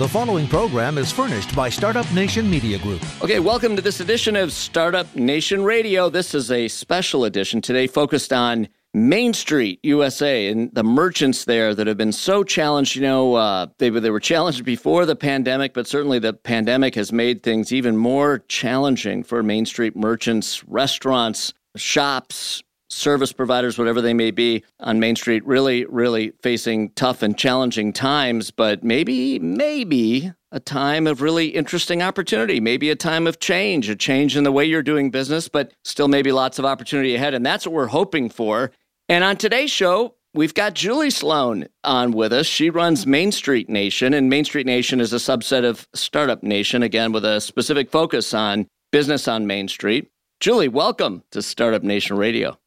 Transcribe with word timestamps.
The 0.00 0.08
following 0.08 0.48
program 0.48 0.96
is 0.96 1.12
furnished 1.12 1.54
by 1.54 1.68
Startup 1.68 2.10
Nation 2.14 2.48
Media 2.48 2.78
Group. 2.78 3.02
Okay, 3.22 3.38
welcome 3.38 3.76
to 3.76 3.82
this 3.82 4.00
edition 4.00 4.34
of 4.34 4.50
Startup 4.50 5.14
Nation 5.14 5.62
Radio. 5.62 6.08
This 6.08 6.34
is 6.34 6.50
a 6.50 6.68
special 6.68 7.26
edition 7.26 7.60
today 7.60 7.86
focused 7.86 8.32
on 8.32 8.68
Main 8.94 9.34
Street, 9.34 9.78
USA, 9.82 10.46
and 10.48 10.74
the 10.74 10.82
merchants 10.82 11.44
there 11.44 11.74
that 11.74 11.86
have 11.86 11.98
been 11.98 12.12
so 12.12 12.42
challenged. 12.42 12.96
You 12.96 13.02
know, 13.02 13.34
uh, 13.34 13.66
they, 13.76 13.90
they 13.90 14.08
were 14.08 14.20
challenged 14.20 14.64
before 14.64 15.04
the 15.04 15.16
pandemic, 15.16 15.74
but 15.74 15.86
certainly 15.86 16.18
the 16.18 16.32
pandemic 16.32 16.94
has 16.94 17.12
made 17.12 17.42
things 17.42 17.70
even 17.70 17.98
more 17.98 18.38
challenging 18.48 19.22
for 19.22 19.42
Main 19.42 19.66
Street 19.66 19.94
merchants, 19.96 20.64
restaurants, 20.64 21.52
shops, 21.76 22.62
service 22.90 23.32
providers, 23.32 23.78
whatever 23.78 24.00
they 24.00 24.12
may 24.12 24.30
be 24.30 24.64
on 24.80 25.00
Main 25.00 25.16
Street, 25.16 25.46
really, 25.46 25.84
really 25.86 26.32
facing 26.42 26.90
tough 26.90 27.22
and 27.22 27.38
challenging 27.38 27.92
times, 27.92 28.50
but 28.50 28.84
maybe, 28.84 29.38
maybe 29.38 30.32
a 30.52 30.60
time 30.60 31.06
of 31.06 31.22
really 31.22 31.48
interesting 31.48 32.02
opportunity, 32.02 32.60
maybe 32.60 32.90
a 32.90 32.96
time 32.96 33.26
of 33.26 33.38
change, 33.38 33.88
a 33.88 33.96
change 33.96 34.36
in 34.36 34.44
the 34.44 34.52
way 34.52 34.64
you're 34.64 34.82
doing 34.82 35.10
business, 35.10 35.48
but 35.48 35.72
still 35.84 36.08
maybe 36.08 36.32
lots 36.32 36.58
of 36.58 36.64
opportunity 36.64 37.14
ahead. 37.14 37.34
And 37.34 37.46
that's 37.46 37.66
what 37.66 37.72
we're 37.72 37.86
hoping 37.86 38.28
for. 38.28 38.72
And 39.08 39.24
on 39.24 39.36
today's 39.36 39.70
show, 39.70 40.14
We've 40.32 40.54
got 40.54 40.74
Julie 40.74 41.10
Sloan 41.10 41.66
on 41.82 42.12
with 42.12 42.32
us. 42.32 42.46
She 42.46 42.70
runs 42.70 43.04
Main 43.04 43.32
Street 43.32 43.68
Nation, 43.68 44.14
and 44.14 44.30
Main 44.30 44.44
Street 44.44 44.64
Nation 44.64 45.00
is 45.00 45.12
a 45.12 45.16
subset 45.16 45.64
of 45.64 45.88
Startup 45.92 46.40
Nation, 46.40 46.84
again, 46.84 47.10
with 47.10 47.24
a 47.24 47.40
specific 47.40 47.90
focus 47.90 48.32
on 48.32 48.68
business 48.92 49.26
on 49.26 49.48
Main 49.48 49.66
Street. 49.66 50.08
Julie, 50.38 50.68
welcome 50.68 51.24
to 51.32 51.42
Startup 51.42 51.82
Nation 51.82 52.16
Radio. 52.16 52.59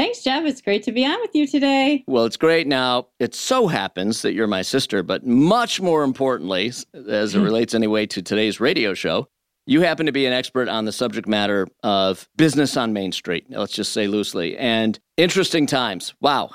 Thanks, 0.00 0.22
Jeff. 0.22 0.46
It's 0.46 0.62
great 0.62 0.82
to 0.84 0.92
be 0.92 1.04
on 1.04 1.20
with 1.20 1.34
you 1.34 1.46
today. 1.46 2.04
Well, 2.06 2.24
it's 2.24 2.38
great. 2.38 2.66
Now, 2.66 3.08
it 3.18 3.34
so 3.34 3.66
happens 3.66 4.22
that 4.22 4.32
you're 4.32 4.46
my 4.46 4.62
sister, 4.62 5.02
but 5.02 5.26
much 5.26 5.78
more 5.78 6.04
importantly, 6.04 6.68
as 6.68 7.34
it 7.34 7.38
hmm. 7.38 7.44
relates 7.44 7.74
anyway 7.74 8.06
to 8.06 8.22
today's 8.22 8.60
radio 8.60 8.94
show, 8.94 9.28
you 9.66 9.82
happen 9.82 10.06
to 10.06 10.12
be 10.12 10.24
an 10.24 10.32
expert 10.32 10.70
on 10.70 10.86
the 10.86 10.92
subject 10.92 11.28
matter 11.28 11.68
of 11.82 12.26
business 12.38 12.78
on 12.78 12.94
Main 12.94 13.12
Street, 13.12 13.44
let's 13.50 13.74
just 13.74 13.92
say 13.92 14.06
loosely, 14.06 14.56
and 14.56 14.98
interesting 15.18 15.66
times. 15.66 16.14
Wow. 16.18 16.52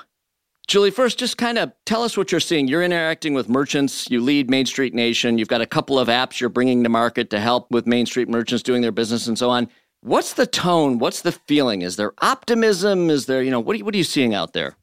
Julie, 0.66 0.90
first, 0.90 1.16
just 1.16 1.38
kind 1.38 1.56
of 1.56 1.70
tell 1.84 2.02
us 2.02 2.16
what 2.16 2.32
you're 2.32 2.40
seeing. 2.40 2.66
You're 2.66 2.82
interacting 2.82 3.32
with 3.32 3.48
merchants, 3.48 4.10
you 4.10 4.20
lead 4.22 4.50
Main 4.50 4.66
Street 4.66 4.92
Nation, 4.92 5.38
you've 5.38 5.46
got 5.46 5.60
a 5.60 5.66
couple 5.66 6.00
of 6.00 6.08
apps 6.08 6.40
you're 6.40 6.50
bringing 6.50 6.82
to 6.82 6.88
market 6.88 7.30
to 7.30 7.38
help 7.38 7.70
with 7.70 7.86
Main 7.86 8.06
Street 8.06 8.28
merchants 8.28 8.64
doing 8.64 8.82
their 8.82 8.90
business 8.90 9.28
and 9.28 9.38
so 9.38 9.50
on. 9.50 9.68
What's 10.00 10.34
the 10.34 10.46
tone? 10.46 10.98
What's 10.98 11.22
the 11.22 11.32
feeling? 11.32 11.82
Is 11.82 11.96
there 11.96 12.12
optimism? 12.18 13.10
Is 13.10 13.26
there, 13.26 13.42
you 13.42 13.50
know, 13.50 13.60
what 13.60 13.74
are 13.74 13.78
you, 13.78 13.84
what 13.84 13.94
are 13.94 13.98
you 13.98 14.04
seeing 14.04 14.34
out 14.34 14.52
there? 14.52 14.76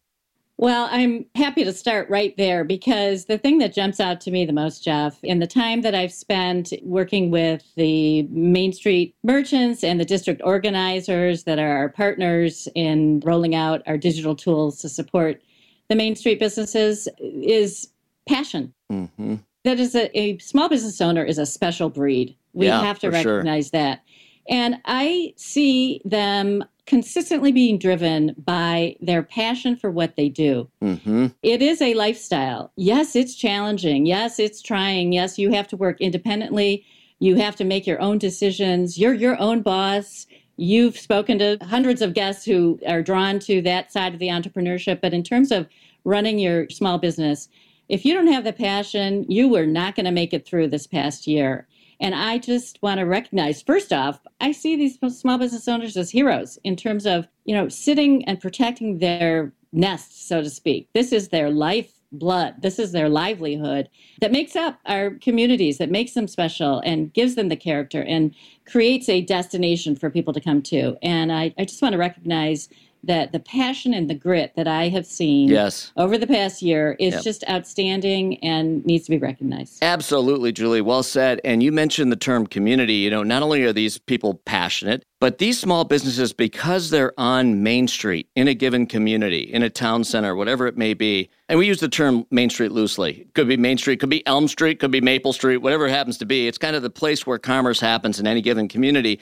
Well, 0.58 0.88
I'm 0.92 1.26
happy 1.36 1.64
to 1.64 1.74
start 1.74 2.10
right 2.10 2.36
there 2.38 2.64
because 2.64 3.26
the 3.26 3.38
thing 3.40 3.58
that 3.58 3.74
jumps 3.74 4.00
out 4.00 4.22
to 4.22 4.32
me 4.32 4.46
the 4.46 4.54
most, 4.54 4.84
Jeff, 4.84 5.22
in 5.24 5.40
the 5.40 5.48
time 5.48 5.82
that 5.82 5.96
I've 5.96 6.14
spent 6.14 6.74
working 6.84 7.32
with 7.32 7.64
the 7.76 8.24
Main 8.24 8.72
Street 8.72 9.16
merchants 9.24 9.84
and 9.84 10.00
the 10.00 10.06
district 10.06 10.42
organizers 10.44 11.46
that 11.46 11.58
are 11.58 11.76
our 11.76 11.90
partners 11.90 12.68
in 12.76 13.20
rolling 13.26 13.56
out 13.56 13.82
our 13.88 13.98
digital 13.98 14.36
tools 14.36 14.80
to 14.82 14.90
support 14.90 15.42
the 15.90 15.96
Main 15.96 16.16
Street 16.16 16.40
businesses, 16.40 17.08
is 17.20 17.90
passion. 18.28 18.74
Mm-hmm. 18.92 19.36
That 19.64 19.80
is 19.80 19.96
a, 19.96 20.18
a, 20.18 20.38
small 20.40 20.70
business 20.70 21.02
owner 21.02 21.24
is 21.24 21.38
a 21.38 21.46
special 21.46 21.90
breed. 21.90 22.36
We 22.54 22.68
yeah, 22.68 22.82
have 22.82 23.00
to 23.00 23.10
recognize 23.10 23.66
sure. 23.66 23.80
that. 23.80 24.04
And 24.50 24.82
I 24.86 25.34
see 25.38 26.02
them 26.06 26.64
consistently 26.86 27.52
being 27.52 27.78
driven 27.78 28.36
by 28.38 28.96
their 29.00 29.24
passion 29.24 29.76
for 29.76 29.90
what 29.90 30.16
they 30.16 30.28
do. 30.28 30.70
Mm-hmm. 30.82 31.28
It 31.42 31.62
is 31.62 31.82
a 31.82 31.94
lifestyle. 31.94 32.72
Yes, 32.76 33.16
it's 33.16 33.36
challenging. 33.36 34.06
Yes, 34.06 34.38
it's 34.38 34.62
trying. 34.62 35.14
Yes, 35.14 35.40
you 35.40 35.52
have 35.52 35.68
to 35.70 35.78
work 35.78 36.02
independently. 36.02 36.86
You 37.20 37.36
have 37.36 37.56
to 37.58 37.64
make 37.64 37.88
your 37.88 38.02
own 38.02 38.18
decisions. 38.18 38.98
You're 38.98 39.14
your 39.14 39.40
own 39.40 39.62
boss. 39.62 40.28
You've 40.58 40.98
spoken 40.98 41.40
to 41.40 41.58
hundreds 41.62 42.02
of 42.02 42.14
guests 42.14 42.44
who 42.44 42.80
are 42.86 43.02
drawn 43.02 43.40
to 43.40 43.62
that 43.62 43.94
side 43.94 44.14
of 44.14 44.20
the 44.20 44.28
entrepreneurship. 44.28 45.00
But 45.00 45.14
in 45.14 45.24
terms 45.24 45.52
of 45.52 45.68
running 46.04 46.38
your 46.38 46.70
small 46.70 46.98
business, 46.98 47.48
if 47.88 48.06
you 48.06 48.14
don't 48.14 48.28
have 48.28 48.44
the 48.44 48.54
passion, 48.54 49.26
you 49.30 49.48
were 49.48 49.66
not 49.66 49.96
going 49.96 50.06
to 50.06 50.12
make 50.12 50.34
it 50.34 50.46
through 50.46 50.68
this 50.68 50.86
past 50.86 51.28
year. 51.28 51.68
And 52.04 52.14
I 52.14 52.38
just 52.38 52.80
want 52.84 53.00
to 53.00 53.06
recognize, 53.06 53.62
first 53.62 53.94
off, 53.94 54.20
I 54.42 54.52
see 54.52 54.76
these 54.76 55.00
small 55.18 55.38
business 55.38 55.70
owners 55.70 55.96
as 55.96 56.12
heroes 56.12 56.60
in 56.66 56.76
terms 56.76 57.06
of, 57.06 57.30
you 57.46 57.56
know, 57.56 57.70
sitting 57.70 58.26
and 58.26 58.42
protecting 58.42 58.98
their 58.98 59.54
nest, 59.72 60.28
so 60.28 60.42
to 60.42 60.50
speak. 60.50 60.90
This 60.94 61.14
is 61.14 61.30
their 61.30 61.50
life 61.50 61.94
blood. 62.12 62.56
This 62.62 62.78
is 62.78 62.92
their 62.92 63.08
livelihood 63.08 63.88
that 64.20 64.34
makes 64.34 64.54
up 64.56 64.80
our 64.86 65.12
communities, 65.12 65.78
that 65.78 65.90
makes 65.90 66.12
them 66.12 66.28
special 66.28 66.80
and 66.82 67.12
gives 67.14 67.36
them 67.36 67.48
the 67.48 67.56
character 67.56 68.04
and 68.04 68.36
creates 68.66 69.08
a 69.08 69.22
destination 69.22 69.96
for 69.96 70.10
people 70.10 70.34
to 70.34 70.42
come 70.42 70.62
to. 70.64 70.98
And 71.02 71.32
I, 71.32 71.54
I 71.58 71.64
just 71.64 71.82
want 71.82 71.94
to 71.94 71.98
recognize 71.98 72.68
that 73.04 73.32
the 73.32 73.40
passion 73.40 73.94
and 73.94 74.10
the 74.10 74.16
grit 74.16 74.54
that 74.56 74.68
I 74.68 74.90
have 74.90 75.06
seen 75.06 75.50
yes. 75.50 75.92
over 75.98 76.18
the 76.18 76.28
past 76.28 76.62
year 76.62 76.96
is 77.00 77.14
yep. 77.16 77.24
just 77.24 77.44
outstanding 77.50 78.38
and 78.44 78.86
needs 78.86 79.06
to 79.06 79.12
be 79.12 79.18
recognized. 79.18 79.80
Absolutely, 79.82 80.52
Julie. 80.52 80.82
Well 80.82 81.04
said. 81.04 81.42
And 81.44 81.62
you 81.62 81.72
mentioned 81.72 82.12
the 82.12 82.18
term 82.18 82.48
community. 82.48 82.96
You 82.96 83.10
know, 83.10 83.24
not 83.24 83.44
only 83.44 83.64
are 83.64 83.74
these 83.74 83.98
people 83.98 84.36
passionate, 84.46 85.04
but 85.20 85.38
these 85.38 85.60
small 85.60 85.86
businesses, 85.86 86.34
because 86.34 86.90
they're 86.90 87.14
on 87.18 87.64
Main 87.64 87.88
Street 87.88 88.28
in 88.36 88.48
a 88.48 88.54
given 88.54 88.86
community, 88.86 89.42
in 89.42 89.64
a 89.64 89.70
town 89.70 90.04
center, 90.04 90.36
whatever 90.36 90.68
it 90.68 90.78
may 90.78 90.94
be, 90.94 91.30
and 91.48 91.58
we 91.58 91.66
use 91.66 91.80
the 91.80 91.88
term 91.88 92.26
Main 92.30 92.50
Street 92.50 92.72
loosely. 92.72 93.28
Could 93.34 93.48
be 93.48 93.56
Main 93.56 93.78
Street, 93.78 94.00
could 94.00 94.10
be 94.10 94.26
Elm 94.28 94.48
Street, 94.48 94.80
could 94.80 94.92
be 94.92 95.00
Maple 95.02 95.32
Street, 95.32 95.58
whatever 95.58 95.88
it 95.88 95.92
happens 95.92 96.18
to 96.18 96.26
be. 96.26 96.48
It's 96.48 96.58
kind 96.58 96.76
of 96.76 96.82
the 96.84 96.90
place 96.90 97.26
where 97.26 97.38
commerce 97.38 97.80
happens 97.80 98.20
in 98.20 98.28
any 98.28 98.42
given 98.42 98.68
community, 98.68 99.20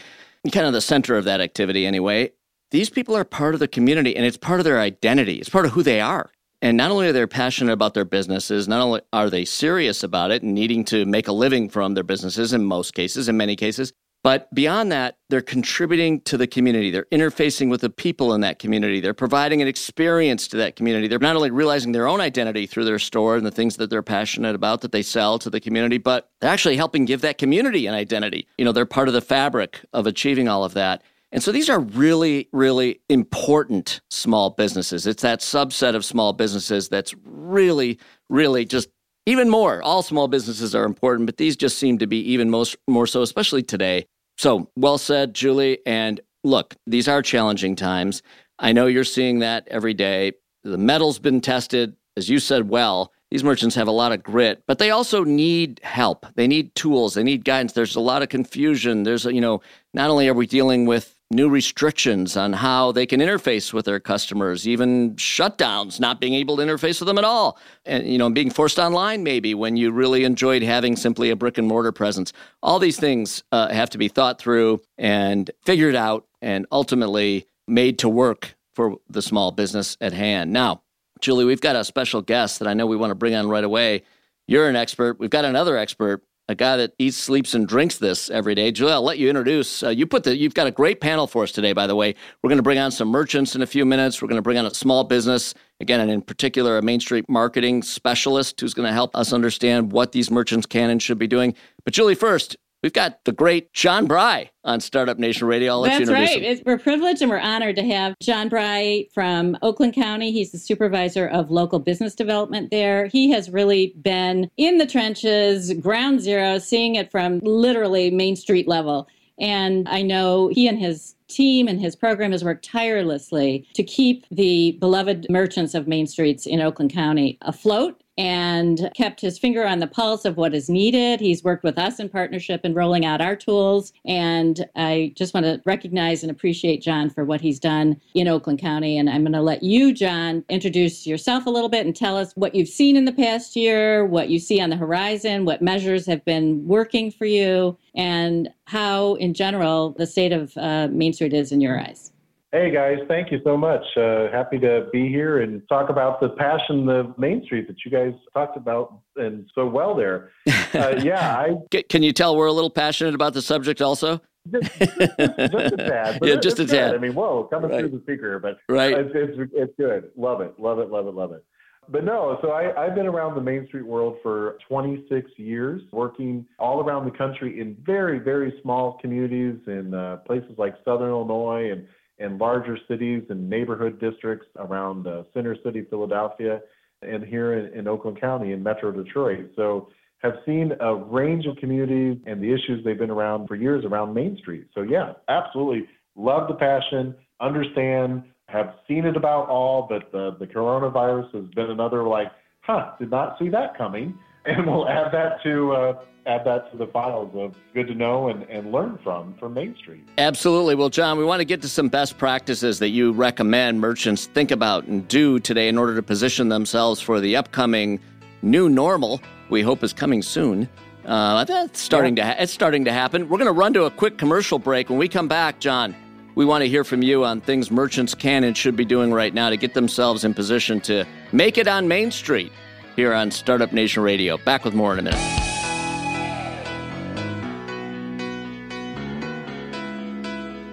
kind 0.51 0.65
of 0.65 0.73
the 0.73 0.81
center 0.81 1.17
of 1.17 1.25
that 1.25 1.39
activity 1.39 1.85
anyway 1.85 2.31
these 2.71 2.89
people 2.89 3.15
are 3.15 3.23
part 3.23 3.53
of 3.53 3.59
the 3.59 3.67
community 3.67 4.15
and 4.15 4.25
it's 4.25 4.37
part 4.37 4.59
of 4.59 4.63
their 4.63 4.79
identity. 4.79 5.35
It's 5.35 5.49
part 5.49 5.65
of 5.65 5.71
who 5.71 5.83
they 5.83 6.01
are. 6.01 6.31
And 6.61 6.77
not 6.77 6.91
only 6.91 7.07
are 7.07 7.13
they 7.13 7.25
passionate 7.25 7.73
about 7.73 7.93
their 7.93 8.05
businesses, 8.05 8.67
not 8.67 8.81
only 8.81 9.01
are 9.11 9.29
they 9.29 9.45
serious 9.45 10.03
about 10.03 10.31
it 10.31 10.43
and 10.43 10.53
needing 10.53 10.85
to 10.85 11.05
make 11.05 11.27
a 11.27 11.31
living 11.31 11.69
from 11.69 11.95
their 11.95 12.03
businesses 12.03 12.53
in 12.53 12.63
most 12.63 12.93
cases, 12.93 13.27
in 13.27 13.35
many 13.35 13.55
cases, 13.55 13.93
but 14.23 14.53
beyond 14.53 14.91
that, 14.91 15.17
they're 15.29 15.41
contributing 15.41 16.21
to 16.21 16.37
the 16.37 16.45
community. 16.45 16.91
They're 16.91 17.07
interfacing 17.11 17.71
with 17.71 17.81
the 17.81 17.89
people 17.89 18.33
in 18.35 18.41
that 18.41 18.59
community. 18.59 18.99
They're 18.99 19.15
providing 19.15 19.63
an 19.63 19.67
experience 19.67 20.47
to 20.49 20.57
that 20.57 20.75
community. 20.75 21.07
They're 21.07 21.17
not 21.17 21.35
only 21.35 21.49
realizing 21.49 21.91
their 21.91 22.07
own 22.07 22.21
identity 22.21 22.67
through 22.67 22.85
their 22.85 22.99
store 22.99 23.35
and 23.35 23.45
the 23.45 23.51
things 23.51 23.77
that 23.77 23.89
they're 23.89 24.03
passionate 24.03 24.53
about 24.53 24.81
that 24.81 24.91
they 24.91 25.01
sell 25.01 25.39
to 25.39 25.49
the 25.49 25.59
community, 25.59 25.97
but 25.97 26.29
they're 26.39 26.51
actually 26.51 26.77
helping 26.77 27.05
give 27.05 27.21
that 27.21 27.39
community 27.39 27.87
an 27.87 27.95
identity. 27.95 28.47
You 28.59 28.65
know, 28.65 28.71
they're 28.71 28.85
part 28.85 29.07
of 29.07 29.15
the 29.15 29.21
fabric 29.21 29.83
of 29.91 30.05
achieving 30.05 30.47
all 30.47 30.63
of 30.63 30.75
that. 30.75 31.01
And 31.31 31.41
so 31.41 31.51
these 31.51 31.69
are 31.69 31.79
really, 31.79 32.49
really 32.51 33.01
important 33.09 34.01
small 34.09 34.49
businesses. 34.49 35.07
It's 35.07 35.23
that 35.23 35.39
subset 35.39 35.95
of 35.95 36.03
small 36.03 36.33
businesses 36.33 36.89
that's 36.89 37.13
really, 37.23 37.99
really 38.29 38.65
just 38.65 38.89
even 39.25 39.49
more. 39.49 39.81
All 39.81 40.01
small 40.01 40.27
businesses 40.27 40.75
are 40.75 40.83
important, 40.83 41.27
but 41.27 41.37
these 41.37 41.55
just 41.55 41.77
seem 41.77 41.97
to 41.99 42.07
be 42.07 42.17
even 42.31 42.49
most 42.49 42.75
more 42.87 43.07
so, 43.07 43.21
especially 43.21 43.63
today. 43.63 44.05
So 44.37 44.69
well 44.75 44.97
said, 44.97 45.33
Julie. 45.33 45.79
And 45.85 46.19
look, 46.43 46.75
these 46.85 47.07
are 47.07 47.21
challenging 47.21 47.75
times. 47.75 48.23
I 48.59 48.73
know 48.73 48.87
you're 48.87 49.03
seeing 49.03 49.39
that 49.39 49.67
every 49.69 49.93
day. 49.93 50.33
The 50.63 50.77
mettle's 50.77 51.19
been 51.19 51.41
tested, 51.41 51.95
as 52.17 52.29
you 52.29 52.39
said 52.39 52.69
well. 52.69 53.13
These 53.29 53.43
merchants 53.45 53.75
have 53.75 53.87
a 53.87 53.91
lot 53.91 54.11
of 54.11 54.21
grit, 54.21 54.63
but 54.67 54.77
they 54.77 54.91
also 54.91 55.23
need 55.23 55.79
help. 55.83 56.25
They 56.35 56.47
need 56.47 56.75
tools. 56.75 57.13
They 57.13 57.23
need 57.23 57.45
guidance. 57.45 57.71
There's 57.71 57.95
a 57.95 58.01
lot 58.01 58.21
of 58.21 58.29
confusion. 58.29 59.03
There's, 59.03 59.23
you 59.23 59.39
know, 59.39 59.61
not 59.93 60.09
only 60.09 60.27
are 60.27 60.33
we 60.33 60.45
dealing 60.45 60.85
with 60.85 61.15
new 61.31 61.49
restrictions 61.49 62.35
on 62.37 62.53
how 62.53 62.91
they 62.91 63.05
can 63.05 63.19
interface 63.19 63.73
with 63.73 63.85
their 63.85 63.99
customers, 63.99 64.67
even 64.67 65.15
shutdowns, 65.15 65.99
not 65.99 66.19
being 66.19 66.33
able 66.33 66.57
to 66.57 66.63
interface 66.63 66.99
with 66.99 67.07
them 67.07 67.17
at 67.17 67.23
all, 67.23 67.57
and 67.85 68.07
you 68.07 68.17
know, 68.17 68.29
being 68.29 68.49
forced 68.49 68.77
online 68.77 69.23
maybe 69.23 69.53
when 69.53 69.77
you 69.77 69.91
really 69.91 70.23
enjoyed 70.23 70.61
having 70.61 70.95
simply 70.95 71.29
a 71.29 71.35
brick 71.35 71.57
and 71.57 71.67
mortar 71.67 71.91
presence. 71.91 72.33
All 72.61 72.79
these 72.79 72.99
things 72.99 73.43
uh, 73.51 73.69
have 73.69 73.89
to 73.91 73.97
be 73.97 74.07
thought 74.07 74.39
through 74.39 74.81
and 74.97 75.49
figured 75.65 75.95
out, 75.95 76.27
and 76.41 76.65
ultimately 76.71 77.45
made 77.67 77.99
to 77.99 78.09
work 78.09 78.55
for 78.73 78.97
the 79.09 79.21
small 79.21 79.51
business 79.51 79.97
at 80.01 80.13
hand. 80.13 80.51
Now, 80.51 80.81
Julie, 81.19 81.45
we've 81.45 81.61
got 81.61 81.75
a 81.75 81.83
special 81.83 82.21
guest 82.21 82.59
that 82.59 82.67
I 82.67 82.73
know 82.73 82.85
we 82.85 82.97
want 82.97 83.11
to 83.11 83.15
bring 83.15 83.35
on 83.35 83.47
right 83.47 83.63
away. 83.63 84.03
You're 84.47 84.67
an 84.67 84.75
expert. 84.75 85.19
We've 85.19 85.29
got 85.29 85.45
another 85.45 85.77
expert 85.77 86.23
a 86.47 86.55
guy 86.55 86.77
that 86.77 86.93
eats, 86.99 87.17
sleeps, 87.17 87.53
and 87.53 87.67
drinks 87.67 87.97
this 87.97 88.29
every 88.29 88.55
day. 88.55 88.71
Julia, 88.71 88.95
I'll 88.95 89.03
let 89.03 89.17
you 89.17 89.29
introduce. 89.29 89.83
Uh, 89.83 89.89
you 89.89 90.05
put 90.05 90.23
the. 90.23 90.37
You've 90.37 90.53
got 90.53 90.67
a 90.67 90.71
great 90.71 90.99
panel 90.99 91.27
for 91.27 91.43
us 91.43 91.51
today. 91.51 91.73
By 91.73 91.87
the 91.87 91.95
way, 91.95 92.15
we're 92.41 92.49
going 92.49 92.57
to 92.57 92.63
bring 92.63 92.77
on 92.77 92.91
some 92.91 93.07
merchants 93.07 93.55
in 93.55 93.61
a 93.61 93.67
few 93.67 93.85
minutes. 93.85 94.21
We're 94.21 94.27
going 94.27 94.37
to 94.37 94.41
bring 94.41 94.57
on 94.57 94.65
a 94.65 94.73
small 94.73 95.03
business 95.03 95.53
again, 95.79 95.99
and 95.99 96.11
in 96.11 96.21
particular, 96.21 96.77
a 96.77 96.81
Main 96.81 96.99
Street 96.99 97.25
marketing 97.29 97.83
specialist 97.83 98.59
who's 98.59 98.73
going 98.73 98.87
to 98.87 98.93
help 98.93 99.15
us 99.15 99.33
understand 99.33 99.91
what 99.91 100.11
these 100.11 100.29
merchants 100.29 100.65
can 100.65 100.89
and 100.89 101.01
should 101.01 101.19
be 101.19 101.27
doing. 101.27 101.55
But 101.85 101.93
Julie, 101.93 102.15
first, 102.15 102.57
We've 102.83 102.93
got 102.93 103.23
the 103.25 103.31
great 103.31 103.73
John 103.73 104.07
Bry 104.07 104.49
on 104.63 104.79
Startup 104.79 105.19
Nation 105.19 105.47
Radio. 105.47 105.73
I'll 105.73 105.81
let 105.81 105.89
That's 105.89 106.09
you 106.09 106.15
introduce 106.15 106.35
right. 106.35 106.57
him. 106.57 106.63
We're 106.65 106.79
privileged 106.79 107.21
and 107.21 107.29
we're 107.29 107.39
honored 107.39 107.75
to 107.75 107.83
have 107.83 108.15
John 108.19 108.49
Bry 108.49 109.05
from 109.13 109.55
Oakland 109.61 109.93
County. 109.93 110.31
He's 110.31 110.51
the 110.51 110.57
supervisor 110.57 111.27
of 111.27 111.51
local 111.51 111.77
business 111.77 112.15
development 112.15 112.71
there. 112.71 113.05
He 113.05 113.29
has 113.31 113.51
really 113.51 113.93
been 114.01 114.49
in 114.57 114.79
the 114.79 114.87
trenches, 114.87 115.71
ground 115.73 116.21
zero, 116.21 116.57
seeing 116.57 116.95
it 116.95 117.11
from 117.11 117.39
literally 117.39 118.09
Main 118.09 118.35
Street 118.35 118.67
level. 118.67 119.07
And 119.39 119.87
I 119.87 120.01
know 120.01 120.47
he 120.47 120.67
and 120.67 120.79
his 120.79 121.15
team 121.27 121.67
and 121.67 121.79
his 121.79 121.95
program 121.95 122.31
has 122.31 122.43
worked 122.43 122.65
tirelessly 122.65 123.67
to 123.73 123.83
keep 123.83 124.25
the 124.31 124.77
beloved 124.79 125.27
merchants 125.29 125.73
of 125.73 125.87
Main 125.87 126.07
Streets 126.07 126.45
in 126.45 126.61
Oakland 126.61 126.91
County 126.91 127.37
afloat 127.41 128.00
and 128.17 128.91
kept 128.95 129.21
his 129.21 129.39
finger 129.39 129.65
on 129.65 129.79
the 129.79 129.87
pulse 129.87 130.25
of 130.25 130.37
what 130.37 130.53
is 130.53 130.69
needed. 130.69 131.19
He's 131.19 131.43
worked 131.43 131.63
with 131.63 131.77
us 131.77 131.99
in 131.99 132.09
partnership 132.09 132.61
in 132.63 132.73
rolling 132.73 133.05
out 133.05 133.21
our 133.21 133.35
tools. 133.35 133.93
And 134.05 134.67
I 134.75 135.13
just 135.15 135.33
want 135.33 135.45
to 135.45 135.61
recognize 135.65 136.21
and 136.23 136.31
appreciate 136.31 136.81
John 136.81 137.09
for 137.09 137.23
what 137.23 137.41
he's 137.41 137.59
done 137.59 137.99
in 138.13 138.27
Oakland 138.27 138.59
County. 138.59 138.97
And 138.97 139.09
I'm 139.09 139.23
going 139.23 139.33
to 139.33 139.41
let 139.41 139.63
you, 139.63 139.93
John, 139.93 140.43
introduce 140.49 141.07
yourself 141.07 141.45
a 141.45 141.49
little 141.49 141.69
bit 141.69 141.85
and 141.85 141.95
tell 141.95 142.17
us 142.17 142.33
what 142.35 142.53
you've 142.53 142.67
seen 142.69 142.95
in 142.95 143.05
the 143.05 143.13
past 143.13 143.55
year, 143.55 144.05
what 144.05 144.29
you 144.29 144.39
see 144.39 144.59
on 144.59 144.69
the 144.69 144.77
horizon, 144.77 145.45
what 145.45 145.61
measures 145.61 146.05
have 146.05 146.23
been 146.25 146.67
working 146.67 147.11
for 147.11 147.25
you, 147.25 147.77
and 147.95 148.49
how, 148.65 149.15
in 149.15 149.33
general, 149.33 149.91
the 149.97 150.07
state 150.07 150.31
of 150.31 150.55
uh, 150.57 150.87
Main 150.91 151.13
Street 151.13 151.33
is 151.33 151.51
in 151.51 151.61
your 151.61 151.79
eyes. 151.79 152.10
Hey 152.53 152.69
guys, 152.69 152.97
thank 153.07 153.31
you 153.31 153.39
so 153.45 153.55
much. 153.55 153.81
Uh, 153.95 154.29
happy 154.29 154.59
to 154.59 154.87
be 154.91 155.07
here 155.07 155.39
and 155.41 155.61
talk 155.69 155.89
about 155.89 156.19
the 156.19 156.29
passion 156.31 156.89
of 156.89 157.17
Main 157.17 157.45
Street 157.45 157.65
that 157.67 157.77
you 157.85 157.91
guys 157.91 158.13
talked 158.33 158.57
about 158.57 158.99
and 159.15 159.49
so 159.55 159.65
well 159.67 159.95
there. 159.95 160.31
Uh, 160.73 160.95
yeah, 161.03 161.35
I 161.37 161.49
Can 161.89 162.01
you 162.01 162.13
tell 162.13 162.37
we're 162.37 162.45
a 162.45 162.51
little 162.53 162.69
passionate 162.69 163.13
about 163.13 163.33
the 163.33 163.41
subject 163.41 163.81
also? 163.81 164.21
just, 164.49 164.71
just, 164.79 164.97
just 164.97 165.73
a 165.73 165.77
tad. 165.77 166.19
Yeah, 166.23 166.35
just 166.37 166.59
a 166.59 166.63
good. 166.65 166.69
tad. 166.71 166.95
I 166.95 166.97
mean, 166.97 167.13
whoa, 167.13 167.43
coming 167.51 167.69
Right. 167.69 167.81
through 167.81 167.89
the 167.89 167.99
speaker, 168.03 168.39
but 168.39 168.57
Right. 168.69 168.97
it's, 168.97 169.11
it's 169.13 169.51
it's 169.53 169.73
good. 169.77 170.11
Love 170.15 170.39
it, 170.39 170.53
love 170.57 170.79
it, 170.79 170.89
love 170.89 171.07
it, 171.07 171.13
love 171.13 171.33
it. 171.33 171.43
But 171.89 172.05
no, 172.05 172.37
so 172.41 172.51
I, 172.51 172.73
I've 172.81 172.95
been 172.95 173.05
around 173.05 173.35
the 173.35 173.41
Main 173.41 173.67
Street 173.67 173.85
world 173.85 174.15
for 174.23 174.59
26 174.69 175.29
years, 175.35 175.81
working 175.91 176.45
all 176.57 176.79
around 176.79 177.03
the 177.03 177.17
country 177.17 177.59
in 177.59 177.75
very, 177.85 178.17
very 178.19 178.53
small 178.61 178.97
communities 179.01 179.57
in 179.67 179.93
uh, 179.93 180.17
places 180.25 180.53
like 180.57 180.75
Southern 180.85 181.09
Illinois 181.09 181.69
and 181.71 181.85
and 182.21 182.37
larger 182.37 182.77
cities 182.87 183.23
and 183.29 183.49
neighborhood 183.49 183.99
districts 183.99 184.47
around 184.57 185.07
uh, 185.07 185.23
Center 185.33 185.55
City, 185.63 185.85
Philadelphia, 185.89 186.61
and 187.01 187.23
here 187.23 187.53
in, 187.53 187.77
in 187.77 187.87
Oakland 187.87 188.19
County 188.21 188.51
in 188.51 188.61
Metro 188.61 188.91
Detroit. 188.91 189.51
So 189.55 189.89
have 190.19 190.33
seen 190.45 190.71
a 190.79 190.93
range 190.93 191.45
of 191.47 191.57
communities 191.57 192.17
and 192.27 192.41
the 192.41 192.53
issues 192.53 192.83
they've 192.85 192.97
been 192.97 193.09
around 193.09 193.47
for 193.47 193.55
years 193.55 193.83
around 193.85 194.13
Main 194.13 194.37
Street. 194.37 194.67
So 194.75 194.81
yeah, 194.81 195.13
absolutely 195.29 195.87
love 196.15 196.47
the 196.47 196.53
passion, 196.53 197.15
understand, 197.39 198.23
have 198.47 198.75
seen 198.87 199.05
it 199.05 199.15
about 199.15 199.49
all, 199.49 199.87
but 199.89 200.11
the, 200.11 200.35
the 200.39 200.45
coronavirus 200.45 201.33
has 201.33 201.45
been 201.55 201.71
another 201.71 202.03
like, 202.03 202.27
huh, 202.61 202.91
did 202.99 203.09
not 203.09 203.37
see 203.39 203.49
that 203.49 203.77
coming. 203.77 204.17
And 204.45 204.65
we'll 204.65 204.87
add 204.87 205.11
that 205.11 205.43
to 205.43 205.71
uh, 205.73 206.03
add 206.25 206.45
that 206.45 206.71
to 206.71 206.77
the 206.77 206.87
files 206.87 207.31
of 207.35 207.55
good 207.73 207.87
to 207.87 207.95
know 207.95 208.29
and, 208.29 208.43
and 208.43 208.71
learn 208.71 208.97
from 209.03 209.35
from 209.35 209.53
Main 209.53 209.75
Street. 209.75 210.07
Absolutely. 210.17 210.75
Well, 210.75 210.89
John, 210.89 211.17
we 211.17 211.25
want 211.25 211.39
to 211.41 211.45
get 211.45 211.61
to 211.61 211.69
some 211.69 211.89
best 211.89 212.17
practices 212.17 212.79
that 212.79 212.89
you 212.89 213.11
recommend 213.11 213.79
merchants 213.79 214.25
think 214.27 214.51
about 214.51 214.85
and 214.85 215.07
do 215.07 215.39
today 215.39 215.67
in 215.67 215.77
order 215.77 215.95
to 215.95 216.01
position 216.01 216.49
themselves 216.49 216.99
for 216.99 217.19
the 217.19 217.35
upcoming 217.35 217.99
new 218.41 218.69
normal. 218.69 219.21
We 219.49 219.61
hope 219.61 219.83
is 219.83 219.93
coming 219.93 220.21
soon. 220.21 220.67
Uh, 221.05 221.43
that's 221.45 221.79
starting 221.79 222.15
to 222.15 222.23
ha- 222.23 222.35
it's 222.39 222.53
starting 222.53 222.85
to 222.85 222.91
happen. 222.91 223.27
We're 223.27 223.37
going 223.37 223.47
to 223.47 223.51
run 223.51 223.73
to 223.73 223.83
a 223.85 223.91
quick 223.91 224.17
commercial 224.17 224.59
break. 224.59 224.89
When 224.89 224.99
we 224.99 225.07
come 225.07 225.27
back, 225.27 225.59
John, 225.59 225.95
we 226.35 226.45
want 226.45 226.61
to 226.61 226.67
hear 226.67 226.83
from 226.83 227.03
you 227.03 227.25
on 227.25 227.41
things 227.41 227.69
merchants 227.69 228.15
can 228.15 228.43
and 228.43 228.55
should 228.55 228.75
be 228.75 228.85
doing 228.85 229.11
right 229.11 229.33
now 229.33 229.49
to 229.49 229.57
get 229.57 229.73
themselves 229.73 230.23
in 230.23 230.33
position 230.33 230.79
to 230.81 231.05
make 231.31 231.57
it 231.57 231.67
on 231.67 231.87
Main 231.87 232.11
Street 232.11 232.51
here 232.95 233.13
on 233.13 233.31
Startup 233.31 233.71
Nation 233.71 234.03
Radio. 234.03 234.37
Back 234.37 234.65
with 234.65 234.73
more 234.73 234.93
in 234.93 234.99
a 234.99 235.01
minute. 235.03 235.41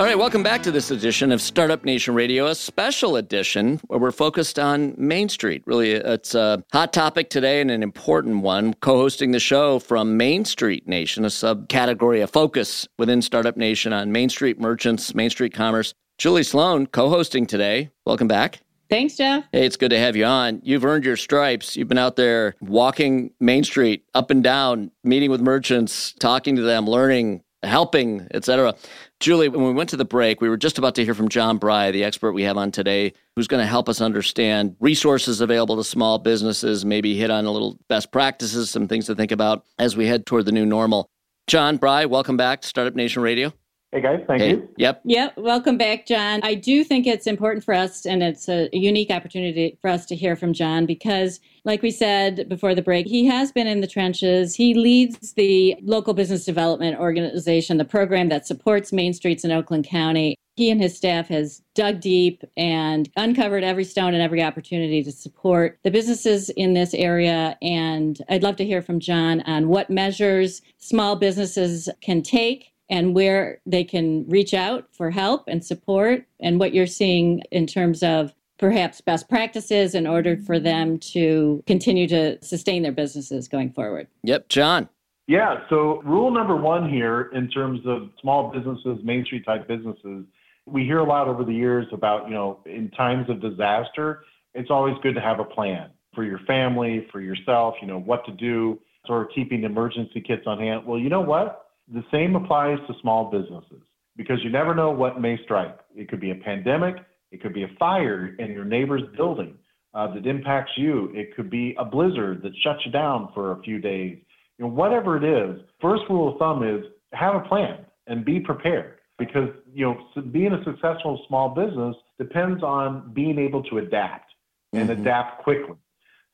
All 0.00 0.06
right, 0.06 0.16
welcome 0.16 0.44
back 0.44 0.62
to 0.62 0.70
this 0.70 0.92
edition 0.92 1.32
of 1.32 1.42
Startup 1.42 1.84
Nation 1.84 2.14
Radio, 2.14 2.46
a 2.46 2.54
special 2.54 3.16
edition 3.16 3.80
where 3.88 3.98
we're 3.98 4.12
focused 4.12 4.56
on 4.56 4.94
Main 4.96 5.28
Street. 5.28 5.64
Really, 5.66 5.90
it's 5.90 6.36
a 6.36 6.62
hot 6.72 6.92
topic 6.92 7.30
today 7.30 7.60
and 7.60 7.68
an 7.68 7.82
important 7.82 8.42
one. 8.42 8.74
Co 8.74 8.96
hosting 8.96 9.32
the 9.32 9.40
show 9.40 9.80
from 9.80 10.16
Main 10.16 10.44
Street 10.44 10.86
Nation, 10.86 11.24
a 11.24 11.28
subcategory 11.28 12.22
of 12.22 12.30
focus 12.30 12.86
within 12.96 13.20
Startup 13.20 13.56
Nation 13.56 13.92
on 13.92 14.12
Main 14.12 14.28
Street 14.28 14.60
merchants, 14.60 15.16
Main 15.16 15.30
Street 15.30 15.52
commerce. 15.52 15.92
Julie 16.16 16.44
Sloan 16.44 16.86
co 16.86 17.08
hosting 17.08 17.44
today. 17.44 17.90
Welcome 18.06 18.28
back. 18.28 18.60
Thanks, 18.90 19.16
Jeff. 19.16 19.44
Hey, 19.52 19.66
it's 19.66 19.76
good 19.76 19.90
to 19.90 19.98
have 19.98 20.16
you 20.16 20.24
on. 20.24 20.60
You've 20.64 20.84
earned 20.84 21.04
your 21.04 21.16
stripes. 21.16 21.76
You've 21.76 21.88
been 21.88 21.98
out 21.98 22.16
there 22.16 22.54
walking 22.60 23.32
Main 23.38 23.64
Street 23.64 24.04
up 24.14 24.30
and 24.30 24.42
down, 24.42 24.90
meeting 25.04 25.30
with 25.30 25.42
merchants, 25.42 26.12
talking 26.12 26.56
to 26.56 26.62
them, 26.62 26.86
learning, 26.86 27.42
helping, 27.62 28.26
etc. 28.32 28.74
Julie, 29.20 29.48
when 29.48 29.66
we 29.66 29.72
went 29.72 29.90
to 29.90 29.96
the 29.96 30.06
break, 30.06 30.40
we 30.40 30.48
were 30.48 30.56
just 30.56 30.78
about 30.78 30.94
to 30.94 31.04
hear 31.04 31.12
from 31.12 31.28
John 31.28 31.58
Bry, 31.58 31.90
the 31.90 32.04
expert 32.04 32.32
we 32.32 32.44
have 32.44 32.56
on 32.56 32.72
today, 32.72 33.12
who's 33.36 33.48
going 33.48 33.62
to 33.62 33.66
help 33.66 33.90
us 33.90 34.00
understand 34.00 34.76
resources 34.80 35.42
available 35.42 35.76
to 35.76 35.84
small 35.84 36.18
businesses, 36.18 36.86
maybe 36.86 37.14
hit 37.14 37.30
on 37.30 37.44
a 37.44 37.50
little 37.50 37.78
best 37.88 38.10
practices, 38.10 38.70
some 38.70 38.88
things 38.88 39.06
to 39.06 39.14
think 39.14 39.32
about 39.32 39.64
as 39.78 39.96
we 39.96 40.06
head 40.06 40.24
toward 40.24 40.46
the 40.46 40.52
new 40.52 40.64
normal. 40.64 41.10
John 41.46 41.76
Bry, 41.76 42.06
welcome 42.06 42.38
back 42.38 42.62
to 42.62 42.68
Startup 42.68 42.94
Nation 42.94 43.22
Radio. 43.22 43.52
Hey 43.90 44.02
guys, 44.02 44.20
thank 44.28 44.42
hey, 44.42 44.50
you. 44.50 44.68
yep. 44.76 45.00
Yep. 45.06 45.38
Welcome 45.38 45.78
back, 45.78 46.04
John. 46.04 46.40
I 46.42 46.54
do 46.54 46.84
think 46.84 47.06
it's 47.06 47.26
important 47.26 47.64
for 47.64 47.72
us, 47.72 48.04
and 48.04 48.22
it's 48.22 48.46
a 48.46 48.68
unique 48.70 49.10
opportunity 49.10 49.78
for 49.80 49.88
us 49.88 50.04
to 50.06 50.14
hear 50.14 50.36
from 50.36 50.52
John 50.52 50.84
because, 50.84 51.40
like 51.64 51.80
we 51.80 51.90
said 51.90 52.50
before 52.50 52.74
the 52.74 52.82
break, 52.82 53.06
he 53.06 53.24
has 53.24 53.50
been 53.50 53.66
in 53.66 53.80
the 53.80 53.86
trenches. 53.86 54.54
He 54.54 54.74
leads 54.74 55.32
the 55.32 55.74
local 55.80 56.12
business 56.12 56.44
development 56.44 56.98
organization, 56.98 57.78
the 57.78 57.86
program 57.86 58.28
that 58.28 58.46
supports 58.46 58.92
Main 58.92 59.14
Streets 59.14 59.42
in 59.42 59.52
Oakland 59.52 59.86
County. 59.86 60.34
He 60.56 60.70
and 60.70 60.82
his 60.82 60.94
staff 60.94 61.28
has 61.28 61.62
dug 61.74 62.00
deep 62.00 62.44
and 62.58 63.08
uncovered 63.16 63.64
every 63.64 63.84
stone 63.84 64.12
and 64.12 64.22
every 64.22 64.42
opportunity 64.42 65.02
to 65.02 65.12
support 65.12 65.78
the 65.82 65.90
businesses 65.90 66.50
in 66.50 66.74
this 66.74 66.92
area. 66.92 67.56
And 67.62 68.20
I'd 68.28 68.42
love 68.42 68.56
to 68.56 68.66
hear 68.66 68.82
from 68.82 69.00
John 69.00 69.40
on 69.42 69.68
what 69.68 69.88
measures 69.88 70.60
small 70.76 71.16
businesses 71.16 71.88
can 72.02 72.20
take 72.20 72.74
and 72.90 73.14
where 73.14 73.60
they 73.66 73.84
can 73.84 74.26
reach 74.28 74.54
out 74.54 74.88
for 74.92 75.10
help 75.10 75.44
and 75.46 75.64
support, 75.64 76.24
and 76.40 76.58
what 76.58 76.72
you're 76.72 76.86
seeing 76.86 77.42
in 77.50 77.66
terms 77.66 78.02
of 78.02 78.32
perhaps 78.58 79.00
best 79.00 79.28
practices 79.28 79.94
in 79.94 80.06
order 80.06 80.36
for 80.36 80.58
them 80.58 80.98
to 80.98 81.62
continue 81.66 82.08
to 82.08 82.42
sustain 82.44 82.82
their 82.82 82.92
businesses 82.92 83.46
going 83.46 83.70
forward. 83.70 84.08
Yep, 84.24 84.48
John. 84.48 84.88
Yeah, 85.26 85.60
so 85.68 86.02
rule 86.04 86.30
number 86.30 86.56
one 86.56 86.88
here 86.88 87.30
in 87.34 87.50
terms 87.50 87.80
of 87.86 88.10
small 88.20 88.50
businesses, 88.50 88.98
Main 89.04 89.24
Street 89.26 89.44
type 89.44 89.68
businesses, 89.68 90.24
we 90.66 90.84
hear 90.84 90.98
a 90.98 91.04
lot 91.04 91.28
over 91.28 91.44
the 91.44 91.52
years 91.52 91.86
about, 91.92 92.28
you 92.28 92.34
know, 92.34 92.60
in 92.66 92.90
times 92.90 93.28
of 93.28 93.40
disaster, 93.40 94.24
it's 94.54 94.70
always 94.70 94.96
good 95.02 95.14
to 95.14 95.20
have 95.20 95.38
a 95.38 95.44
plan 95.44 95.90
for 96.14 96.24
your 96.24 96.38
family, 96.40 97.06
for 97.12 97.20
yourself, 97.20 97.74
you 97.80 97.86
know, 97.86 98.00
what 98.00 98.24
to 98.26 98.32
do, 98.32 98.80
sort 99.06 99.22
of 99.22 99.34
keeping 99.34 99.64
emergency 99.64 100.20
kits 100.20 100.42
on 100.46 100.58
hand. 100.58 100.84
Well, 100.86 100.98
you 100.98 101.08
know 101.08 101.20
what? 101.20 101.67
The 101.92 102.04
same 102.12 102.36
applies 102.36 102.78
to 102.86 102.94
small 103.00 103.30
businesses 103.30 103.82
because 104.16 104.38
you 104.42 104.50
never 104.50 104.74
know 104.74 104.90
what 104.90 105.20
may 105.20 105.38
strike. 105.44 105.78
It 105.94 106.08
could 106.08 106.20
be 106.20 106.30
a 106.30 106.34
pandemic, 106.34 106.96
it 107.30 107.40
could 107.42 107.54
be 107.54 107.62
a 107.62 107.70
fire 107.78 108.34
in 108.38 108.52
your 108.52 108.64
neighbor's 108.64 109.02
building 109.16 109.56
uh, 109.94 110.12
that 110.14 110.26
impacts 110.26 110.72
you, 110.76 111.10
it 111.14 111.34
could 111.34 111.50
be 111.50 111.74
a 111.78 111.84
blizzard 111.84 112.42
that 112.42 112.52
shuts 112.62 112.80
you 112.84 112.92
down 112.92 113.30
for 113.34 113.52
a 113.52 113.62
few 113.62 113.78
days. 113.78 114.18
You 114.58 114.64
know, 114.64 114.70
whatever 114.70 115.16
it 115.16 115.24
is, 115.24 115.60
first 115.80 116.02
rule 116.10 116.32
of 116.32 116.38
thumb 116.38 116.62
is 116.62 116.84
have 117.12 117.34
a 117.34 117.40
plan 117.40 117.86
and 118.06 118.24
be 118.24 118.40
prepared 118.40 118.98
because 119.18 119.48
you 119.72 119.84
know 119.84 120.22
being 120.30 120.52
a 120.52 120.62
successful 120.64 121.24
small 121.28 121.50
business 121.50 121.96
depends 122.18 122.62
on 122.62 123.12
being 123.14 123.38
able 123.38 123.62
to 123.64 123.78
adapt 123.78 124.32
and 124.72 124.88
Mhm. 124.88 125.00
adapt 125.00 125.42
quickly. 125.42 125.76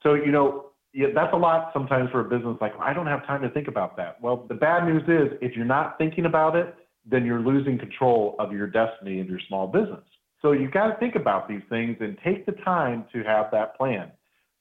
So 0.02 0.14
you 0.14 0.32
know 0.32 0.70
yeah, 0.94 1.08
that's 1.12 1.34
a 1.34 1.36
lot 1.36 1.70
sometimes 1.72 2.08
for 2.10 2.20
a 2.20 2.24
business 2.24 2.56
like 2.60 2.72
I 2.80 2.94
don't 2.94 3.08
have 3.08 3.26
time 3.26 3.42
to 3.42 3.50
think 3.50 3.66
about 3.66 3.96
that. 3.96 4.20
Well, 4.22 4.46
the 4.48 4.54
bad 4.54 4.86
news 4.86 5.02
is 5.08 5.36
if 5.42 5.56
you're 5.56 5.64
not 5.64 5.98
thinking 5.98 6.24
about 6.24 6.54
it, 6.54 6.72
then 7.04 7.26
you're 7.26 7.40
losing 7.40 7.78
control 7.78 8.36
of 8.38 8.52
your 8.52 8.68
destiny 8.68 9.18
and 9.18 9.28
your 9.28 9.40
small 9.48 9.66
business. 9.66 10.04
So 10.40 10.52
you've 10.52 10.72
got 10.72 10.86
to 10.86 10.96
think 10.98 11.16
about 11.16 11.48
these 11.48 11.62
things 11.68 11.96
and 12.00 12.16
take 12.24 12.46
the 12.46 12.52
time 12.64 13.06
to 13.12 13.24
have 13.24 13.46
that 13.50 13.76
plan. 13.76 14.12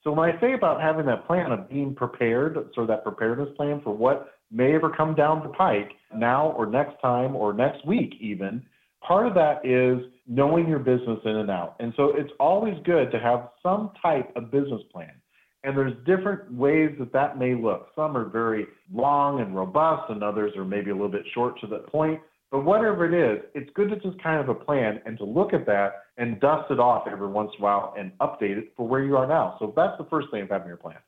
So 0.02 0.12
when 0.12 0.28
I 0.28 0.38
say 0.40 0.54
about 0.54 0.82
having 0.82 1.06
that 1.06 1.26
plan 1.26 1.52
of 1.52 1.68
being 1.68 1.94
prepared, 1.94 2.58
so 2.74 2.84
that 2.84 3.04
preparedness 3.04 3.56
plan 3.56 3.80
for 3.82 3.94
what 3.94 4.34
may 4.50 4.74
ever 4.74 4.90
come 4.90 5.14
down 5.14 5.42
the 5.42 5.50
pike 5.50 5.92
now 6.14 6.50
or 6.52 6.66
next 6.66 7.00
time 7.00 7.36
or 7.36 7.52
next 7.52 7.86
week 7.86 8.14
even, 8.20 8.62
part 9.06 9.26
of 9.26 9.34
that 9.34 9.64
is 9.64 10.04
knowing 10.26 10.68
your 10.68 10.78
business 10.80 11.20
in 11.24 11.36
and 11.36 11.50
out. 11.50 11.76
And 11.78 11.92
so 11.96 12.12
it's 12.16 12.32
always 12.40 12.74
good 12.84 13.12
to 13.12 13.20
have 13.20 13.50
some 13.62 13.92
type 14.02 14.32
of 14.36 14.50
business 14.50 14.82
plan. 14.92 15.12
And 15.64 15.76
there's 15.76 15.94
different 16.04 16.52
ways 16.52 16.90
that 16.98 17.12
that 17.14 17.38
may 17.38 17.54
look. 17.54 17.88
Some 17.96 18.16
are 18.16 18.26
very 18.26 18.66
long 18.92 19.40
and 19.40 19.56
robust, 19.56 20.10
and 20.10 20.22
others 20.22 20.52
are 20.56 20.64
maybe 20.64 20.90
a 20.90 20.94
little 20.94 21.08
bit 21.08 21.24
short 21.32 21.58
to 21.60 21.66
the 21.66 21.78
point. 21.78 22.20
But 22.50 22.64
whatever 22.64 23.04
it 23.06 23.14
is, 23.14 23.42
it's 23.54 23.70
good 23.74 23.88
to 23.88 23.96
just 23.96 24.22
kind 24.22 24.40
of 24.40 24.48
a 24.48 24.54
plan 24.54 25.00
and 25.06 25.16
to 25.18 25.24
look 25.24 25.54
at 25.54 25.66
that 25.66 26.04
and 26.18 26.38
dust 26.38 26.70
it 26.70 26.78
off 26.78 27.08
every 27.10 27.26
once 27.26 27.50
in 27.56 27.62
a 27.62 27.64
while 27.64 27.94
and 27.98 28.12
update 28.20 28.58
it 28.58 28.72
for 28.76 28.86
where 28.86 29.02
you 29.02 29.16
are 29.16 29.26
now. 29.26 29.56
So 29.58 29.72
that's 29.74 29.98
the 29.98 30.04
first 30.04 30.28
thing 30.30 30.42
of 30.42 30.50
having 30.50 30.68
your 30.68 30.76
plan. 30.76 30.98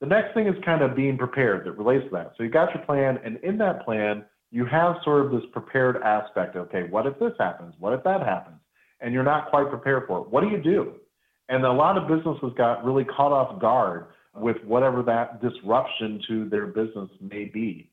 The 0.00 0.06
next 0.06 0.32
thing 0.32 0.46
is 0.46 0.54
kind 0.64 0.82
of 0.82 0.96
being 0.96 1.18
prepared 1.18 1.66
that 1.66 1.72
relates 1.72 2.04
to 2.04 2.10
that. 2.12 2.32
So 2.38 2.44
you 2.44 2.48
got 2.48 2.74
your 2.74 2.82
plan, 2.84 3.18
and 3.24 3.38
in 3.42 3.58
that 3.58 3.84
plan, 3.84 4.24
you 4.50 4.64
have 4.66 4.96
sort 5.04 5.26
of 5.26 5.32
this 5.32 5.42
prepared 5.52 5.96
aspect. 6.02 6.56
Okay, 6.56 6.84
what 6.84 7.06
if 7.06 7.18
this 7.18 7.32
happens? 7.38 7.74
What 7.78 7.92
if 7.92 8.02
that 8.04 8.22
happens? 8.22 8.56
And 9.00 9.12
you're 9.12 9.24
not 9.24 9.50
quite 9.50 9.68
prepared 9.68 10.04
for 10.06 10.20
it. 10.20 10.30
What 10.30 10.42
do 10.42 10.48
you 10.48 10.62
do? 10.62 10.94
And 11.50 11.64
a 11.64 11.72
lot 11.72 11.98
of 11.98 12.08
businesses 12.08 12.52
got 12.56 12.84
really 12.84 13.04
caught 13.04 13.32
off 13.32 13.60
guard 13.60 14.06
with 14.34 14.56
whatever 14.64 15.02
that 15.02 15.42
disruption 15.42 16.22
to 16.28 16.48
their 16.48 16.66
business 16.66 17.10
may 17.20 17.44
be. 17.44 17.90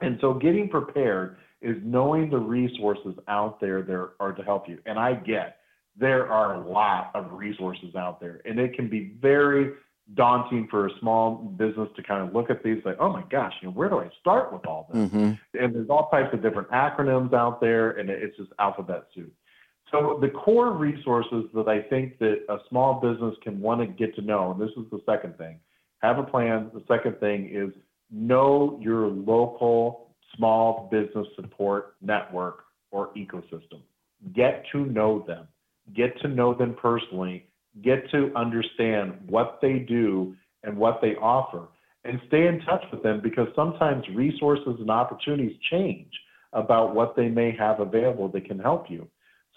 And 0.00 0.18
so 0.20 0.34
getting 0.34 0.68
prepared 0.68 1.38
is 1.62 1.76
knowing 1.82 2.30
the 2.30 2.38
resources 2.38 3.14
out 3.26 3.60
there 3.60 3.82
there 3.82 4.10
are 4.20 4.32
to 4.32 4.42
help 4.42 4.68
you. 4.68 4.78
And 4.86 4.98
I 4.98 5.14
get 5.14 5.56
there 5.96 6.30
are 6.30 6.54
a 6.54 6.68
lot 6.68 7.10
of 7.14 7.32
resources 7.32 7.96
out 7.96 8.20
there, 8.20 8.40
and 8.44 8.60
it 8.60 8.74
can 8.74 8.88
be 8.88 9.14
very 9.20 9.72
daunting 10.14 10.68
for 10.70 10.86
a 10.86 10.90
small 11.00 11.34
business 11.34 11.88
to 11.96 12.02
kind 12.02 12.26
of 12.26 12.34
look 12.34 12.50
at 12.50 12.62
these 12.62 12.80
like, 12.84 12.96
oh 13.00 13.12
my 13.12 13.22
gosh, 13.30 13.52
you 13.60 13.68
know, 13.68 13.72
where 13.72 13.88
do 13.88 13.98
I 13.98 14.10
start 14.20 14.52
with 14.52 14.64
all 14.64 14.88
this? 14.92 15.08
Mm-hmm. 15.08 15.32
And 15.60 15.74
there's 15.74 15.90
all 15.90 16.08
types 16.10 16.32
of 16.32 16.40
different 16.40 16.68
acronyms 16.70 17.32
out 17.34 17.60
there, 17.60 17.90
and 17.90 18.08
it's 18.08 18.36
just 18.36 18.50
alphabet 18.58 19.06
soup. 19.14 19.32
So 19.90 20.18
the 20.20 20.28
core 20.28 20.72
resources 20.72 21.44
that 21.54 21.68
I 21.68 21.80
think 21.82 22.18
that 22.18 22.44
a 22.48 22.58
small 22.68 23.00
business 23.00 23.34
can 23.42 23.60
want 23.60 23.80
to 23.80 23.86
get 23.86 24.14
to 24.16 24.22
know, 24.22 24.52
and 24.52 24.60
this 24.60 24.70
is 24.76 24.90
the 24.90 25.00
second 25.06 25.38
thing, 25.38 25.58
have 25.98 26.18
a 26.18 26.22
plan. 26.22 26.70
The 26.74 26.82
second 26.86 27.18
thing 27.20 27.50
is 27.52 27.70
know 28.10 28.78
your 28.82 29.08
local 29.08 30.10
small 30.36 30.88
business 30.90 31.26
support 31.36 31.96
network 32.02 32.64
or 32.90 33.14
ecosystem. 33.14 33.80
Get 34.34 34.64
to 34.72 34.86
know 34.86 35.24
them. 35.26 35.48
Get 35.94 36.20
to 36.20 36.28
know 36.28 36.54
them 36.54 36.76
personally 36.80 37.48
get 37.82 38.10
to 38.10 38.32
understand 38.34 39.14
what 39.26 39.58
they 39.62 39.78
do 39.78 40.34
and 40.64 40.76
what 40.76 41.00
they 41.00 41.14
offer, 41.16 41.68
and 42.04 42.20
stay 42.28 42.46
in 42.46 42.60
touch 42.60 42.82
with 42.92 43.02
them 43.02 43.20
because 43.22 43.48
sometimes 43.54 44.04
resources 44.14 44.76
and 44.80 44.90
opportunities 44.90 45.56
change 45.70 46.10
about 46.52 46.94
what 46.94 47.14
they 47.14 47.28
may 47.28 47.54
have 47.56 47.80
available 47.80 48.28
that 48.28 48.46
can 48.46 48.58
help 48.58 48.90
you. 48.90 49.06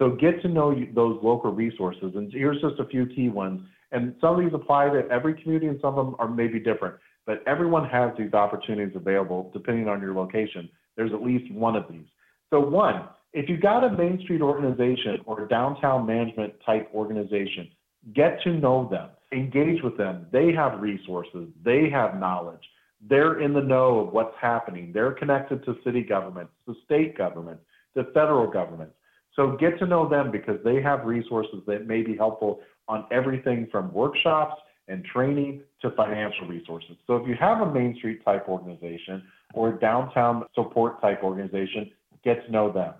So 0.01 0.09
get 0.09 0.41
to 0.41 0.47
know 0.47 0.73
those 0.95 1.19
local 1.21 1.51
resources. 1.51 2.13
And 2.15 2.33
here's 2.33 2.59
just 2.59 2.79
a 2.79 2.85
few 2.85 3.05
key 3.05 3.29
ones. 3.29 3.61
And 3.91 4.15
some 4.19 4.35
of 4.35 4.39
these 4.43 4.53
apply 4.53 4.89
to 4.89 5.07
every 5.11 5.39
community 5.39 5.67
and 5.67 5.79
some 5.79 5.97
of 5.97 6.05
them 6.05 6.15
are 6.17 6.27
maybe 6.27 6.59
different. 6.59 6.95
But 7.27 7.43
everyone 7.45 7.87
has 7.89 8.11
these 8.17 8.33
opportunities 8.33 8.95
available 8.95 9.51
depending 9.53 9.87
on 9.87 10.01
your 10.01 10.15
location. 10.15 10.69
There's 10.97 11.13
at 11.13 11.21
least 11.21 11.53
one 11.53 11.75
of 11.75 11.85
these. 11.89 12.05
So 12.49 12.59
one, 12.59 13.03
if 13.33 13.47
you've 13.47 13.61
got 13.61 13.83
a 13.83 13.91
Main 13.95 14.19
Street 14.23 14.41
organization 14.41 15.19
or 15.25 15.43
a 15.43 15.47
downtown 15.47 16.07
management 16.07 16.53
type 16.65 16.89
organization, 16.95 17.69
Get 18.15 18.41
to 18.43 18.51
know 18.51 18.89
them, 18.89 19.09
engage 19.31 19.83
with 19.83 19.95
them. 19.95 20.25
They 20.31 20.51
have 20.53 20.81
resources, 20.81 21.49
they 21.63 21.89
have 21.91 22.19
knowledge. 22.19 22.63
They're 23.07 23.39
in 23.39 23.53
the 23.53 23.61
know 23.61 23.99
of 23.99 24.13
what's 24.13 24.35
happening. 24.39 24.91
They're 24.93 25.11
connected 25.11 25.63
to 25.65 25.75
city 25.83 26.01
governments, 26.01 26.51
to 26.67 26.75
state 26.85 27.17
government, 27.17 27.59
to 27.95 28.05
federal 28.05 28.49
governments. 28.49 28.93
So 29.35 29.57
get 29.59 29.79
to 29.79 29.85
know 29.85 30.09
them 30.09 30.31
because 30.31 30.59
they 30.63 30.81
have 30.81 31.05
resources 31.05 31.61
that 31.67 31.87
may 31.87 32.01
be 32.01 32.15
helpful 32.15 32.59
on 32.87 33.05
everything 33.11 33.67
from 33.71 33.93
workshops 33.93 34.55
and 34.87 35.05
training 35.05 35.61
to 35.81 35.91
financial 35.91 36.47
resources. 36.47 36.97
So 37.07 37.15
if 37.15 37.27
you 37.27 37.35
have 37.39 37.61
a 37.61 37.71
Main 37.71 37.95
Street 37.97 38.23
type 38.25 38.47
organization 38.49 39.23
or 39.53 39.75
a 39.75 39.79
downtown 39.79 40.43
support 40.53 41.01
type 41.01 41.23
organization, 41.23 41.91
get 42.23 42.45
to 42.45 42.51
know 42.51 42.71
them. 42.71 42.93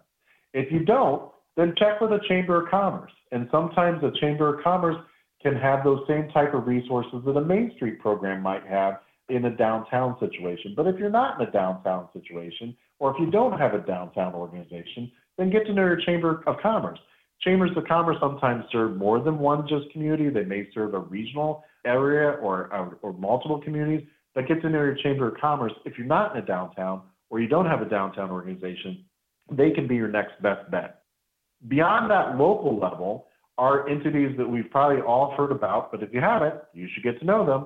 If 0.53 0.71
you 0.71 0.85
don't, 0.85 1.31
then 1.57 1.73
check 1.77 1.99
with 1.99 2.11
a 2.11 2.19
Chamber 2.29 2.63
of 2.63 2.71
Commerce. 2.71 3.11
And 3.31 3.47
sometimes 3.51 4.03
a 4.03 4.11
Chamber 4.19 4.57
of 4.57 4.63
Commerce 4.63 4.97
can 5.41 5.55
have 5.55 5.83
those 5.83 5.99
same 6.07 6.29
type 6.29 6.53
of 6.53 6.67
resources 6.67 7.21
that 7.25 7.31
a 7.31 7.43
Main 7.43 7.71
Street 7.75 7.99
program 7.99 8.41
might 8.41 8.65
have 8.67 8.99
in 9.29 9.45
a 9.45 9.55
downtown 9.55 10.15
situation. 10.19 10.73
But 10.75 10.87
if 10.87 10.97
you're 10.97 11.09
not 11.09 11.39
in 11.39 11.47
a 11.47 11.51
downtown 11.51 12.09
situation, 12.13 12.75
or 12.99 13.11
if 13.11 13.19
you 13.19 13.31
don't 13.31 13.57
have 13.57 13.73
a 13.73 13.79
downtown 13.79 14.33
organization, 14.33 15.11
then 15.41 15.49
get 15.49 15.65
to 15.65 15.73
know 15.73 15.81
your 15.81 15.99
Chamber 15.99 16.43
of 16.45 16.57
Commerce. 16.61 16.99
Chambers 17.41 17.71
of 17.75 17.85
Commerce 17.85 18.17
sometimes 18.19 18.63
serve 18.71 18.95
more 18.95 19.19
than 19.19 19.39
one 19.39 19.67
just 19.67 19.91
community. 19.91 20.29
They 20.29 20.43
may 20.43 20.67
serve 20.71 20.93
a 20.93 20.99
regional 20.99 21.63
area 21.83 22.37
or, 22.39 22.71
or, 22.71 22.97
or 23.01 23.13
multiple 23.13 23.59
communities, 23.59 24.07
but 24.35 24.47
get 24.47 24.61
to 24.61 24.69
know 24.69 24.83
your 24.83 24.95
Chamber 24.95 25.29
of 25.29 25.41
Commerce. 25.41 25.73
If 25.83 25.97
you're 25.97 26.05
not 26.05 26.35
in 26.35 26.43
a 26.43 26.45
downtown 26.45 27.01
or 27.31 27.39
you 27.39 27.47
don't 27.47 27.65
have 27.65 27.81
a 27.81 27.89
downtown 27.89 28.29
organization, 28.29 29.03
they 29.51 29.71
can 29.71 29.87
be 29.87 29.95
your 29.95 30.07
next 30.07 30.39
best 30.43 30.69
bet. 30.69 31.01
Beyond 31.67 32.11
that 32.11 32.37
local 32.37 32.79
level 32.79 33.25
are 33.57 33.89
entities 33.89 34.37
that 34.37 34.47
we've 34.47 34.69
probably 34.69 35.01
all 35.01 35.33
heard 35.35 35.51
about, 35.51 35.91
but 35.91 36.03
if 36.03 36.13
you 36.13 36.21
haven't, 36.21 36.55
you 36.73 36.87
should 36.93 37.03
get 37.03 37.19
to 37.19 37.25
know 37.25 37.45
them. 37.45 37.65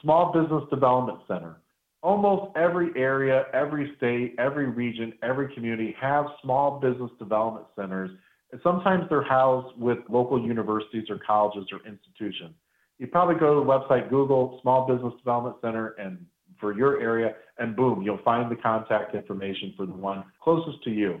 Small 0.00 0.32
Business 0.32 0.62
Development 0.70 1.18
Center. 1.26 1.56
Almost 2.02 2.56
every 2.56 2.90
area, 2.96 3.44
every 3.52 3.92
state, 3.96 4.36
every 4.38 4.66
region, 4.66 5.12
every 5.22 5.52
community 5.54 5.94
have 6.00 6.26
small 6.42 6.78
business 6.78 7.10
development 7.18 7.66
centers. 7.74 8.10
And 8.52 8.60
sometimes 8.62 9.04
they're 9.10 9.22
housed 9.22 9.76
with 9.78 9.98
local 10.08 10.40
universities 10.40 11.04
or 11.10 11.18
colleges 11.26 11.68
or 11.72 11.80
institutions. 11.86 12.54
You 12.98 13.08
probably 13.08 13.34
go 13.34 13.54
to 13.54 13.60
the 13.60 13.66
website, 13.66 14.10
Google 14.10 14.58
Small 14.62 14.86
Business 14.86 15.12
Development 15.18 15.56
Center, 15.60 15.94
and 15.98 16.24
for 16.58 16.76
your 16.76 17.00
area, 17.00 17.34
and 17.58 17.76
boom, 17.76 18.02
you'll 18.02 18.20
find 18.24 18.50
the 18.50 18.56
contact 18.56 19.14
information 19.14 19.74
for 19.76 19.86
the 19.86 19.92
one 19.92 20.24
closest 20.42 20.82
to 20.84 20.90
you 20.90 21.20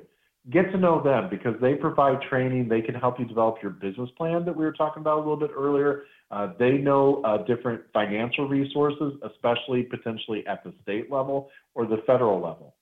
get 0.50 0.70
to 0.72 0.78
know 0.78 1.02
them 1.02 1.28
because 1.30 1.54
they 1.60 1.74
provide 1.74 2.20
training. 2.28 2.68
They 2.68 2.80
can 2.80 2.94
help 2.94 3.18
you 3.18 3.26
develop 3.26 3.56
your 3.62 3.72
business 3.72 4.08
plan 4.16 4.44
that 4.44 4.56
we 4.56 4.64
were 4.64 4.72
talking 4.72 5.00
about 5.00 5.16
a 5.16 5.20
little 5.20 5.36
bit 5.36 5.50
earlier. 5.56 6.04
Uh, 6.30 6.52
they 6.58 6.72
know 6.72 7.22
uh, 7.24 7.44
different 7.44 7.82
financial 7.92 8.48
resources, 8.48 9.14
especially 9.24 9.82
potentially 9.82 10.46
at 10.46 10.62
the 10.64 10.72
state 10.82 11.10
level 11.10 11.50
or 11.74 11.86
the 11.86 12.02
federal 12.06 12.36
level. 12.36 12.74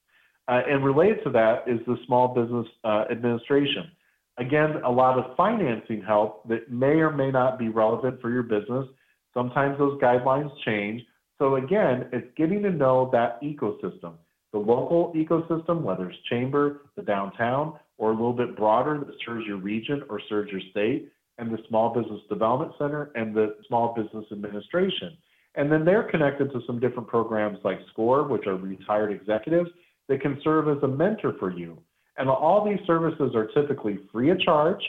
Uh, 0.49 0.61
and 0.69 0.85
related 0.85 1.23
to 1.25 1.31
that 1.31 1.65
is 1.67 1.81
the 1.87 1.97
Small 2.07 2.29
Business 2.29 2.67
uh, 2.85 3.05
Administration. 3.11 3.91
Again, 4.39 4.77
a 4.85 4.91
lot 4.91 5.19
of 5.19 5.37
financing 5.37 6.03
help 6.03 6.47
that 6.49 6.71
may 6.71 7.01
or 7.01 7.11
may 7.11 7.31
not 7.31 7.59
be 7.59 7.69
relevant 7.69 8.21
for 8.21 8.31
your 8.31 8.43
business. 8.43 8.87
Sometimes 9.35 9.79
those 9.79 10.01
guidelines 10.01 10.51
change. 10.65 11.03
So 11.39 11.57
again, 11.57 12.09
it's 12.13 12.29
getting 12.37 12.63
to 12.63 12.71
know 12.71 13.11
that 13.13 13.43
ecosystem 13.43 14.15
the 14.57 14.73
local 14.73 15.13
ecosystem, 15.15 15.83
whether 15.83 16.09
it's 16.09 16.19
chamber, 16.31 16.81
the 16.97 17.03
downtown, 17.03 17.75
or 17.99 18.11
a 18.11 18.13
little 18.13 18.33
bit 18.33 18.57
broader 18.57 18.99
that 18.99 19.15
serves 19.25 19.45
your 19.47 19.59
region 19.59 20.03
or 20.09 20.19
serves 20.31 20.51
your 20.51 20.63
state, 20.71 21.13
and 21.39 21.53
the 21.53 21.59
Small 21.69 21.93
Business 21.93 22.21
Development 22.31 22.73
Center 22.79 23.11
and 23.15 23.35
the 23.35 23.57
Small 23.69 23.95
Business 23.95 24.25
Administration. 24.33 25.17
And 25.57 25.71
then 25.71 25.85
they're 25.85 26.11
connected 26.11 26.51
to 26.53 26.61
some 26.67 26.81
different 26.81 27.07
programs 27.07 27.59
like 27.65 27.79
SCORE, 27.93 28.29
which 28.29 28.47
are 28.47 28.57
retired 28.57 29.13
executives 29.13 29.69
that 30.09 30.23
can 30.23 30.41
serve 30.43 30.69
as 30.75 30.83
a 30.83 30.89
mentor 30.89 31.35
for 31.39 31.51
you. 31.51 31.77
And 32.17 32.31
all 32.31 32.65
these 32.65 32.85
services 32.87 33.33
are 33.35 33.49
typically 33.49 33.99
free 34.11 34.31
of 34.31 34.41
charge 34.41 34.83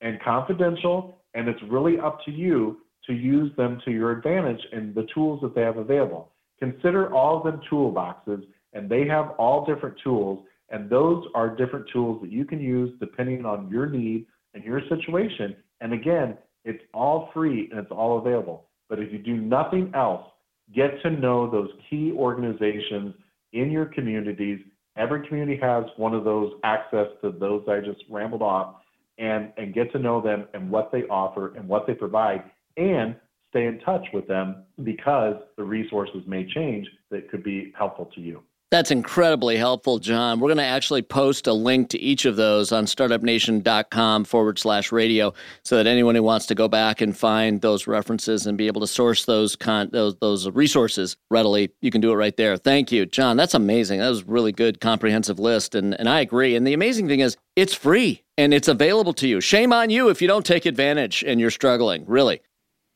and 0.00 0.18
confidential, 0.22 1.20
and 1.34 1.46
it's 1.46 1.60
really 1.68 1.98
up 1.98 2.24
to 2.24 2.30
you 2.30 2.78
to 3.06 3.12
use 3.12 3.54
them 3.58 3.82
to 3.84 3.90
your 3.90 4.12
advantage 4.12 4.60
and 4.72 4.94
the 4.94 5.06
tools 5.12 5.40
that 5.42 5.54
they 5.54 5.60
have 5.60 5.76
available. 5.76 6.32
Consider 6.58 7.12
all 7.12 7.36
of 7.36 7.44
them 7.44 7.60
toolboxes 7.70 8.44
and 8.72 8.88
they 8.88 9.06
have 9.06 9.30
all 9.38 9.64
different 9.64 9.96
tools 10.02 10.44
and 10.70 10.88
those 10.88 11.24
are 11.34 11.56
different 11.56 11.86
tools 11.92 12.20
that 12.22 12.30
you 12.30 12.44
can 12.44 12.60
use 12.60 12.92
depending 13.00 13.44
on 13.44 13.68
your 13.68 13.86
need 13.86 14.26
and 14.54 14.62
your 14.62 14.80
situation. 14.88 15.56
And 15.80 15.92
again 15.92 16.36
it's 16.64 16.82
all 16.92 17.30
free 17.32 17.68
and 17.70 17.80
it's 17.80 17.90
all 17.90 18.18
available. 18.18 18.66
But 18.88 18.98
if 18.98 19.12
you 19.12 19.18
do 19.18 19.36
nothing 19.36 19.92
else 19.94 20.26
get 20.74 21.02
to 21.02 21.10
know 21.10 21.50
those 21.50 21.70
key 21.88 22.12
organizations 22.16 23.14
in 23.52 23.70
your 23.70 23.86
communities. 23.86 24.60
Every 24.96 25.26
community 25.26 25.58
has 25.60 25.84
one 25.96 26.14
of 26.14 26.24
those 26.24 26.52
access 26.64 27.06
to 27.22 27.32
those 27.32 27.64
i 27.68 27.80
just 27.80 28.02
rambled 28.10 28.42
off 28.42 28.76
and 29.18 29.52
and 29.56 29.74
get 29.74 29.90
to 29.92 29.98
know 29.98 30.20
them 30.20 30.46
and 30.54 30.70
what 30.70 30.90
they 30.92 31.02
offer 31.04 31.54
and 31.56 31.66
what 31.68 31.86
they 31.86 31.94
provide 31.94 32.42
and 32.76 33.16
stay 33.50 33.66
in 33.66 33.80
touch 33.80 34.04
with 34.12 34.26
them 34.28 34.64
because 34.84 35.34
the 35.56 35.64
resources 35.64 36.22
may 36.26 36.46
change 36.52 36.86
that 37.10 37.28
could 37.30 37.42
be 37.42 37.72
helpful 37.76 38.10
to 38.14 38.20
you 38.20 38.42
that's 38.70 38.92
incredibly 38.92 39.56
helpful, 39.56 39.98
John. 39.98 40.38
We're 40.38 40.48
going 40.48 40.58
to 40.58 40.64
actually 40.64 41.02
post 41.02 41.48
a 41.48 41.52
link 41.52 41.88
to 41.90 41.98
each 41.98 42.24
of 42.24 42.36
those 42.36 42.70
on 42.70 42.84
startupnation.com 42.84 44.24
forward 44.24 44.58
slash 44.60 44.92
radio 44.92 45.34
so 45.64 45.76
that 45.76 45.88
anyone 45.88 46.14
who 46.14 46.22
wants 46.22 46.46
to 46.46 46.54
go 46.54 46.68
back 46.68 47.00
and 47.00 47.16
find 47.16 47.60
those 47.60 47.88
references 47.88 48.46
and 48.46 48.56
be 48.56 48.68
able 48.68 48.80
to 48.80 48.86
source 48.86 49.24
those 49.24 49.56
con- 49.56 49.90
those, 49.92 50.14
those 50.16 50.48
resources 50.50 51.16
readily, 51.30 51.70
you 51.80 51.90
can 51.90 52.00
do 52.00 52.12
it 52.12 52.16
right 52.16 52.36
there. 52.36 52.56
Thank 52.56 52.92
you, 52.92 53.06
John. 53.06 53.36
That's 53.36 53.54
amazing. 53.54 53.98
That 53.98 54.08
was 54.08 54.24
really 54.24 54.52
good, 54.52 54.80
comprehensive 54.80 55.40
list. 55.40 55.74
And, 55.74 55.98
and 55.98 56.08
I 56.08 56.20
agree. 56.20 56.54
And 56.54 56.64
the 56.66 56.74
amazing 56.74 57.08
thing 57.08 57.20
is, 57.20 57.36
it's 57.56 57.74
free 57.74 58.22
and 58.38 58.54
it's 58.54 58.68
available 58.68 59.12
to 59.14 59.26
you. 59.26 59.40
Shame 59.40 59.72
on 59.72 59.90
you 59.90 60.08
if 60.08 60.22
you 60.22 60.28
don't 60.28 60.46
take 60.46 60.64
advantage 60.64 61.24
and 61.26 61.40
you're 61.40 61.50
struggling, 61.50 62.04
really. 62.06 62.40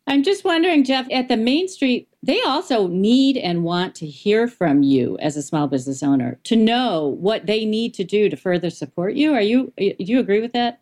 I'm 0.06 0.22
just 0.22 0.44
wondering, 0.44 0.84
Jeff, 0.84 1.06
at 1.10 1.28
the 1.28 1.36
Main 1.36 1.66
Street, 1.66 2.08
they 2.22 2.40
also 2.42 2.86
need 2.88 3.36
and 3.38 3.64
want 3.64 3.94
to 3.96 4.06
hear 4.06 4.48
from 4.48 4.82
you 4.82 5.18
as 5.18 5.36
a 5.36 5.42
small 5.42 5.66
business 5.66 6.02
owner 6.02 6.38
to 6.44 6.56
know 6.56 7.16
what 7.20 7.46
they 7.46 7.64
need 7.64 7.94
to 7.94 8.04
do 8.04 8.28
to 8.28 8.36
further 8.36 8.70
support 8.70 9.14
you. 9.14 9.32
Are 9.32 9.40
you 9.40 9.72
do 9.78 9.94
you 9.98 10.20
agree 10.20 10.40
with 10.40 10.52
that? 10.52 10.80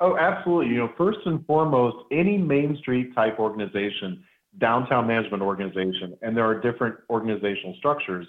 Oh, 0.00 0.16
absolutely. 0.16 0.72
You 0.72 0.78
know, 0.78 0.92
first 0.98 1.20
and 1.24 1.46
foremost, 1.46 1.96
any 2.10 2.36
Main 2.36 2.76
Street 2.80 3.14
type 3.14 3.38
organization, 3.38 4.24
downtown 4.58 5.06
management 5.06 5.42
organization, 5.42 6.16
and 6.22 6.36
there 6.36 6.44
are 6.44 6.60
different 6.60 6.96
organizational 7.10 7.74
structures. 7.78 8.26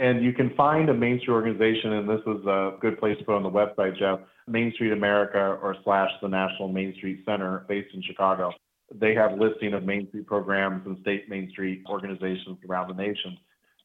And 0.00 0.24
you 0.24 0.32
can 0.32 0.52
find 0.56 0.88
a 0.88 0.94
Main 0.94 1.20
Street 1.20 1.34
organization, 1.34 1.92
and 1.92 2.08
this 2.08 2.20
is 2.26 2.44
a 2.46 2.76
good 2.80 2.98
place 2.98 3.16
to 3.18 3.24
put 3.24 3.36
on 3.36 3.44
the 3.44 3.50
website, 3.50 3.96
Jeff, 3.96 4.18
Main 4.48 4.72
Street 4.74 4.92
America 4.92 5.56
or 5.62 5.76
slash 5.84 6.10
the 6.20 6.28
National 6.28 6.66
Main 6.68 6.94
Street 6.96 7.22
Center 7.24 7.64
based 7.68 7.94
in 7.94 8.02
Chicago. 8.02 8.52
They 8.92 9.14
have 9.14 9.38
listing 9.38 9.74
of 9.74 9.84
Main 9.84 10.08
Street 10.08 10.26
programs 10.26 10.86
and 10.86 10.98
state 11.00 11.28
Main 11.28 11.50
Street 11.50 11.84
organizations 11.88 12.58
around 12.68 12.88
the 12.88 12.94
nation. 12.94 13.38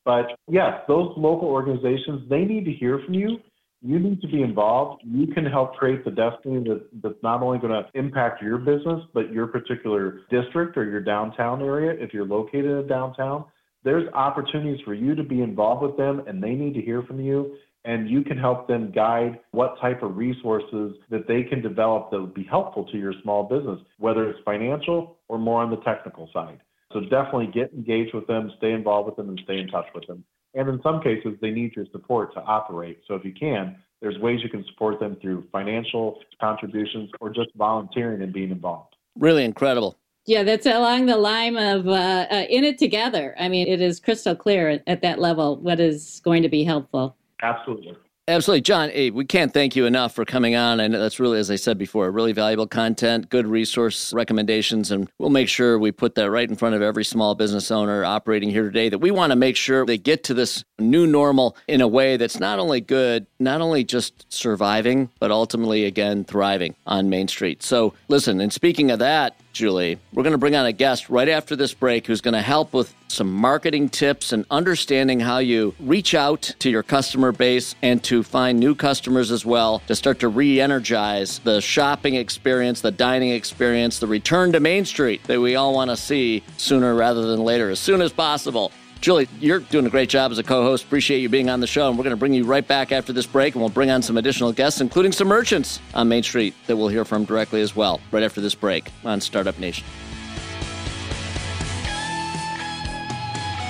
But 0.06 0.25
yes, 0.48 0.82
those 0.88 1.13
local 1.18 1.48
organizations, 1.48 2.29
they 2.29 2.44
need 2.44 2.65
to 2.65 2.72
hear 2.72 3.01
from 3.06 3.13
you. 3.13 3.38
You 3.82 3.98
need 3.98 4.22
to 4.22 4.27
be 4.27 4.41
involved. 4.41 5.03
You 5.06 5.27
can 5.27 5.46
help 5.46 5.75
create 5.75 6.03
the 6.03 6.12
destiny 6.12 6.63
that, 6.68 6.88
that's 7.01 7.24
not 7.24 7.41
only 7.41 7.60
going 7.60 7.72
to 7.72 7.86
impact 7.98 8.41
your 8.41 8.58
business, 8.58 9.01
but 9.13 9.32
your 9.32 9.48
particular 9.48 10.22
district 10.29 10.77
or 10.77 10.84
your 10.84 11.00
downtown 11.00 11.62
area 11.62 11.94
if 11.98 12.13
you're 12.13 12.25
located 12.25 12.65
in 12.65 12.88
downtown. 12.88 13.46
There's 13.84 14.12
opportunities 14.13 14.82
for 14.84 14.94
you 14.94 15.15
to 15.15 15.24
be 15.24 15.41
involved 15.41 15.82
with 15.82 15.96
them, 15.96 16.24
and 16.27 16.44
they 16.44 16.51
need 16.51 16.74
to 16.74 16.82
hear 16.82 17.03
from 17.03 17.22
you 17.22 17.56
and 17.86 18.09
you 18.09 18.21
can 18.24 18.38
help 18.38 18.67
them 18.67 18.91
guide 18.91 19.39
what 19.51 19.79
type 19.79 20.03
of 20.03 20.17
resources 20.17 20.95
that 21.09 21.27
they 21.27 21.43
can 21.43 21.62
develop 21.62 22.12
that 22.12 22.19
would 22.19 22.33
be 22.33 22.43
helpful 22.43 22.86
to 22.86 22.98
your 22.98 23.13
small 23.24 23.43
business, 23.43 23.79
whether 23.98 24.29
it's 24.29 24.39
financial 24.43 25.17
or 25.27 25.38
more 25.38 25.62
on 25.62 25.69
the 25.69 25.77
technical 25.77 26.29
side. 26.33 26.59
So 26.91 27.01
definitely 27.01 27.48
get 27.48 27.71
engaged 27.74 28.13
with 28.13 28.27
them, 28.27 28.51
stay 28.57 28.71
involved 28.71 29.05
with 29.07 29.15
them, 29.15 29.29
and 29.29 29.39
stay 29.43 29.59
in 29.59 29.67
touch 29.67 29.86
with 29.93 30.07
them. 30.07 30.24
And 30.55 30.67
in 30.67 30.81
some 30.81 31.01
cases, 31.01 31.38
they 31.41 31.51
need 31.51 31.75
your 31.75 31.86
support 31.91 32.33
to 32.33 32.41
operate. 32.41 33.01
So 33.07 33.13
if 33.13 33.24
you 33.24 33.33
can, 33.33 33.75
there's 34.01 34.17
ways 34.17 34.39
you 34.41 34.50
can 34.50 34.65
support 34.71 35.00
them 35.00 35.17
through 35.21 35.48
financial 35.51 36.19
contributions 36.41 37.12
or 37.21 37.29
just 37.29 37.50
volunteering 37.55 38.21
and 38.21 38.33
being 38.33 38.50
involved. 38.50 38.95
Really 39.17 39.43
incredible. 39.43 39.98
Yeah, 40.25 40.43
that's 40.43 40.65
along 40.65 41.05
the 41.05 41.17
line 41.17 41.57
of 41.57 41.88
uh, 41.88 41.91
uh, 42.31 42.45
in 42.50 42.63
it 42.63 42.77
together. 42.77 43.36
I 43.39 43.50
mean, 43.50 43.67
it 43.67 43.81
is 43.81 44.00
crystal 44.00 44.36
clear 44.36 44.69
at, 44.69 44.83
at 44.86 45.01
that 45.01 45.19
level 45.19 45.57
what 45.57 45.79
is 45.79 46.21
going 46.24 46.43
to 46.43 46.50
be 46.50 46.63
helpful. 46.63 47.15
Absolutely. 47.41 47.96
Absolutely. 48.29 48.62
John, 48.62 48.91
hey, 48.91 49.10
we 49.10 49.25
can't 49.25 49.51
thank 49.51 49.75
you 49.75 49.88
enough 49.88 50.13
for 50.13 50.24
coming 50.24 50.55
on. 50.55 50.79
And 50.79 50.93
that's 50.93 51.19
really, 51.19 51.39
as 51.39 51.50
I 51.50 51.55
said 51.55 51.79
before, 51.79 52.12
really 52.12 52.31
valuable 52.31 52.67
content, 52.67 53.27
good 53.29 53.48
resource 53.48 54.13
recommendations. 54.13 54.91
And 54.91 55.10
we'll 55.17 55.31
make 55.31 55.50
sure 55.50 55.79
we 55.79 55.91
put 55.91 56.13
that 56.13 56.29
right 56.29 56.48
in 56.48 56.55
front 56.55 56.75
of 56.75 56.84
every 56.84 57.03
small 57.03 57.34
business 57.34 57.72
owner 57.72 58.05
operating 58.05 58.51
here 58.51 58.65
today 58.65 58.88
that 58.89 59.00
we 59.00 59.10
want 59.10 59.31
to 59.31 59.36
make 59.36 59.55
sure 59.55 59.84
they 59.84 59.98
get 59.98 60.24
to 60.25 60.36
this 60.36 60.63
new 60.77 61.08
normal 61.08 61.58
in 61.67 61.81
a 61.81 61.88
way 61.88 62.17
that's 62.17 62.39
not 62.39 62.60
only 62.60 62.81
good, 62.81 63.25
not 63.39 63.62
only 63.62 63.84
just 63.84 64.31
surviving, 64.31 65.10
but 65.19 65.31
ultimately, 65.31 65.86
again, 65.86 66.24
thriving 66.24 66.75
on 66.86 67.10
Main 67.10 67.27
Street. 67.27 67.63
So, 67.63 67.96
listen, 68.10 68.39
and 68.41 68.53
speaking 68.53 68.91
of 68.91 69.00
that, 69.00 69.38
Julie, 69.51 69.98
we're 70.13 70.24
going 70.24 70.32
to 70.32 70.38
bring 70.38 70.56
on 70.56 70.65
a 70.65 70.72
guest 70.72 71.10
right 71.10 71.27
after 71.27 71.56
this 71.56 71.74
break 71.74 72.08
who's 72.08 72.22
going 72.22 72.34
to 72.34 72.41
help 72.41 72.74
with 72.74 72.94
some 73.08 73.34
marketing 73.34 73.89
tips 73.89 74.32
and 74.32 74.46
understanding 74.51 75.20
how 75.20 75.39
you 75.39 75.74
reach 75.79 76.13
out 76.13 76.53
to 76.60 76.70
your 76.70 76.84
customer 76.84 77.32
base 77.32 77.74
and 77.82 78.03
to 78.03 78.22
find 78.22 78.60
new 78.60 78.75
customers 78.75 79.32
as 79.32 79.46
well 79.46 79.82
to 79.88 79.96
start 79.96 80.20
to 80.20 80.27
re 80.27 80.62
energize 80.62 81.39
the 81.39 81.60
shopping 81.60 82.15
experience, 82.15 82.82
the 82.82 82.91
dining 82.91 83.32
experience, 83.32 84.00
the 84.00 84.08
return 84.08 84.51
to 84.51 84.60
Main 84.60 84.86
Street 84.86 85.24
that 85.25 85.41
we 85.41 85.56
all 85.56 85.74
want 85.74 85.89
to 85.89 85.98
see 85.98 86.44
sooner 86.58 86.94
rather 86.94 87.25
than 87.25 87.44
later, 87.44 87.70
as 87.70 87.79
soon 87.79 88.01
as 88.01 88.13
possible. 88.13 88.72
Julie, 89.01 89.29
you're 89.39 89.60
doing 89.60 89.86
a 89.86 89.89
great 89.89 90.10
job 90.10 90.32
as 90.32 90.39
a 90.39 90.44
co 90.44 90.62
host. 90.62 90.84
Appreciate 90.84 91.20
you 91.20 91.29
being 91.29 91.50
on 91.50 91.62
the 91.62 91.68
show. 91.68 91.88
And 91.88 91.98
we're 91.98 92.03
going 92.03 92.15
to 92.15 92.18
bring 92.18 92.34
you 92.34 92.44
right 92.44 92.68
back 92.68 92.91
after 92.91 93.13
this 93.13 93.25
break, 93.25 93.56
and 93.56 93.62
we'll 93.62 93.70
bring 93.70 93.89
on 93.89 94.01
some 94.01 94.18
additional 94.18 94.51
guests, 94.51 94.82
including 94.82 95.13
some 95.13 95.27
merchants 95.27 95.79
on 95.94 96.10
Main 96.10 96.24
Street 96.24 96.53
that 96.68 96.75
we'll 96.75 96.89
hear 96.89 97.06
from 97.06 97.24
directly 97.24 97.62
as 97.62 97.75
well, 97.75 98.01
right 98.12 98.24
after 98.24 98.41
this 98.41 98.56
break 98.56 98.91
on 99.06 99.22
Startup 99.22 99.58
Nation. 99.58 99.86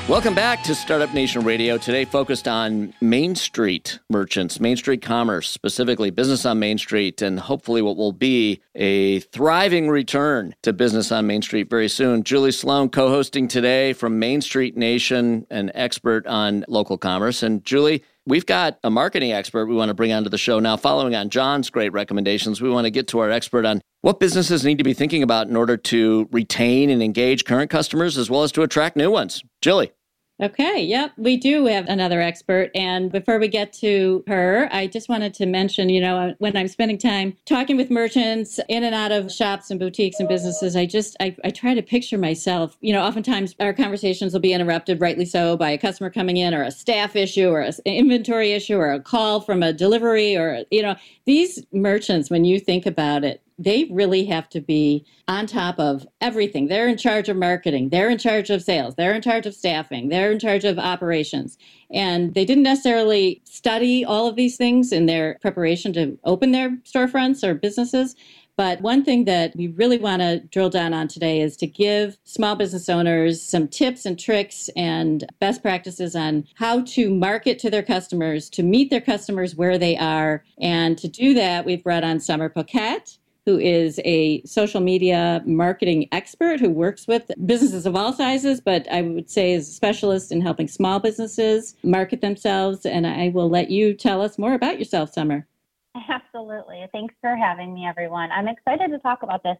Welcome 0.10 0.34
back 0.34 0.64
to 0.64 0.74
Startup 0.74 1.14
Nation 1.14 1.44
Radio. 1.44 1.78
Today, 1.78 2.04
focused 2.04 2.48
on 2.48 2.96
Main 3.00 3.36
Street 3.36 4.00
merchants, 4.10 4.60
Main 4.60 4.76
Street 4.76 5.04
commerce, 5.04 5.48
specifically 5.48 6.10
business 6.10 6.48
on 6.48 6.58
Main 6.58 6.80
Street, 6.80 7.22
and 7.22 7.40
hopefully 7.40 7.84
what 7.84 7.96
will 7.96 8.12
be 8.12 8.60
a 8.74 9.20
thriving 9.20 9.88
return 9.88 10.56
to 10.64 10.74
business 10.74 11.12
on 11.12 11.28
Main 11.28 11.44
Street 11.44 11.70
very 11.70 11.88
soon. 11.88 12.24
Julie 12.24 12.52
Sloan 12.52 12.90
co 12.90 13.10
hosting 13.10 13.48
today 13.48 13.94
from 13.94 14.18
Main 14.18 14.42
Street 14.42 14.76
Nation, 14.76 15.46
an 15.52 15.72
expert 15.76 16.26
on 16.26 16.66
local 16.68 16.98
commerce. 16.98 17.44
And 17.44 17.64
Julie, 17.64 18.04
We've 18.26 18.46
got 18.46 18.78
a 18.84 18.92
marketing 18.92 19.32
expert 19.32 19.66
we 19.66 19.74
want 19.74 19.90
to 19.90 19.96
bring 19.96 20.14
onto 20.14 20.30
the 20.30 20.38
show 20.38 20.60
now. 20.60 20.78
Following 20.78 21.16
on 21.16 21.32
John's 21.32 21.72
great 21.72 21.92
recommendations, 21.94 22.62
we 22.62 22.70
want 22.70 22.86
to 22.86 22.92
get 22.92 23.08
to 23.08 23.20
our 23.20 23.32
expert 23.32 23.66
on 23.66 23.82
what 24.02 24.20
businesses 24.20 24.64
need 24.64 24.78
to 24.78 24.84
be 24.84 24.94
thinking 24.94 25.24
about 25.24 25.48
in 25.48 25.56
order 25.56 25.78
to 25.78 26.30
retain 26.32 26.92
and 26.92 27.02
engage 27.02 27.44
current 27.44 27.72
customers 27.72 28.20
as 28.20 28.30
well 28.30 28.44
as 28.44 28.52
to 28.52 28.62
attract 28.62 28.96
new 28.96 29.10
ones. 29.10 29.44
Julie. 29.64 29.94
Okay, 30.42 30.82
yep, 30.82 31.12
we 31.18 31.36
do 31.36 31.66
have 31.66 31.86
another 31.90 32.22
expert. 32.22 32.72
And 32.74 33.12
before 33.12 33.40
we 33.40 33.50
get 33.50 33.74
to 33.74 34.24
her, 34.28 34.70
I 34.72 34.88
just 34.88 35.10
wanted 35.10 35.34
to 35.34 35.46
mention 35.46 35.90
you 35.90 36.00
know, 36.00 36.18
uh, 36.18 36.34
when 36.38 36.56
I'm 36.56 36.70
spending 36.70 36.98
time 36.98 37.36
talking 37.46 37.76
with 37.76 37.90
merchants 37.90 38.58
in 38.70 38.86
and 38.86 38.96
out 38.96 39.12
of 39.12 39.30
shops 39.30 39.70
and 39.70 39.78
boutiques 39.78 40.18
and 40.18 40.30
businesses, 40.30 40.78
I 40.78 40.86
just, 40.86 41.18
I, 41.20 41.36
I 41.44 41.50
try 41.50 41.74
to 41.74 41.82
picture 41.82 42.18
myself. 42.18 42.78
You 42.80 42.94
know, 42.94 43.04
oftentimes 43.04 43.54
our 43.60 43.74
conversations 43.74 44.32
will 44.32 44.40
be 44.40 44.54
interrupted, 44.54 45.02
rightly 45.02 45.26
so, 45.26 45.58
by 45.58 45.72
a 45.72 45.78
customer 45.78 46.10
coming 46.10 46.38
in 46.38 46.54
or 46.54 46.64
a 46.64 46.72
staff 46.72 47.18
issue 47.18 47.50
or 47.50 47.60
an 47.60 47.74
inventory 47.84 48.54
issue 48.54 48.78
or 48.78 48.94
a 48.94 49.02
call 49.02 49.42
from 49.42 49.62
a 49.62 49.74
delivery 49.74 50.38
or, 50.38 50.64
you 50.72 50.82
know, 50.82 50.96
these 51.26 51.62
merchants, 51.74 52.30
when 52.30 52.46
you 52.46 52.62
think 52.62 52.86
about 52.86 53.26
it, 53.26 53.44
they 53.60 53.90
really 53.92 54.26
have 54.26 54.48
to 54.50 54.62
be 54.62 55.06
on 55.28 55.46
top 55.46 55.78
of 55.80 56.08
everything. 56.22 56.68
They're 56.68 56.88
in 56.88 56.98
charge 56.98 57.28
of 57.28 57.38
marketing, 57.38 57.90
they're 57.90 58.10
in 58.10 58.18
charge 58.18 58.50
of 58.50 58.64
sales, 58.64 58.96
they're 58.96 59.14
in 59.14 59.22
charge 59.22 59.46
of 59.46 59.54
staffing, 59.54 60.08
they're 60.08 60.32
in 60.32 60.40
charge 60.40 60.64
of 60.64 60.80
operations. 60.80 61.58
And 61.92 62.34
they 62.34 62.46
didn't 62.46 62.64
necessarily 62.64 63.42
study 63.44 64.06
all 64.06 64.28
of 64.28 64.38
these 64.38 64.56
things 64.56 64.92
in 64.92 65.06
their 65.06 65.38
preparation 65.42 65.92
to 65.94 66.18
open 66.24 66.52
their 66.52 66.72
storefronts 66.86 67.44
or 67.44 67.54
businesses. 67.54 68.16
But 68.56 68.82
one 68.82 69.06
thing 69.06 69.24
that 69.24 69.56
we 69.56 69.68
really 69.68 69.98
want 69.98 70.22
to 70.22 70.42
drill 70.52 70.70
down 70.70 70.94
on 70.94 71.08
today 71.08 71.40
is 71.40 71.56
to 71.58 71.68
give 71.68 72.18
small 72.26 72.58
business 72.58 72.90
owners 72.90 73.42
some 73.42 73.70
tips 73.70 74.06
and 74.06 74.20
tricks 74.20 74.70
and 74.76 75.24
best 75.40 75.62
practices 75.62 76.14
on 76.14 76.46
how 76.56 76.82
to 76.82 77.10
market 77.10 77.58
to 77.60 77.70
their 77.70 77.84
customers, 77.84 78.50
to 78.50 78.64
meet 78.64 78.90
their 78.90 79.00
customers 79.00 79.56
where 79.56 79.78
they 79.78 79.96
are. 79.96 80.44
And 80.60 80.98
to 80.98 81.08
do 81.08 81.34
that, 81.36 81.66
we've 81.66 81.82
brought 81.84 82.04
on 82.04 82.20
Summer 82.20 82.50
Poquette 82.50 83.18
who 83.46 83.58
is 83.58 84.00
a 84.06 84.44
social 84.44 84.82
media 84.82 85.42
marketing 85.46 86.08
expert 86.12 86.60
who 86.60 86.70
works 86.70 87.08
with 87.08 87.32
businesses 87.46 87.86
of 87.86 87.96
all 87.96 88.14
sizes, 88.14 88.62
but 88.62 88.88
I 88.92 89.02
would 89.02 89.30
say 89.30 89.54
is 89.54 89.68
a 89.68 89.72
specialist 89.72 90.32
in 90.32 90.42
helping 90.42 90.68
small 90.68 91.00
businesses 91.00 91.76
market 91.84 92.22
themselves. 92.22 92.86
And 92.86 93.08
I 93.08 93.30
will 93.30 93.50
let 93.50 93.70
you 93.70 93.94
tell 93.94 94.22
us 94.22 94.38
more 94.38 94.54
about 94.54 94.80
yourself, 94.80 95.14
Summer. 95.14 95.48
Absolutely. 96.10 96.86
Thanks 96.92 97.16
for 97.22 97.36
having 97.36 97.74
me, 97.74 97.88
everyone. 97.88 98.32
I'm 98.32 98.48
excited 98.48 98.92
to 98.92 99.00
talk 99.00 99.24
about 99.24 99.44
this. 99.44 99.58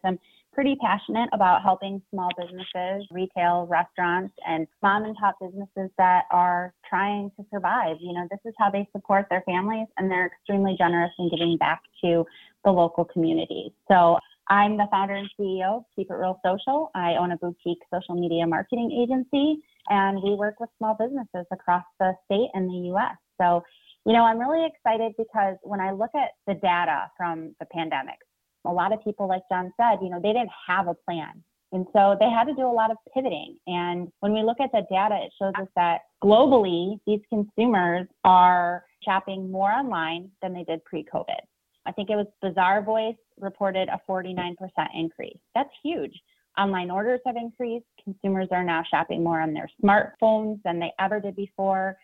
Pretty 0.52 0.76
passionate 0.80 1.28
about 1.32 1.62
helping 1.62 2.02
small 2.10 2.28
businesses, 2.36 3.06
retail, 3.10 3.66
restaurants, 3.70 4.34
and 4.46 4.66
mom 4.82 5.04
and 5.04 5.16
pop 5.16 5.36
businesses 5.40 5.90
that 5.96 6.24
are 6.30 6.74
trying 6.88 7.30
to 7.36 7.46
survive. 7.52 7.96
You 8.00 8.12
know, 8.12 8.26
this 8.30 8.40
is 8.44 8.54
how 8.58 8.70
they 8.70 8.88
support 8.92 9.26
their 9.30 9.42
families, 9.46 9.86
and 9.96 10.10
they're 10.10 10.26
extremely 10.26 10.74
generous 10.76 11.12
in 11.18 11.30
giving 11.30 11.56
back 11.56 11.82
to 12.02 12.24
the 12.64 12.70
local 12.70 13.04
communities. 13.04 13.70
So 13.88 14.18
I'm 14.48 14.76
the 14.76 14.86
founder 14.90 15.14
and 15.14 15.30
CEO 15.38 15.78
of 15.78 15.84
Keep 15.94 16.10
It 16.10 16.14
Real 16.14 16.40
Social. 16.44 16.90
I 16.94 17.14
own 17.14 17.30
a 17.30 17.36
boutique 17.36 17.82
social 17.92 18.16
media 18.16 18.46
marketing 18.46 18.90
agency, 18.90 19.62
and 19.88 20.20
we 20.22 20.34
work 20.34 20.58
with 20.58 20.70
small 20.78 20.94
businesses 20.98 21.46
across 21.52 21.84
the 22.00 22.12
state 22.24 22.50
and 22.54 22.68
the 22.68 22.90
US. 22.92 23.16
So, 23.40 23.62
you 24.04 24.12
know, 24.12 24.24
I'm 24.24 24.38
really 24.38 24.66
excited 24.66 25.12
because 25.16 25.56
when 25.62 25.80
I 25.80 25.92
look 25.92 26.10
at 26.14 26.30
the 26.46 26.54
data 26.54 27.10
from 27.16 27.54
the 27.60 27.66
pandemic, 27.66 28.16
a 28.64 28.72
lot 28.72 28.92
of 28.92 29.02
people, 29.02 29.28
like 29.28 29.42
John 29.50 29.72
said, 29.76 29.98
you 30.02 30.10
know, 30.10 30.20
they 30.22 30.32
didn't 30.32 30.50
have 30.66 30.88
a 30.88 30.94
plan. 30.94 31.42
And 31.72 31.86
so 31.92 32.16
they 32.18 32.28
had 32.28 32.44
to 32.44 32.54
do 32.54 32.66
a 32.66 32.72
lot 32.72 32.90
of 32.90 32.96
pivoting. 33.14 33.56
And 33.66 34.08
when 34.20 34.32
we 34.32 34.42
look 34.42 34.58
at 34.60 34.72
the 34.72 34.82
data, 34.90 35.18
it 35.22 35.32
shows 35.38 35.52
us 35.60 35.68
that 35.76 36.00
globally, 36.22 36.98
these 37.06 37.20
consumers 37.28 38.06
are 38.24 38.84
shopping 39.04 39.50
more 39.50 39.70
online 39.70 40.30
than 40.42 40.52
they 40.52 40.64
did 40.64 40.84
pre 40.84 41.04
COVID. 41.04 41.40
I 41.86 41.92
think 41.92 42.10
it 42.10 42.16
was 42.16 42.26
Bizarre 42.42 42.82
Bazaarvoice 42.82 43.16
reported 43.38 43.88
a 43.88 44.00
49% 44.08 44.56
increase. 44.94 45.38
That's 45.54 45.70
huge. 45.82 46.12
Online 46.58 46.90
orders 46.90 47.20
have 47.24 47.36
increased. 47.36 47.86
Consumers 48.04 48.48
are 48.50 48.64
now 48.64 48.82
shopping 48.90 49.22
more 49.22 49.40
on 49.40 49.54
their 49.54 49.70
smartphones 49.82 50.60
than 50.64 50.78
they 50.78 50.92
ever 50.98 51.20
did 51.20 51.36
before. 51.36 51.96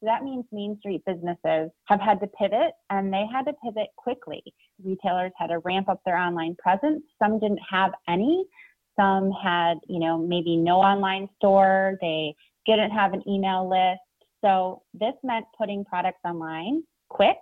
So 0.00 0.06
that 0.06 0.22
means 0.22 0.44
Main 0.52 0.76
Street 0.78 1.02
businesses 1.06 1.70
have 1.86 2.00
had 2.00 2.20
to 2.20 2.26
pivot 2.26 2.72
and 2.90 3.12
they 3.12 3.24
had 3.32 3.44
to 3.46 3.52
pivot 3.64 3.88
quickly. 3.96 4.42
Retailers 4.82 5.32
had 5.38 5.48
to 5.48 5.58
ramp 5.60 5.88
up 5.88 6.00
their 6.04 6.16
online 6.16 6.56
presence. 6.56 7.02
Some 7.22 7.38
didn't 7.38 7.60
have 7.70 7.92
any. 8.08 8.44
Some 8.96 9.32
had, 9.42 9.78
you 9.88 9.98
know, 9.98 10.18
maybe 10.18 10.56
no 10.56 10.78
online 10.78 11.28
store. 11.36 11.96
They 12.00 12.34
didn't 12.66 12.90
have 12.90 13.12
an 13.12 13.22
email 13.28 13.68
list. 13.68 14.00
So 14.44 14.82
this 14.92 15.14
meant 15.22 15.46
putting 15.56 15.84
products 15.84 16.20
online 16.24 16.82
quick, 17.08 17.36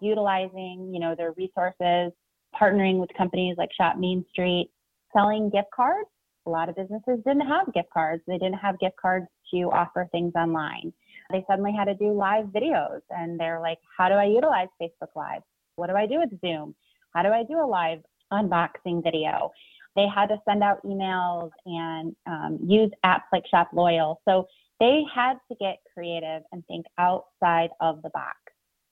utilizing, 0.00 0.90
you 0.92 1.00
know, 1.00 1.14
their 1.16 1.32
resources, 1.32 2.12
partnering 2.54 2.98
with 2.98 3.10
companies 3.16 3.56
like 3.58 3.70
Shop 3.76 3.96
Main 3.98 4.24
Street, 4.30 4.70
selling 5.12 5.50
gift 5.50 5.68
cards. 5.74 6.08
A 6.46 6.50
lot 6.50 6.68
of 6.68 6.76
businesses 6.76 7.18
didn't 7.26 7.46
have 7.46 7.72
gift 7.72 7.88
cards. 7.92 8.22
They 8.26 8.38
didn't 8.38 8.58
have 8.58 8.78
gift 8.78 8.96
cards 9.00 9.26
to 9.52 9.62
offer 9.72 10.08
things 10.12 10.32
online. 10.36 10.92
They 11.30 11.44
suddenly 11.48 11.72
had 11.72 11.86
to 11.86 11.94
do 11.94 12.12
live 12.12 12.46
videos 12.46 13.00
and 13.10 13.38
they're 13.38 13.60
like, 13.60 13.78
how 13.96 14.08
do 14.08 14.14
I 14.14 14.24
utilize 14.24 14.68
Facebook 14.80 15.14
Live? 15.16 15.42
What 15.76 15.88
do 15.88 15.96
I 15.96 16.06
do 16.06 16.18
with 16.20 16.40
Zoom? 16.40 16.74
How 17.14 17.22
do 17.22 17.30
I 17.30 17.42
do 17.44 17.60
a 17.60 17.66
live 17.66 18.00
unboxing 18.32 19.02
video? 19.02 19.50
They 19.96 20.06
had 20.12 20.26
to 20.26 20.36
send 20.48 20.62
out 20.62 20.84
emails 20.84 21.50
and 21.66 22.14
um, 22.26 22.58
use 22.66 22.90
apps 23.04 23.22
like 23.32 23.44
Shop 23.46 23.70
Loyal. 23.72 24.20
So 24.28 24.46
they 24.80 25.02
had 25.14 25.34
to 25.50 25.56
get 25.60 25.78
creative 25.92 26.42
and 26.52 26.64
think 26.66 26.86
outside 26.98 27.70
of 27.80 28.02
the 28.02 28.10
box. 28.10 28.36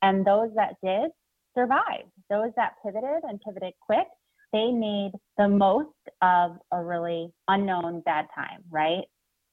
And 0.01 0.25
those 0.25 0.51
that 0.57 0.77
did 0.83 1.11
survived. 1.57 2.11
Those 2.31 2.51
that 2.57 2.75
pivoted 2.85 3.25
and 3.25 3.40
pivoted 3.40 3.75
quick, 3.85 4.07
they 4.53 4.71
made 4.71 5.12
the 5.38 5.49
most 5.49 5.88
of 6.21 6.57
a 6.73 6.83
really 6.83 7.33
unknown 7.49 8.01
bad 8.01 8.27
time, 8.35 8.62
right? 8.71 9.05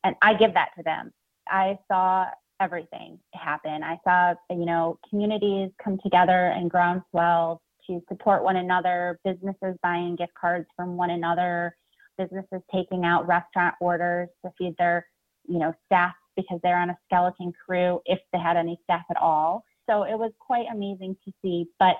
And 0.04 0.15
I 0.22 0.34
give 0.34 0.54
that 0.54 0.70
to 0.78 0.84
them. 0.84 1.12
I 1.48 1.78
saw 1.88 2.28
everything 2.60 3.19
happen. 3.34 3.84
I 3.84 4.00
saw, 4.04 4.34
you 4.50 4.65
know, 4.65 5.00
communities 5.10 5.72
come 5.84 5.98
together 6.04 6.48
and 6.56 6.69
groundswell 6.69 7.62
to 7.88 8.02
support 8.08 8.43
one 8.43 8.58
another, 8.58 9.19
businesses 9.24 9.76
buying 9.82 10.15
gift 10.15 10.34
cards 10.39 10.67
from 10.76 10.95
one 10.98 11.10
another, 11.10 11.76
businesses 12.17 12.62
taking 12.74 13.06
out 13.06 13.28
restaurant 13.28 13.76
orders 13.80 14.30
to 14.45 14.52
feed 14.58 14.76
their, 14.78 15.06
you 15.48 15.60
know, 15.60 15.74
staff 15.86 16.13
because 16.36 16.60
they're 16.63 16.78
on 16.78 16.89
a 16.89 16.98
skeleton 17.06 17.52
crew 17.65 18.02
if 18.06 18.19
they 18.32 18.39
had 18.39 18.58
any 18.58 18.80
staff 18.84 19.04
at 19.10 19.17
all. 19.17 19.63
So 19.89 20.04
it 20.04 20.17
was 20.17 20.32
quite 20.39 20.65
amazing 20.72 21.17
to 21.26 21.34
see. 21.41 21.65
But 21.80 21.95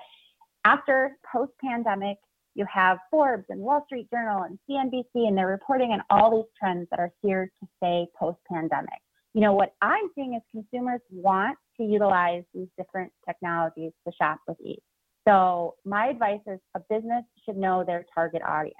after 0.64 1.16
post 1.30 1.52
pandemic, 1.62 2.18
you 2.54 2.64
have 2.72 2.98
Forbes 3.10 3.46
and 3.48 3.60
Wall 3.60 3.84
Street 3.86 4.08
Journal 4.10 4.42
and 4.42 4.58
CNBC, 4.68 5.26
and 5.26 5.36
they're 5.36 5.46
reporting 5.46 5.92
on 5.92 6.02
all 6.10 6.30
these 6.36 6.50
trends 6.58 6.88
that 6.90 7.00
are 7.00 7.12
here 7.22 7.50
to 7.60 7.68
stay 7.78 8.06
post 8.18 8.38
pandemic. 8.50 9.00
You 9.34 9.40
know, 9.42 9.52
what 9.52 9.74
I'm 9.80 10.10
seeing 10.14 10.34
is 10.34 10.42
consumers 10.50 11.00
want 11.10 11.56
to 11.76 11.84
utilize 11.84 12.42
these 12.52 12.68
different 12.76 13.12
technologies 13.26 13.92
to 14.06 14.12
shop 14.20 14.38
with 14.48 14.60
ease. 14.60 14.80
So, 15.28 15.76
my 15.84 16.08
advice 16.08 16.40
is 16.46 16.58
a 16.74 16.80
business 16.90 17.24
should 17.44 17.56
know 17.56 17.84
their 17.86 18.04
target 18.14 18.42
audience. 18.46 18.74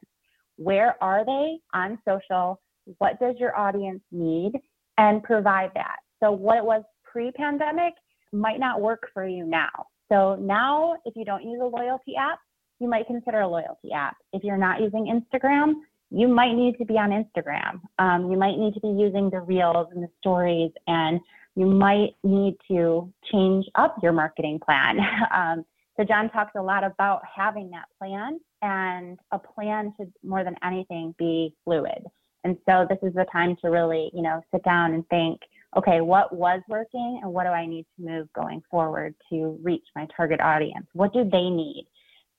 Where 0.56 1.02
are 1.02 1.24
they 1.24 1.58
on 1.72 1.98
social? 2.06 2.60
What 2.98 3.20
does 3.20 3.36
your 3.38 3.56
audience 3.56 4.00
need? 4.10 4.52
And 4.98 5.22
provide 5.22 5.70
that. 5.74 5.96
So, 6.20 6.32
what 6.32 6.58
it 6.58 6.64
was 6.64 6.82
pre 7.04 7.30
pandemic 7.32 7.94
might 8.32 8.58
not 8.58 8.80
work 8.80 9.08
for 9.14 9.26
you 9.26 9.44
now. 9.44 9.86
So, 10.10 10.34
now 10.36 10.96
if 11.04 11.14
you 11.14 11.24
don't 11.24 11.44
use 11.44 11.60
a 11.62 11.66
loyalty 11.66 12.16
app, 12.18 12.40
you 12.80 12.88
might 12.88 13.06
consider 13.06 13.40
a 13.40 13.48
loyalty 13.48 13.92
app. 13.94 14.16
If 14.32 14.42
you're 14.42 14.56
not 14.56 14.80
using 14.80 15.06
Instagram, 15.06 15.74
you 16.10 16.28
might 16.28 16.54
need 16.54 16.76
to 16.78 16.84
be 16.84 16.94
on 16.94 17.10
Instagram. 17.10 17.80
Um, 17.98 18.30
you 18.30 18.36
might 18.36 18.58
need 18.58 18.74
to 18.74 18.80
be 18.80 18.88
using 18.88 19.30
the 19.30 19.40
reels 19.40 19.88
and 19.94 20.02
the 20.02 20.08
stories, 20.20 20.72
and 20.86 21.20
you 21.54 21.66
might 21.66 22.16
need 22.24 22.56
to 22.68 23.12
change 23.32 23.66
up 23.76 23.96
your 24.02 24.12
marketing 24.12 24.60
plan. 24.64 24.98
um, 25.34 25.64
so, 25.96 26.04
John 26.04 26.30
talks 26.30 26.52
a 26.56 26.62
lot 26.62 26.82
about 26.84 27.22
having 27.34 27.70
that 27.70 27.84
plan, 27.98 28.40
and 28.62 29.18
a 29.32 29.38
plan 29.38 29.92
should 29.96 30.12
more 30.24 30.44
than 30.44 30.56
anything 30.64 31.14
be 31.18 31.54
fluid. 31.64 32.04
And 32.44 32.56
so, 32.68 32.86
this 32.88 32.98
is 33.02 33.14
the 33.14 33.26
time 33.30 33.56
to 33.62 33.68
really, 33.68 34.10
you 34.14 34.22
know, 34.22 34.42
sit 34.52 34.64
down 34.64 34.94
and 34.94 35.06
think 35.08 35.40
okay, 35.76 36.00
what 36.00 36.34
was 36.34 36.60
working 36.68 37.20
and 37.22 37.32
what 37.32 37.44
do 37.44 37.50
I 37.50 37.66
need 37.66 37.86
to 37.96 38.04
move 38.04 38.28
going 38.32 38.62
forward 38.70 39.14
to 39.30 39.58
reach 39.62 39.84
my 39.94 40.06
target 40.16 40.40
audience? 40.40 40.86
What 40.94 41.12
do 41.12 41.22
they 41.22 41.48
need? 41.48 41.86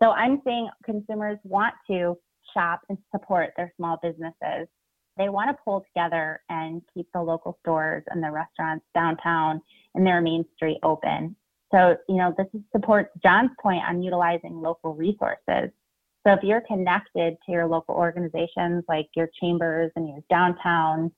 So 0.01 0.11
I'm 0.11 0.41
saying 0.43 0.69
consumers 0.83 1.37
want 1.43 1.73
to 1.89 2.17
shop 2.53 2.81
and 2.89 2.97
support 3.11 3.51
their 3.57 3.73
small 3.77 3.97
businesses. 4.01 4.67
They 5.17 5.29
want 5.29 5.49
to 5.49 5.63
pull 5.63 5.83
together 5.93 6.41
and 6.49 6.81
keep 6.93 7.07
the 7.13 7.21
local 7.21 7.57
stores 7.61 8.03
and 8.07 8.23
the 8.23 8.31
restaurants 8.31 8.85
downtown 8.93 9.61
and 9.95 10.05
their 10.05 10.21
main 10.21 10.45
street 10.55 10.79
open. 10.83 11.35
So, 11.71 11.97
you 12.09 12.15
know, 12.15 12.33
this 12.37 12.47
supports 12.71 13.09
John's 13.23 13.51
point 13.61 13.83
on 13.87 14.03
utilizing 14.03 14.61
local 14.61 14.93
resources. 14.93 15.71
So 16.25 16.33
if 16.33 16.43
you're 16.43 16.61
connected 16.61 17.35
to 17.45 17.51
your 17.51 17.65
local 17.67 17.95
organizations 17.95 18.83
like 18.87 19.09
your 19.15 19.29
chambers 19.39 19.91
and 19.95 20.07
your 20.07 20.19
downtown, 20.29 21.11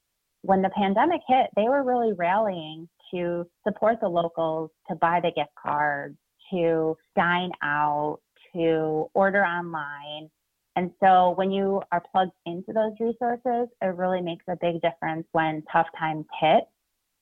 when 0.44 0.62
the 0.62 0.70
pandemic 0.70 1.22
hit, 1.28 1.48
they 1.56 1.64
were 1.64 1.84
really 1.84 2.14
rallying 2.14 2.88
to 3.14 3.46
support 3.68 4.00
the 4.02 4.08
locals, 4.08 4.70
to 4.90 4.96
buy 4.96 5.20
the 5.20 5.32
gift 5.32 5.52
cards, 5.62 6.18
to 6.52 6.98
dine 7.16 7.52
out, 7.64 8.20
to 8.54 9.08
order 9.14 9.44
online. 9.46 10.30
And 10.76 10.92
so 11.00 11.34
when 11.36 11.52
you 11.52 11.82
are 11.92 12.02
plugged 12.12 12.32
into 12.46 12.74
those 12.74 12.94
resources, 13.00 13.70
it 13.82 13.96
really 13.96 14.22
makes 14.22 14.46
a 14.48 14.58
big 14.60 14.82
difference 14.82 15.28
when 15.32 15.64
tough 15.72 15.88
times 15.98 16.26
hit. 16.40 16.64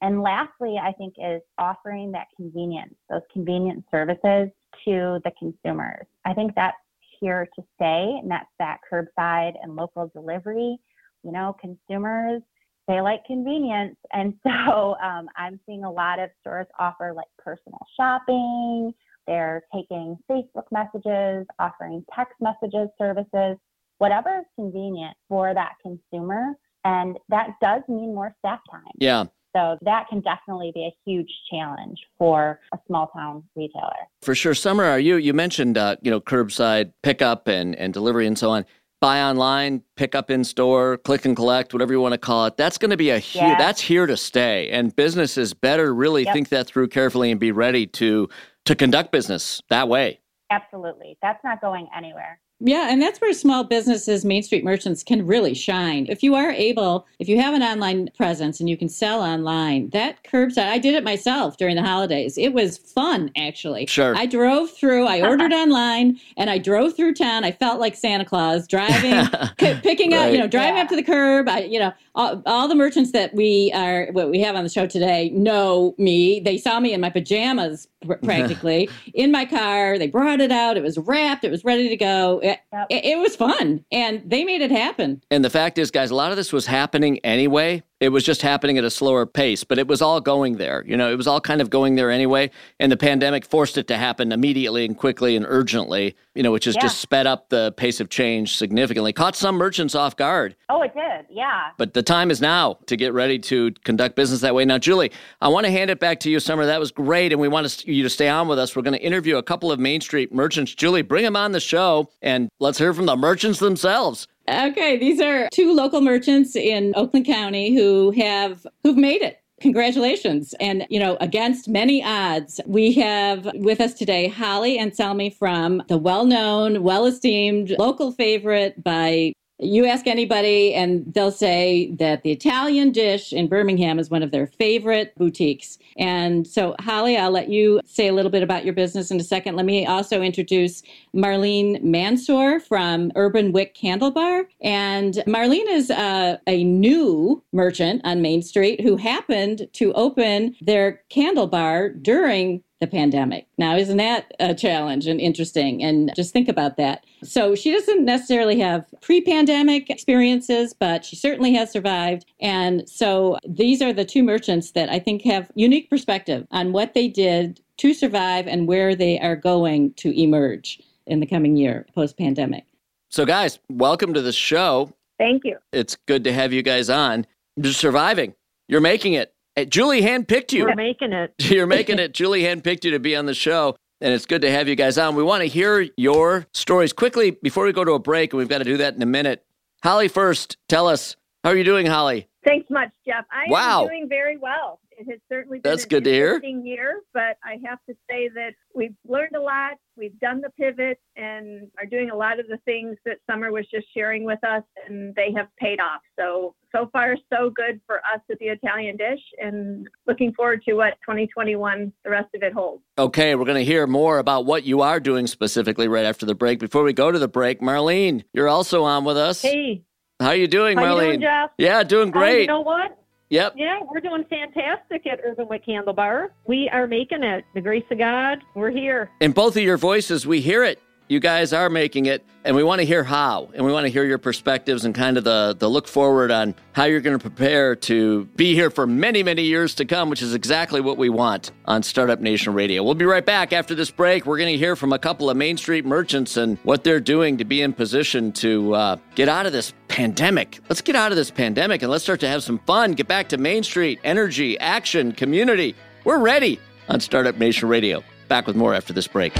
And 0.02 0.22
lastly, 0.22 0.78
I 0.82 0.94
think 0.94 1.16
is 1.18 1.42
offering 1.58 2.12
that 2.14 2.28
convenience, 2.36 2.96
those 3.10 3.22
convenient 3.32 3.86
services 3.92 4.50
to 4.86 5.20
the 5.24 5.32
consumers. 5.38 6.08
I 6.26 6.34
think 6.34 6.56
that's 6.56 6.78
here 7.20 7.48
to 7.56 7.64
stay, 7.76 8.20
and 8.22 8.32
that's 8.32 8.50
that 8.58 8.80
curbside 8.92 9.54
and 9.62 9.76
local 9.76 10.10
delivery. 10.16 10.78
You 11.24 11.32
know, 11.32 11.56
consumers, 11.62 12.42
they 12.88 13.00
like 13.02 13.24
convenience. 13.26 13.96
And 14.12 14.34
so 14.44 14.96
um, 15.04 15.28
I'm 15.38 15.60
seeing 15.66 15.84
a 15.84 15.92
lot 15.92 16.20
of 16.20 16.30
stores 16.42 16.68
offer 16.80 17.14
like 17.16 17.28
personal 17.38 17.86
shopping, 17.96 18.94
they're 19.28 19.64
taking 19.74 20.18
Facebook 20.30 20.66
messages, 20.72 21.46
offering 21.60 22.04
text 22.16 22.36
messages 22.40 22.90
services, 22.98 23.58
whatever 23.98 24.40
is 24.40 24.46
convenient 24.56 25.16
for 25.30 25.54
that 25.54 25.74
consumer. 25.82 26.54
And 26.84 27.18
that 27.30 27.50
does 27.62 27.82
mean 27.88 28.16
more 28.16 28.36
staff 28.40 28.60
time. 28.72 28.82
Yeah. 28.98 29.26
So 29.56 29.78
that 29.82 30.08
can 30.10 30.22
definitely 30.22 30.72
be 30.74 30.86
a 30.86 30.96
huge 31.06 31.30
challenge 31.50 32.00
for 32.18 32.60
a 32.74 32.78
small 32.88 33.08
town 33.08 33.44
retailer. 33.56 33.92
For 34.22 34.34
sure. 34.34 34.54
Summer, 34.54 34.86
are 34.86 35.00
you 35.00 35.18
you 35.18 35.34
mentioned 35.34 35.78
uh, 35.78 35.98
you 36.02 36.10
know 36.10 36.22
curbside 36.22 36.94
pickup 37.04 37.48
and 37.48 37.76
and 37.76 37.94
delivery 37.94 38.28
and 38.28 38.38
so 38.38 38.50
on. 38.50 38.66
Buy 39.02 39.24
online, 39.24 39.82
pick 39.96 40.14
up 40.14 40.30
in 40.30 40.44
store, 40.44 40.98
click 40.98 41.26
and 41.26 41.36
collect, 41.36 41.74
whatever 41.74 41.92
you 41.92 42.00
want 42.00 42.14
to 42.14 42.20
call 42.20 42.46
it. 42.46 42.56
That's 42.56 42.78
going 42.78 42.92
to 42.92 42.98
be 42.98 43.10
a 43.10 43.18
huge. 43.18 43.42
Yeah. 43.42 43.58
That's 43.58 43.82
here 43.82 44.06
to 44.06 44.16
stay, 44.16 44.70
and 44.70 44.96
businesses 44.96 45.56
better 45.56 45.94
really 45.94 46.24
yep. 46.24 46.34
think 46.34 46.50
that 46.50 46.68
through 46.68 46.90
carefully 46.90 47.32
and 47.32 47.40
be 47.40 47.52
ready 47.52 47.88
to 47.88 48.30
to 48.66 48.76
conduct 48.76 49.12
business 49.12 49.62
that 49.70 49.88
way. 49.88 50.20
Absolutely. 50.50 51.18
That's 51.22 51.44
not 51.44 51.62
going 51.62 51.88
anywhere. 51.96 52.40
Yeah, 52.64 52.90
and 52.92 53.02
that's 53.02 53.20
where 53.20 53.34
small 53.34 53.64
businesses, 53.64 54.24
Main 54.24 54.44
Street 54.44 54.64
merchants 54.64 55.02
can 55.02 55.26
really 55.26 55.56
shine. 55.56 56.06
If 56.08 56.22
you 56.22 56.36
are 56.36 56.52
able, 56.52 57.08
if 57.18 57.28
you 57.28 57.42
have 57.42 57.56
an 57.56 57.64
online 57.64 58.10
presence 58.16 58.60
and 58.60 58.70
you 58.70 58.78
can 58.78 58.88
sell 58.88 59.24
online, 59.24 59.90
that 59.90 60.24
curbside, 60.24 60.68
I 60.68 60.78
did 60.78 60.94
it 60.94 61.04
myself 61.04 61.58
during 61.58 61.76
the 61.76 61.82
holidays. 61.82 62.38
It 62.38 62.54
was 62.54 62.78
fun, 62.78 63.32
actually. 63.36 63.88
Sure. 63.88 64.16
I 64.16 64.28
drove 64.28 64.70
through, 64.70 65.08
I 65.08 65.28
ordered 65.28 65.52
online, 65.54 66.20
and 66.38 66.52
I 66.52 66.60
drove 66.60 66.96
through 66.96 67.16
town. 67.16 67.44
I 67.44 67.52
felt 67.52 67.80
like 67.80 67.96
Santa 67.96 68.26
Claus 68.26 68.68
driving, 68.68 69.26
picking 69.58 70.12
right. 70.12 70.28
up, 70.28 70.32
you 70.32 70.38
know, 70.38 70.48
driving 70.48 70.78
yeah. 70.78 70.84
up 70.84 70.90
to 70.90 70.96
the 70.96 71.04
curb. 71.04 71.50
I, 71.50 71.64
you 71.64 71.80
know, 71.80 71.94
all, 72.16 72.42
all, 72.46 72.68
the 72.68 72.76
merchants 72.76 73.12
that 73.12 73.34
we 73.34 73.72
are, 73.74 74.08
what 74.12 74.30
we 74.30 74.40
have 74.42 74.56
on 74.56 74.64
the 74.64 74.70
show 74.70 74.86
today 74.86 75.30
know 75.30 75.96
me. 75.98 76.40
They 76.40 76.58
saw 76.58 76.80
me 76.80 76.94
in 76.94 77.02
my 77.02 77.10
pajamas 77.10 77.88
practically 78.24 78.90
in 79.14 79.32
my 79.32 79.46
car. 79.46 79.98
They 79.98 80.08
brought 80.08 80.42
it 80.42 80.52
out. 80.52 80.78
It 80.78 80.84
was 80.84 80.98
wrapped. 80.98 81.44
It 81.44 81.52
was 81.52 81.64
ready 81.64 81.90
to 81.90 81.98
go. 81.98 82.40
It, 82.40 82.60
yep. 82.72 82.88
it, 82.90 83.06
it 83.06 83.20
was 83.20 83.36
fun, 83.36 83.84
and 83.92 84.22
they 84.26 84.44
made 84.44 84.62
it 84.62 84.72
happen. 84.72 85.24
And 85.32 85.44
the 85.44 85.50
fact 85.50 85.78
is, 85.78 85.92
guys, 85.92 86.12
a 86.12 86.16
lot 86.16 86.32
of 86.32 86.38
this 86.38 86.52
was 86.52 86.66
happening 86.66 87.20
anyway. 87.20 87.84
It 88.02 88.10
was 88.10 88.24
just 88.24 88.42
happening 88.42 88.80
at 88.80 88.84
a 88.84 88.90
slower 88.90 89.28
pace, 89.28 89.64
but 89.64 89.78
it 89.78 89.88
was 89.88 90.02
all 90.02 90.20
going 90.20 90.58
there. 90.58 90.84
You 90.88 90.98
know, 90.98 91.12
it 91.12 91.16
was 91.16 91.28
all 91.28 91.40
kind 91.40 91.62
of 91.62 91.70
going 91.70 91.94
there 91.94 92.10
anyway. 92.10 92.50
And 92.80 92.92
the 92.92 92.98
pandemic 92.98 93.46
forced 93.46 93.78
it 93.78 93.88
to 93.90 93.98
happen 93.98 94.32
immediately 94.32 94.86
and 94.86 94.98
quickly 94.98 95.36
and 95.36 95.46
urgently, 95.48 96.16
you 96.34 96.42
know, 96.42 96.52
which 96.52 96.66
has 96.66 96.74
yeah. 96.74 96.82
just 96.82 97.00
sped 97.00 97.28
up 97.28 97.50
the 97.50 97.74
pace 97.78 98.00
of 98.00 98.10
change 98.10 98.56
significantly, 98.56 99.14
caught 99.14 99.36
some 99.36 99.56
merchants 99.56 99.94
off 99.94 100.16
guard. 100.16 100.56
Oh, 100.68 100.82
it 100.82 100.96
did. 100.96 101.28
Yeah. 101.30 101.70
But 101.78 101.94
the 101.94 102.02
time 102.02 102.32
is 102.32 102.42
now 102.42 102.80
to 102.88 102.98
get 102.98 103.14
ready 103.14 103.38
to 103.38 103.72
conduct 103.84 104.16
business 104.16 104.42
that 104.42 104.56
way. 104.56 104.66
Now, 104.66 104.80
Julie, 104.80 105.12
I 105.40 105.50
want 105.50 105.68
to 105.68 105.72
hand 105.72 105.92
it 105.92 106.00
back 106.00 106.20
to 106.22 106.32
you, 106.32 106.40
Summer. 106.40 106.66
That 106.66 106.80
was 106.80 106.92
great. 106.92 107.32
And 107.32 107.40
we 107.40 107.48
want 107.48 107.86
you 107.88 108.02
to 108.02 108.10
stay 108.10 108.30
on 108.30 108.48
with 108.48 108.58
us. 108.58 108.76
We're 108.76 108.82
going 108.82 108.98
to 108.98 109.06
interview 109.06 109.38
a 109.38 109.44
couple 109.44 109.72
of 109.72 109.80
Main 109.80 110.02
Street 110.02 110.34
merchants. 110.34 110.74
Julie, 110.74 111.04
bring 111.04 111.24
them 111.24 111.36
on 111.36 111.52
the 111.52 111.60
show 111.60 112.10
and 112.24 112.50
let's 112.60 112.80
hear 112.80 112.96
from 112.96 113.06
the 113.06 113.16
merchants 113.16 113.60
themselves. 113.60 114.28
Okay, 114.52 114.98
these 114.98 115.22
are 115.22 115.48
two 115.52 115.74
local 115.74 116.02
merchants 116.02 116.56
in 116.56 116.94
Oakland 116.96 117.26
County 117.26 117.74
who 117.74 118.12
have 118.12 118.68
who've 118.84 118.98
made 118.98 119.22
it. 119.22 119.38
Congratulations. 119.62 120.56
And, 120.60 120.88
you 120.90 121.00
know, 121.00 121.18
against 121.22 121.70
many 121.70 122.04
odds, 122.04 122.60
we 122.66 122.94
have 122.94 123.48
with 123.54 123.80
us 123.80 123.94
today 123.94 124.28
Holly 124.28 124.80
Anselmi 124.80 125.34
from 125.38 125.84
the 125.88 126.00
well 126.00 126.26
known, 126.26 126.82
well 126.82 127.06
esteemed 127.06 127.76
local 127.78 128.12
favorite 128.12 128.84
by 128.84 129.34
You 129.64 129.86
ask 129.86 130.08
anybody, 130.08 130.74
and 130.74 131.06
they'll 131.14 131.30
say 131.30 131.92
that 132.00 132.24
the 132.24 132.32
Italian 132.32 132.92
dish 132.92 133.32
in 133.32 133.48
Birmingham 133.48 134.00
is 134.00 134.10
one 134.10 134.24
of 134.24 134.32
their 134.32 134.48
favorite 134.48 135.14
boutiques. 135.18 135.78
And 135.98 136.48
so, 136.48 136.76
Holly, 136.80 137.16
I'll 137.16 137.30
let 137.30 137.50
you 137.50 137.80
say 137.86 138.08
a 138.08 138.14
little 138.14 138.32
bit 138.32 138.42
about 138.42 138.66
your 138.66 138.74
business 138.74 139.12
in 139.12 139.20
a 139.20 139.24
second. 139.24 139.56
Let 139.56 139.68
me 139.68 139.86
also 139.86 140.24
introduce 140.24 140.82
Marlene 141.16 141.84
Mansour 141.84 142.60
from 142.60 143.12
Urban 143.16 143.52
Wick 143.52 143.76
Candle 143.76 144.10
Bar. 144.10 144.48
And 144.62 145.14
Marlene 145.28 145.70
is 145.70 145.92
a 145.92 146.40
new 146.48 147.44
merchant 147.54 148.02
on 148.04 148.24
Main 148.24 148.42
Street 148.42 148.82
who 148.82 148.98
happened 148.98 149.68
to 149.74 149.94
open 149.94 150.56
their 150.62 151.04
candle 151.10 151.46
bar 151.46 151.90
during 151.90 152.64
the 152.82 152.88
pandemic. 152.88 153.48
Now, 153.58 153.78
isn't 153.78 153.98
that 153.98 154.34
a 154.40 154.54
challenge 154.54 155.08
and 155.08 155.22
interesting? 155.22 155.82
And 155.82 156.12
just 156.16 156.34
think 156.34 156.50
about 156.50 156.76
that. 156.76 157.06
So, 157.24 157.56
she 157.56 157.72
doesn't 157.72 158.04
necessarily 158.04 158.60
have 158.60 158.86
pre 159.02 159.22
pandemic 159.22 159.90
experiences, 159.90 160.74
but 160.74 161.06
she 161.06 161.16
certainly 161.16 161.54
has 161.54 161.72
survived. 161.72 162.26
And 162.42 162.90
so, 162.90 163.38
these 163.48 163.82
are 163.82 163.94
the 163.94 164.04
two 164.04 164.24
merchants 164.24 164.72
that 164.72 164.90
I 164.90 165.00
think 165.00 165.22
have 165.22 165.50
unique 165.56 165.90
perspective 165.90 166.46
on 166.52 166.74
what 166.74 166.94
they 166.94 167.08
did 167.08 167.62
to 167.78 167.94
survive 167.94 168.48
and 168.48 168.68
where 168.68 168.96
they 168.96 169.20
are 169.20 169.36
going 169.36 169.94
to 169.94 170.20
emerge 170.20 170.82
in 171.08 171.20
the 171.20 171.26
coming 171.26 171.56
year 171.56 171.86
post 171.96 172.18
pandemic. 172.18 172.66
So, 173.10 173.26
guys, 173.26 173.60
welcome 173.70 174.14
to 174.14 174.22
the 174.22 174.34
show. 174.34 174.92
Thank 175.20 175.44
you. 175.46 175.58
It's 175.72 175.96
good 176.08 176.24
to 176.24 176.34
have 176.34 176.52
you 176.52 176.64
guys 176.64 176.90
on. 176.90 177.28
You're 177.56 177.74
surviving, 177.74 178.34
you're 178.68 178.82
making 178.82 179.14
it. 179.14 179.34
Julie 179.70 180.02
handpicked 180.02 180.54
you. 180.54 180.66
We're 180.66 180.76
making 180.76 181.14
it. 181.14 181.34
You're 181.40 181.68
making 181.68 182.00
it. 182.00 182.14
Julie 182.14 182.44
handpicked 182.44 182.84
you 182.84 182.92
to 182.92 183.00
be 183.00 183.16
on 183.16 183.26
the 183.26 183.34
show. 183.34 183.76
And 184.02 184.14
it's 184.14 184.26
good 184.26 184.42
to 184.42 184.52
have 184.52 184.68
you 184.68 184.76
guys 184.76 184.98
on. 184.98 185.16
We 185.16 185.22
want 185.22 185.42
to 185.42 185.48
hear 185.48 185.88
your 185.96 186.48
stories 186.54 186.92
quickly 186.92 187.32
before 187.32 187.66
we 187.66 187.72
go 187.72 187.84
to 187.84 187.92
a 187.92 188.00
break, 188.00 188.34
and 188.34 188.40
we've 188.40 188.50
got 188.50 188.58
to 188.58 188.64
do 188.64 188.78
that 188.78 188.96
in 188.96 189.02
a 189.02 189.06
minute. 189.06 189.46
Holly, 189.84 190.08
first, 190.08 190.58
tell 190.68 190.88
us 190.88 191.16
how 191.44 191.52
are 191.52 191.56
you 191.56 191.64
doing, 191.64 191.86
Holly? 191.86 192.28
Thanks 192.44 192.68
much, 192.72 192.90
Jeff. 193.06 193.26
I 193.32 193.46
wow. 193.50 193.84
am 193.84 193.88
doing 193.88 194.10
very 194.10 194.38
well. 194.38 194.80
It 195.02 195.10
has 195.12 195.20
certainly 195.30 195.58
been 195.60 195.72
That's 195.72 195.84
an 195.84 195.90
good 195.90 196.04
to 196.04 196.12
hear. 196.12 196.40
year, 196.44 197.02
but 197.14 197.38
I 197.44 197.58
have 197.66 197.80
to 197.90 197.96
say 198.10 198.30
that 198.36 198.52
we've 198.76 198.94
learned 199.08 199.36
a 199.36 199.42
lot. 199.42 199.74
We've 199.98 200.18
done 200.20 200.42
the 200.42 200.50
pivot 200.52 201.00
and 201.16 201.68
are 201.80 201.86
doing 201.88 202.12
a 202.12 202.16
lot 202.16 202.40
of 202.40 202.48
the 202.48 202.58
things 202.66 202.98
that 203.06 203.18
Summer 203.30 203.52
was 203.52 203.66
just 203.74 203.88
sharing 203.96 204.24
with 204.26 204.44
us, 204.44 204.62
and 204.88 205.16
they 205.16 205.32
have 205.36 205.48
paid 205.60 205.80
off. 205.80 206.02
So, 206.20 206.54
so 206.76 206.88
far, 206.94 207.16
so 207.34 207.50
good 207.50 207.82
for 207.88 207.98
us 208.14 208.22
at 208.30 208.38
the 208.40 208.46
Italian 208.50 208.96
Dish, 208.98 209.20
and 209.42 209.88
looking 210.06 210.34
forward 210.34 210.62
to 210.68 210.74
what 210.76 210.94
2021, 211.02 211.92
the 212.06 212.10
rest 212.12 212.30
of 212.36 212.44
it 212.44 212.54
holds. 212.54 212.84
Okay, 213.00 213.34
we're 213.36 213.46
going 213.46 213.58
to 213.58 213.66
hear 213.66 213.88
more 213.88 214.20
about 214.20 214.46
what 214.46 214.64
you 214.66 214.82
are 214.82 215.00
doing 215.00 215.26
specifically 215.26 215.88
right 215.88 216.06
after 216.06 216.28
the 216.28 216.36
break. 216.36 216.60
Before 216.60 216.84
we 216.84 216.94
go 216.94 217.12
to 217.12 217.18
the 217.20 217.28
break, 217.28 217.60
Marlene, 217.60 218.24
you're 218.34 218.48
also 218.50 218.84
on 218.84 219.04
with 219.04 219.18
us. 219.18 219.42
Hey, 219.42 219.84
How 220.20 220.28
are 220.30 220.36
you 220.36 220.48
doing, 220.48 220.78
how 220.78 220.84
Marlene? 220.84 220.98
you 221.02 221.08
doing, 221.08 221.22
Jeff? 221.22 221.50
Yeah, 221.58 221.82
doing 221.84 222.10
Oh, 222.10 222.12
great. 222.12 222.42
you 222.42 222.48
know 222.48 222.62
what? 222.62 222.98
Yep. 223.32 223.54
Yeah, 223.58 223.80
we're 223.92 224.02
doing 224.02 224.24
fantastic 224.30 225.08
at 225.08 225.20
Urban 225.26 225.48
Wick 225.48 225.66
Candle 225.66 225.94
Bar. 225.94 226.32
We 226.46 226.70
are 226.72 226.86
making 226.86 227.24
it. 227.24 227.44
The 227.56 227.62
grace 227.62 227.84
of 227.90 227.98
God, 227.98 228.40
we're 228.54 228.70
here. 228.70 229.10
In 229.20 229.32
both 229.32 229.58
of 229.58 229.64
your 229.64 229.78
voices, 229.78 230.28
we 230.28 230.42
hear 230.42 230.64
it. 230.64 230.80
You 231.12 231.20
guys 231.20 231.52
are 231.52 231.70
making 231.70 232.06
it, 232.06 232.24
and 232.46 232.56
we 232.56 232.64
want 232.64 232.80
to 232.80 232.86
hear 232.86 233.04
how, 233.04 233.52
and 233.54 233.66
we 233.66 233.74
want 233.74 233.86
to 233.86 233.92
hear 233.92 234.06
your 234.06 234.18
perspectives 234.18 234.86
and 234.86 234.96
kind 234.96 235.18
of 235.18 235.26
the, 235.26 235.54
the 235.60 235.68
look 235.68 235.86
forward 235.90 236.32
on 236.32 236.56
how 236.72 236.86
you're 236.86 237.02
going 237.02 237.20
to 237.20 237.22
prepare 237.22 237.76
to 237.76 238.24
be 238.38 238.54
here 238.54 238.70
for 238.70 238.88
many, 238.88 239.22
many 239.22 239.42
years 239.42 239.76
to 239.76 239.84
come, 239.84 240.10
which 240.10 240.22
is 240.22 240.34
exactly 240.34 240.80
what 240.80 240.98
we 240.98 241.10
want 241.10 241.52
on 241.66 241.84
Startup 241.84 242.22
Nation 242.22 242.54
Radio. 242.54 242.82
We'll 242.82 242.96
be 242.96 243.04
right 243.04 243.26
back 243.26 243.52
after 243.52 243.76
this 243.76 243.92
break. 243.92 244.26
We're 244.26 244.38
going 244.38 244.54
to 244.54 244.58
hear 244.58 244.78
from 244.78 244.94
a 244.94 245.00
couple 245.00 245.30
of 245.30 245.36
Main 245.36 245.58
Street 245.58 245.84
merchants 245.86 246.38
and 246.38 246.58
what 246.64 246.86
they're 246.86 247.02
doing 247.02 247.38
to 247.40 247.44
be 247.44 247.62
in 247.62 247.74
position 247.74 248.32
to 248.32 248.74
uh, 248.74 248.96
get 249.14 249.28
out 249.28 249.46
of 249.46 249.52
this 249.52 249.74
pandemic. 249.90 250.62
Let's 250.70 250.80
get 250.80 250.96
out 250.96 251.12
of 251.12 251.18
this 251.18 251.30
pandemic 251.30 251.82
and 251.82 251.92
let's 251.92 252.06
start 252.06 252.22
to 252.22 252.30
have 252.30 252.42
some 252.42 252.60
fun, 252.60 252.94
get 252.94 253.10
back 253.10 253.28
to 253.28 253.38
Main 253.38 253.64
Street, 253.64 254.00
energy, 254.06 254.58
action, 254.60 255.12
community. 255.12 255.76
We're 256.06 256.20
ready 256.20 256.58
on 256.88 257.02
Startup 257.02 257.38
Nation 257.38 257.68
Radio. 257.68 258.02
Back 258.30 258.48
with 258.48 258.56
more 258.56 258.74
after 258.74 258.94
this 258.94 259.10
break. 259.10 259.34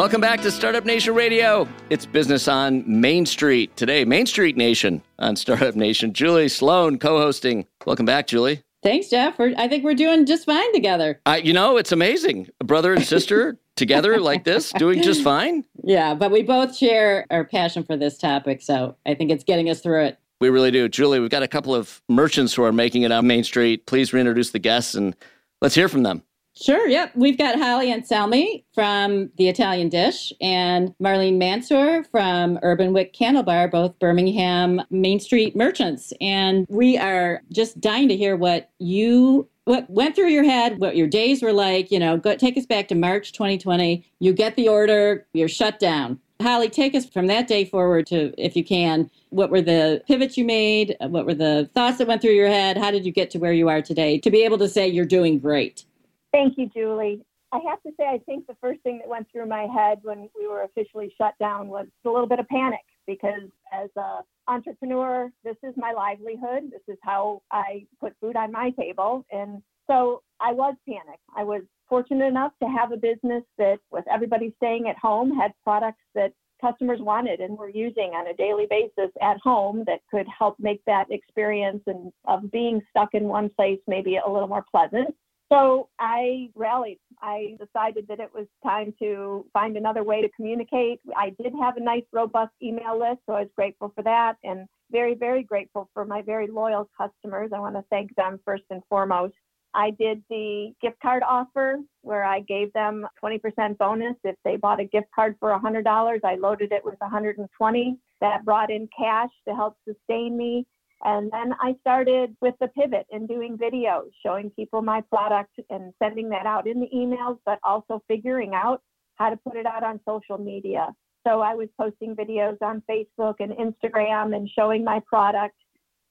Welcome 0.00 0.22
back 0.22 0.40
to 0.40 0.50
Startup 0.50 0.82
Nation 0.86 1.14
Radio. 1.14 1.68
It's 1.90 2.06
business 2.06 2.48
on 2.48 2.84
Main 2.86 3.26
Street 3.26 3.76
today. 3.76 4.06
Main 4.06 4.24
Street 4.24 4.56
Nation 4.56 5.02
on 5.18 5.36
Startup 5.36 5.76
Nation. 5.76 6.14
Julie 6.14 6.48
Sloan 6.48 6.98
co-hosting. 6.98 7.66
Welcome 7.84 8.06
back, 8.06 8.26
Julie. 8.26 8.62
Thanks, 8.82 9.10
Jeff. 9.10 9.38
We're, 9.38 9.52
I 9.58 9.68
think 9.68 9.84
we're 9.84 9.92
doing 9.92 10.24
just 10.24 10.46
fine 10.46 10.72
together. 10.72 11.20
I, 11.26 11.36
you 11.36 11.52
know, 11.52 11.76
it's 11.76 11.92
amazing. 11.92 12.48
A 12.62 12.64
brother 12.64 12.94
and 12.94 13.04
sister 13.04 13.58
together 13.76 14.18
like 14.20 14.44
this, 14.44 14.72
doing 14.72 15.02
just 15.02 15.22
fine. 15.22 15.66
Yeah, 15.84 16.14
but 16.14 16.30
we 16.30 16.44
both 16.44 16.74
share 16.74 17.26
our 17.30 17.44
passion 17.44 17.84
for 17.84 17.98
this 17.98 18.16
topic, 18.16 18.62
so 18.62 18.96
I 19.04 19.14
think 19.14 19.30
it's 19.30 19.44
getting 19.44 19.68
us 19.68 19.82
through 19.82 20.04
it. 20.04 20.18
We 20.40 20.48
really 20.48 20.70
do. 20.70 20.88
Julie, 20.88 21.20
we've 21.20 21.28
got 21.28 21.42
a 21.42 21.48
couple 21.48 21.74
of 21.74 22.00
merchants 22.08 22.54
who 22.54 22.62
are 22.62 22.72
making 22.72 23.02
it 23.02 23.12
on 23.12 23.26
Main 23.26 23.44
Street. 23.44 23.84
Please 23.84 24.14
reintroduce 24.14 24.52
the 24.52 24.60
guests 24.60 24.94
and 24.94 25.14
let's 25.60 25.74
hear 25.74 25.90
from 25.90 26.04
them. 26.04 26.22
Sure, 26.60 26.86
yep. 26.86 27.10
We've 27.14 27.38
got 27.38 27.58
Holly 27.58 27.86
Anselmi 27.86 28.64
from 28.74 29.30
The 29.38 29.48
Italian 29.48 29.88
Dish 29.88 30.30
and 30.42 30.94
Marlene 31.02 31.38
Mansour 31.38 32.04
from 32.10 32.58
Urban 32.62 32.92
Wick 32.92 33.14
Candle 33.14 33.42
Bar, 33.42 33.68
both 33.68 33.98
Birmingham 33.98 34.82
Main 34.90 35.20
Street 35.20 35.56
merchants. 35.56 36.12
And 36.20 36.66
we 36.68 36.98
are 36.98 37.40
just 37.50 37.80
dying 37.80 38.08
to 38.08 38.16
hear 38.16 38.36
what 38.36 38.70
you 38.78 39.48
what 39.64 39.88
went 39.88 40.16
through 40.16 40.28
your 40.28 40.44
head, 40.44 40.80
what 40.80 40.96
your 40.96 41.06
days 41.06 41.42
were 41.42 41.52
like, 41.52 41.90
you 41.90 41.98
know, 41.98 42.16
go 42.16 42.34
take 42.34 42.58
us 42.58 42.66
back 42.66 42.88
to 42.88 42.94
March 42.94 43.32
2020. 43.32 44.04
You 44.18 44.32
get 44.32 44.56
the 44.56 44.68
order, 44.68 45.26
you're 45.32 45.48
shut 45.48 45.78
down. 45.78 46.18
Holly, 46.42 46.68
take 46.68 46.94
us 46.94 47.06
from 47.06 47.26
that 47.28 47.46
day 47.46 47.64
forward 47.64 48.06
to, 48.08 48.34
if 48.36 48.56
you 48.56 48.64
can, 48.64 49.10
what 49.28 49.50
were 49.50 49.62
the 49.62 50.02
pivots 50.06 50.36
you 50.36 50.44
made? 50.44 50.96
What 51.00 51.24
were 51.24 51.34
the 51.34 51.70
thoughts 51.74 51.98
that 51.98 52.08
went 52.08 52.20
through 52.20 52.32
your 52.32 52.48
head? 52.48 52.76
How 52.76 52.90
did 52.90 53.06
you 53.06 53.12
get 53.12 53.30
to 53.30 53.38
where 53.38 53.52
you 53.52 53.68
are 53.68 53.80
today 53.80 54.18
to 54.18 54.30
be 54.30 54.42
able 54.42 54.58
to 54.58 54.68
say 54.68 54.88
you're 54.88 55.04
doing 55.04 55.38
great? 55.38 55.84
Thank 56.32 56.58
you, 56.58 56.68
Julie. 56.68 57.24
I 57.52 57.58
have 57.68 57.82
to 57.82 57.90
say, 57.98 58.06
I 58.06 58.18
think 58.26 58.46
the 58.46 58.56
first 58.60 58.80
thing 58.82 58.98
that 58.98 59.08
went 59.08 59.26
through 59.32 59.46
my 59.46 59.66
head 59.66 59.98
when 60.02 60.28
we 60.38 60.46
were 60.46 60.62
officially 60.62 61.12
shut 61.18 61.34
down 61.40 61.68
was 61.68 61.86
a 62.04 62.08
little 62.08 62.28
bit 62.28 62.38
of 62.38 62.46
panic 62.46 62.84
because 63.06 63.50
as 63.72 63.88
a 63.96 64.20
entrepreneur, 64.46 65.30
this 65.42 65.56
is 65.64 65.74
my 65.76 65.92
livelihood. 65.92 66.70
This 66.70 66.82
is 66.86 66.98
how 67.02 67.42
I 67.50 67.86
put 67.98 68.14
food 68.20 68.36
on 68.36 68.52
my 68.52 68.70
table. 68.70 69.24
And 69.32 69.62
so 69.88 70.22
I 70.40 70.52
was 70.52 70.74
panicked. 70.88 71.22
I 71.36 71.42
was 71.42 71.62
fortunate 71.88 72.26
enough 72.26 72.52
to 72.62 72.68
have 72.68 72.92
a 72.92 72.96
business 72.96 73.42
that, 73.58 73.78
with 73.90 74.04
everybody 74.08 74.54
staying 74.58 74.88
at 74.88 74.96
home, 74.96 75.36
had 75.36 75.52
products 75.64 76.02
that 76.14 76.32
customers 76.60 77.00
wanted 77.00 77.40
and 77.40 77.58
were 77.58 77.70
using 77.70 78.12
on 78.14 78.28
a 78.28 78.34
daily 78.34 78.66
basis 78.68 79.10
at 79.22 79.38
home 79.38 79.82
that 79.86 80.00
could 80.10 80.26
help 80.28 80.56
make 80.60 80.84
that 80.84 81.10
experience 81.10 81.82
and 81.86 82.12
of 82.26 82.50
being 82.52 82.80
stuck 82.90 83.14
in 83.14 83.24
one 83.24 83.48
place 83.48 83.80
maybe 83.88 84.18
a 84.24 84.30
little 84.30 84.48
more 84.48 84.64
pleasant. 84.70 85.14
So 85.52 85.88
I 85.98 86.48
rallied. 86.54 87.00
I 87.20 87.56
decided 87.58 88.06
that 88.08 88.20
it 88.20 88.30
was 88.32 88.46
time 88.64 88.94
to 89.00 89.44
find 89.52 89.76
another 89.76 90.04
way 90.04 90.22
to 90.22 90.28
communicate. 90.36 91.00
I 91.16 91.30
did 91.42 91.52
have 91.60 91.76
a 91.76 91.80
nice, 91.80 92.04
robust 92.12 92.52
email 92.62 92.98
list, 92.98 93.20
so 93.26 93.34
I 93.34 93.40
was 93.40 93.50
grateful 93.56 93.92
for 93.94 94.02
that 94.04 94.36
and 94.44 94.66
very, 94.92 95.14
very 95.14 95.42
grateful 95.42 95.90
for 95.92 96.04
my 96.04 96.22
very 96.22 96.46
loyal 96.46 96.88
customers. 96.96 97.50
I 97.54 97.58
want 97.58 97.74
to 97.74 97.84
thank 97.90 98.14
them 98.14 98.38
first 98.44 98.62
and 98.70 98.82
foremost. 98.88 99.34
I 99.74 99.90
did 99.90 100.22
the 100.30 100.72
gift 100.80 101.00
card 101.00 101.22
offer 101.28 101.78
where 102.02 102.24
I 102.24 102.40
gave 102.40 102.72
them 102.72 103.06
20% 103.22 103.78
bonus 103.78 104.16
if 104.24 104.34
they 104.44 104.56
bought 104.56 104.80
a 104.80 104.84
gift 104.84 105.08
card 105.14 105.36
for 105.38 105.50
$100. 105.50 106.20
I 106.24 106.34
loaded 106.36 106.72
it 106.72 106.84
with 106.84 106.96
120. 106.98 107.98
That 108.20 108.44
brought 108.44 108.70
in 108.70 108.88
cash 108.96 109.30
to 109.48 109.54
help 109.54 109.76
sustain 109.86 110.36
me. 110.36 110.66
And 111.04 111.30
then 111.32 111.54
I 111.60 111.76
started 111.80 112.36
with 112.40 112.54
the 112.60 112.68
pivot 112.68 113.06
and 113.10 113.26
doing 113.26 113.56
videos, 113.56 114.10
showing 114.24 114.50
people 114.50 114.82
my 114.82 115.00
product 115.02 115.58
and 115.70 115.94
sending 116.02 116.28
that 116.30 116.46
out 116.46 116.66
in 116.66 116.80
the 116.80 116.88
emails, 116.94 117.38
but 117.46 117.58
also 117.62 118.02
figuring 118.06 118.54
out 118.54 118.82
how 119.16 119.30
to 119.30 119.36
put 119.36 119.56
it 119.56 119.66
out 119.66 119.82
on 119.82 120.00
social 120.06 120.38
media. 120.38 120.88
So 121.26 121.40
I 121.40 121.54
was 121.54 121.68
posting 121.78 122.14
videos 122.14 122.56
on 122.62 122.82
Facebook 122.90 123.36
and 123.40 123.52
Instagram 123.52 124.36
and 124.36 124.48
showing 124.48 124.84
my 124.84 125.00
product, 125.06 125.56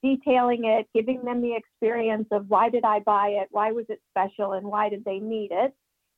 detailing 0.04 0.66
it, 0.66 0.88
giving 0.94 1.24
them 1.24 1.42
the 1.42 1.56
experience 1.56 2.28
of 2.32 2.46
why 2.48 2.70
did 2.70 2.84
I 2.84 3.00
buy 3.00 3.30
it, 3.30 3.48
why 3.52 3.72
was 3.72 3.86
it 3.90 4.02
special, 4.12 4.54
and 4.54 4.66
why 4.66 4.90
did 4.90 5.04
they 5.06 5.20
need 5.20 5.50
it 5.52 5.74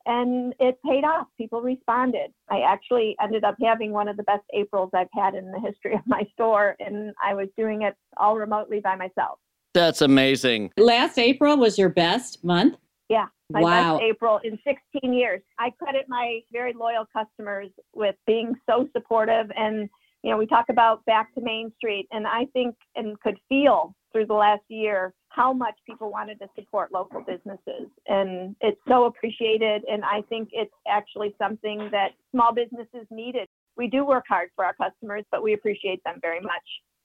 and 0.06 0.54
it 0.60 0.78
paid 0.86 1.04
off. 1.04 1.28
People 1.38 1.62
responded. 1.62 2.32
I 2.50 2.62
actually 2.62 3.16
ended 3.22 3.44
up 3.44 3.56
having 3.62 3.92
one 3.92 4.08
of 4.08 4.18
the 4.18 4.24
best 4.24 4.44
Aprils 4.54 4.90
I've 4.94 5.08
had 5.14 5.36
in 5.36 5.52
the 5.52 5.60
history 5.60 5.94
of 5.96 6.02
my 6.06 6.24
store, 6.34 6.76
and 6.80 7.14
I 7.24 7.34
was 7.34 7.48
doing 7.58 7.84
it 7.84 7.96
all 8.18 8.36
remotely 8.36 8.80
by 8.80 8.96
myself. 8.96 9.40
That's 9.74 10.02
amazing. 10.02 10.72
Last 10.78 11.18
April 11.18 11.58
was 11.58 11.78
your 11.78 11.90
best 11.90 12.44
month? 12.44 12.76
Yeah, 13.08 13.28
my 13.50 13.62
Wow. 13.62 13.98
best 13.98 14.04
April 14.04 14.40
in 14.44 14.60
16 14.64 15.14
years. 15.14 15.42
I 15.60 15.70
credit 15.72 16.06
my 16.08 16.42
very 16.52 16.74
loyal 16.74 17.06
customers 17.12 17.70
with 17.94 18.16
being 18.26 18.56
so 18.70 18.88
supportive 18.94 19.50
and 19.56 19.90
you 20.24 20.30
know, 20.30 20.38
we 20.38 20.46
talk 20.46 20.66
about 20.70 21.04
back 21.06 21.34
to 21.36 21.42
Main 21.42 21.72
Street, 21.78 22.08
and 22.12 22.28
I 22.28 22.46
think 22.54 22.76
and 22.96 23.20
could 23.22 23.40
feel 23.50 23.96
through 24.12 24.28
the 24.28 24.34
last 24.34 24.64
year 24.68 25.14
how 25.30 25.54
much 25.54 25.76
people 25.86 26.12
wanted 26.12 26.40
to 26.40 26.48
support 26.56 26.92
local 26.92 27.22
businesses. 27.22 27.88
And 28.08 28.56
it's 28.60 28.80
so 28.88 29.06
appreciated. 29.06 29.84
And 29.90 30.04
I 30.04 30.22
think 30.28 30.50
it's 30.52 30.74
actually 30.88 31.34
something 31.38 31.90
that 31.92 32.10
small 32.32 32.54
businesses 32.54 33.08
needed. 33.10 33.48
We 33.78 33.88
do 33.88 34.06
work 34.06 34.26
hard 34.28 34.50
for 34.56 34.66
our 34.66 34.74
customers, 34.74 35.24
but 35.32 35.42
we 35.42 35.54
appreciate 35.54 36.04
them 36.04 36.20
very 36.22 36.42
much. 36.42 36.52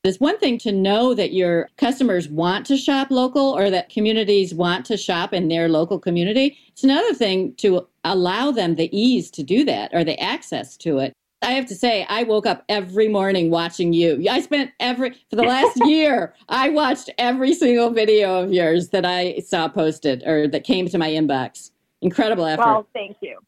It's 0.02 0.20
one 0.20 0.38
thing 0.38 0.58
to 0.58 0.70
know 0.70 1.14
that 1.14 1.32
your 1.32 1.68
customers 1.78 2.28
want 2.28 2.66
to 2.66 2.76
shop 2.76 3.10
local 3.10 3.56
or 3.56 3.70
that 3.70 3.88
communities 3.88 4.54
want 4.54 4.86
to 4.86 4.96
shop 4.96 5.32
in 5.32 5.48
their 5.48 5.68
local 5.68 5.98
community. 5.98 6.56
It's 6.68 6.84
another 6.84 7.12
thing 7.12 7.54
to 7.56 7.88
allow 8.04 8.52
them 8.52 8.76
the 8.76 8.96
ease 8.96 9.30
to 9.32 9.42
do 9.42 9.64
that 9.64 9.92
or 9.92 10.04
the 10.04 10.18
access 10.20 10.76
to 10.78 10.98
it. 10.98 11.12
I 11.42 11.52
have 11.52 11.66
to 11.66 11.74
say, 11.74 12.06
I 12.08 12.22
woke 12.22 12.46
up 12.46 12.64
every 12.68 13.08
morning 13.08 13.50
watching 13.50 13.92
you. 13.92 14.26
I 14.28 14.40
spent 14.40 14.72
every, 14.80 15.10
for 15.28 15.36
the 15.36 15.42
last 15.42 15.76
year, 15.86 16.34
I 16.48 16.70
watched 16.70 17.10
every 17.18 17.54
single 17.54 17.90
video 17.90 18.42
of 18.42 18.52
yours 18.52 18.88
that 18.88 19.04
I 19.04 19.38
saw 19.40 19.68
posted 19.68 20.22
or 20.26 20.48
that 20.48 20.64
came 20.64 20.88
to 20.88 20.98
my 20.98 21.10
inbox. 21.10 21.70
Incredible 22.02 22.46
effort. 22.46 22.64
Well, 22.64 22.88
thank 22.94 23.18
you. 23.20 23.38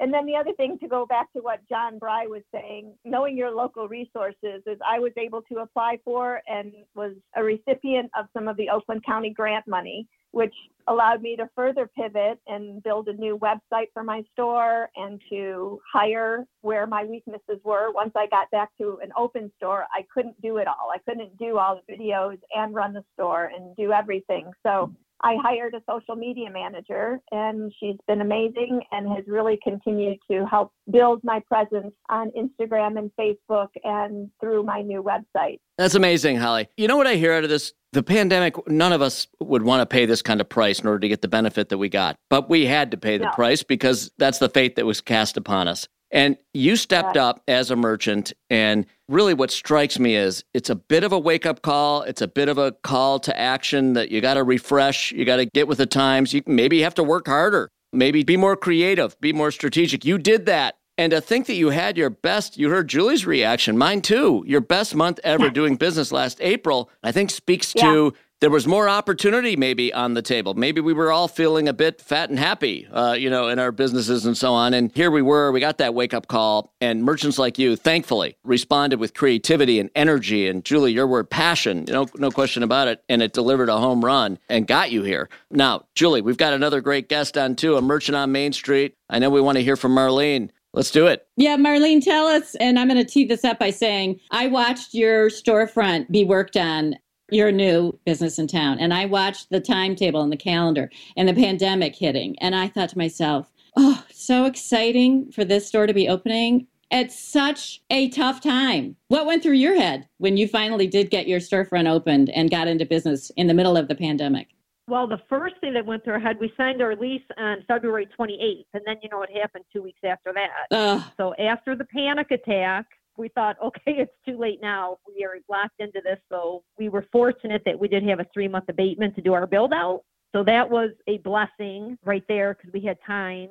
And 0.00 0.12
then 0.12 0.24
the 0.24 0.34
other 0.34 0.54
thing 0.54 0.78
to 0.78 0.88
go 0.88 1.04
back 1.04 1.30
to 1.34 1.40
what 1.40 1.60
John 1.68 1.98
Bry 1.98 2.26
was 2.26 2.42
saying, 2.52 2.94
knowing 3.04 3.36
your 3.36 3.50
local 3.50 3.86
resources 3.86 4.62
is 4.66 4.78
I 4.84 4.98
was 4.98 5.12
able 5.18 5.42
to 5.42 5.58
apply 5.58 5.98
for 6.06 6.40
and 6.48 6.72
was 6.94 7.12
a 7.36 7.44
recipient 7.44 8.10
of 8.18 8.24
some 8.32 8.48
of 8.48 8.56
the 8.56 8.70
Oakland 8.70 9.04
County 9.04 9.28
grant 9.28 9.68
money, 9.68 10.08
which 10.30 10.54
allowed 10.88 11.20
me 11.20 11.36
to 11.36 11.50
further 11.54 11.86
pivot 11.94 12.40
and 12.46 12.82
build 12.82 13.08
a 13.08 13.12
new 13.12 13.38
website 13.38 13.88
for 13.92 14.02
my 14.02 14.22
store 14.32 14.88
and 14.96 15.20
to 15.28 15.78
hire 15.92 16.46
where 16.62 16.86
my 16.86 17.04
weaknesses 17.04 17.60
were. 17.62 17.92
Once 17.92 18.12
I 18.16 18.26
got 18.28 18.50
back 18.50 18.70
to 18.80 18.98
an 19.02 19.10
open 19.18 19.52
store, 19.58 19.84
I 19.94 20.06
couldn't 20.14 20.40
do 20.40 20.56
it 20.56 20.66
all. 20.66 20.90
I 20.94 20.98
couldn't 21.06 21.36
do 21.36 21.58
all 21.58 21.78
the 21.86 21.94
videos 21.94 22.38
and 22.56 22.74
run 22.74 22.94
the 22.94 23.04
store 23.12 23.50
and 23.54 23.76
do 23.76 23.92
everything. 23.92 24.50
So 24.64 24.94
I 25.22 25.36
hired 25.42 25.74
a 25.74 25.82
social 25.88 26.16
media 26.16 26.50
manager, 26.50 27.20
and 27.30 27.72
she's 27.78 27.96
been 28.08 28.20
amazing 28.20 28.80
and 28.90 29.08
has 29.08 29.24
really 29.26 29.58
continued 29.62 30.18
to 30.30 30.46
help 30.46 30.72
build 30.90 31.22
my 31.22 31.40
presence 31.46 31.92
on 32.08 32.30
Instagram 32.30 32.98
and 32.98 33.10
Facebook 33.20 33.68
and 33.84 34.30
through 34.40 34.62
my 34.62 34.80
new 34.80 35.02
website. 35.02 35.58
That's 35.76 35.94
amazing, 35.94 36.36
Holly. 36.36 36.68
You 36.76 36.88
know 36.88 36.96
what 36.96 37.06
I 37.06 37.16
hear 37.16 37.32
out 37.32 37.44
of 37.44 37.50
this? 37.50 37.72
The 37.92 38.02
pandemic, 38.02 38.54
none 38.68 38.92
of 38.92 39.02
us 39.02 39.26
would 39.40 39.62
want 39.62 39.82
to 39.82 39.86
pay 39.86 40.06
this 40.06 40.22
kind 40.22 40.40
of 40.40 40.48
price 40.48 40.80
in 40.80 40.86
order 40.86 41.00
to 41.00 41.08
get 41.08 41.22
the 41.22 41.28
benefit 41.28 41.68
that 41.70 41.78
we 41.78 41.88
got. 41.88 42.16
But 42.30 42.48
we 42.48 42.66
had 42.66 42.90
to 42.92 42.96
pay 42.96 43.18
the 43.18 43.24
No. 43.24 43.30
price 43.32 43.62
because 43.62 44.10
that's 44.16 44.38
the 44.38 44.48
fate 44.48 44.76
that 44.76 44.86
was 44.86 45.00
cast 45.00 45.36
upon 45.36 45.68
us. 45.68 45.88
And 46.12 46.36
you 46.52 46.76
stepped 46.76 47.16
Yeah. 47.16 47.26
up 47.26 47.42
as 47.46 47.70
a 47.70 47.76
merchant. 47.76 48.32
And 48.48 48.86
really, 49.08 49.34
what 49.34 49.50
strikes 49.50 49.98
me 49.98 50.16
is 50.16 50.44
it's 50.54 50.70
a 50.70 50.74
bit 50.74 51.04
of 51.04 51.12
a 51.12 51.18
wake 51.18 51.46
up 51.46 51.62
call. 51.62 52.02
It's 52.02 52.20
a 52.22 52.28
bit 52.28 52.48
of 52.48 52.58
a 52.58 52.72
call 52.82 53.18
to 53.20 53.38
action 53.38 53.92
that 53.94 54.10
you 54.10 54.20
got 54.20 54.34
to 54.34 54.42
refresh. 54.44 55.12
You 55.12 55.24
got 55.24 55.36
to 55.36 55.46
get 55.46 55.68
with 55.68 55.78
the 55.78 55.86
times. 55.86 56.32
You 56.34 56.42
maybe 56.46 56.78
you 56.78 56.84
have 56.84 56.94
to 56.94 57.04
work 57.04 57.26
harder. 57.28 57.68
Maybe 57.92 58.22
be 58.22 58.36
more 58.36 58.56
creative, 58.56 59.20
be 59.20 59.32
more 59.32 59.50
strategic. 59.50 60.04
You 60.04 60.16
did 60.18 60.46
that. 60.46 60.76
And 60.96 61.12
to 61.12 61.20
think 61.20 61.46
that 61.46 61.54
you 61.54 61.70
had 61.70 61.96
your 61.96 62.10
best, 62.10 62.58
you 62.58 62.68
heard 62.70 62.86
Julie's 62.88 63.24
reaction, 63.24 63.78
mine 63.78 64.02
too, 64.02 64.44
your 64.46 64.60
best 64.60 64.94
month 64.94 65.18
ever 65.24 65.48
doing 65.48 65.76
business 65.76 66.12
last 66.12 66.38
April, 66.42 66.90
I 67.02 67.10
think 67.10 67.30
speaks 67.30 67.72
to 67.72 68.12
there 68.40 68.50
was 68.50 68.66
more 68.66 68.88
opportunity 68.88 69.54
maybe 69.54 69.92
on 69.92 70.14
the 70.14 70.22
table. 70.22 70.54
Maybe 70.54 70.80
we 70.80 70.94
were 70.94 71.12
all 71.12 71.28
feeling 71.28 71.68
a 71.68 71.74
bit 71.74 72.00
fat 72.00 72.30
and 72.30 72.38
happy, 72.38 72.88
uh, 72.90 73.12
you 73.12 73.28
know, 73.28 73.48
in 73.48 73.58
our 73.58 73.70
businesses 73.70 74.24
and 74.24 74.36
so 74.36 74.54
on. 74.54 74.72
And 74.72 74.90
here 74.94 75.10
we 75.10 75.20
were, 75.20 75.52
we 75.52 75.60
got 75.60 75.78
that 75.78 75.94
wake 75.94 76.14
up 76.14 76.26
call, 76.26 76.72
and 76.80 77.04
merchants 77.04 77.38
like 77.38 77.58
you, 77.58 77.76
thankfully, 77.76 78.36
responded 78.42 78.98
with 78.98 79.12
creativity 79.12 79.78
and 79.78 79.90
energy. 79.94 80.48
And 80.48 80.64
Julie, 80.64 80.92
your 80.92 81.06
word, 81.06 81.28
passion, 81.28 81.84
know, 81.84 82.06
no 82.16 82.30
question 82.30 82.62
about 82.62 82.88
it. 82.88 83.04
And 83.10 83.22
it 83.22 83.34
delivered 83.34 83.68
a 83.68 83.76
home 83.76 84.02
run 84.02 84.38
and 84.48 84.66
got 84.66 84.90
you 84.90 85.02
here. 85.02 85.28
Now, 85.50 85.86
Julie, 85.94 86.22
we've 86.22 86.38
got 86.38 86.54
another 86.54 86.80
great 86.80 87.08
guest 87.08 87.36
on 87.36 87.56
too, 87.56 87.76
a 87.76 87.82
merchant 87.82 88.16
on 88.16 88.32
Main 88.32 88.52
Street. 88.52 88.94
I 89.10 89.18
know 89.18 89.28
we 89.28 89.42
want 89.42 89.58
to 89.58 89.64
hear 89.64 89.76
from 89.76 89.94
Marlene. 89.94 90.50
Let's 90.72 90.92
do 90.92 91.08
it. 91.08 91.26
Yeah, 91.36 91.56
Marlene, 91.56 92.02
tell 92.02 92.26
us, 92.26 92.54
and 92.54 92.78
I'm 92.78 92.88
going 92.88 93.04
to 93.04 93.10
tee 93.10 93.24
this 93.24 93.44
up 93.44 93.58
by 93.58 93.70
saying 93.70 94.20
I 94.30 94.46
watched 94.46 94.94
your 94.94 95.28
storefront 95.28 96.10
be 96.10 96.24
worked 96.24 96.56
on. 96.56 96.94
Your 97.32 97.52
new 97.52 97.98
business 98.04 98.38
in 98.38 98.46
town. 98.46 98.78
And 98.78 98.92
I 98.92 99.06
watched 99.06 99.50
the 99.50 99.60
timetable 99.60 100.22
and 100.22 100.32
the 100.32 100.36
calendar 100.36 100.90
and 101.16 101.28
the 101.28 101.34
pandemic 101.34 101.94
hitting. 101.96 102.38
And 102.40 102.54
I 102.54 102.68
thought 102.68 102.90
to 102.90 102.98
myself, 102.98 103.50
oh, 103.76 104.04
so 104.10 104.44
exciting 104.44 105.30
for 105.32 105.44
this 105.44 105.66
store 105.66 105.86
to 105.86 105.94
be 105.94 106.08
opening 106.08 106.66
at 106.90 107.12
such 107.12 107.80
a 107.90 108.08
tough 108.08 108.40
time. 108.40 108.96
What 109.08 109.26
went 109.26 109.42
through 109.42 109.54
your 109.54 109.76
head 109.76 110.08
when 110.18 110.36
you 110.36 110.48
finally 110.48 110.86
did 110.86 111.10
get 111.10 111.28
your 111.28 111.40
storefront 111.40 111.88
opened 111.88 112.30
and 112.30 112.50
got 112.50 112.68
into 112.68 112.84
business 112.84 113.30
in 113.36 113.46
the 113.46 113.54
middle 113.54 113.76
of 113.76 113.88
the 113.88 113.94
pandemic? 113.94 114.48
Well, 114.88 115.06
the 115.06 115.20
first 115.28 115.54
thing 115.60 115.72
that 115.74 115.86
went 115.86 116.02
through 116.02 116.14
our 116.14 116.20
head, 116.20 116.38
we 116.40 116.52
signed 116.56 116.82
our 116.82 116.96
lease 116.96 117.22
on 117.38 117.58
February 117.68 118.08
28th, 118.18 118.64
and 118.74 118.82
then 118.84 118.96
you 119.02 119.08
know 119.08 119.18
what 119.18 119.30
happened 119.30 119.64
two 119.72 119.82
weeks 119.82 120.00
after 120.04 120.32
that. 120.32 120.76
Ugh, 120.76 121.02
So 121.16 121.32
after 121.36 121.76
the 121.76 121.84
panic 121.84 122.32
attack, 122.32 122.86
we 123.16 123.28
thought, 123.28 123.56
okay, 123.62 123.80
it's 123.86 124.12
too 124.26 124.38
late 124.38 124.60
now. 124.60 124.98
We 125.06 125.24
are 125.24 125.36
locked 125.48 125.80
into 125.80 126.00
this. 126.04 126.18
So 126.28 126.62
we 126.78 126.88
were 126.88 127.06
fortunate 127.12 127.62
that 127.66 127.78
we 127.78 127.88
did 127.88 128.02
have 128.04 128.20
a 128.20 128.26
three 128.32 128.48
month 128.48 128.66
abatement 128.68 129.14
to 129.16 129.22
do 129.22 129.32
our 129.32 129.46
build 129.46 129.72
out. 129.72 130.02
So 130.32 130.44
that 130.44 130.68
was 130.68 130.90
a 131.08 131.18
blessing 131.18 131.98
right 132.04 132.24
there 132.28 132.54
because 132.54 132.72
we 132.72 132.80
had 132.80 132.98
time. 133.06 133.48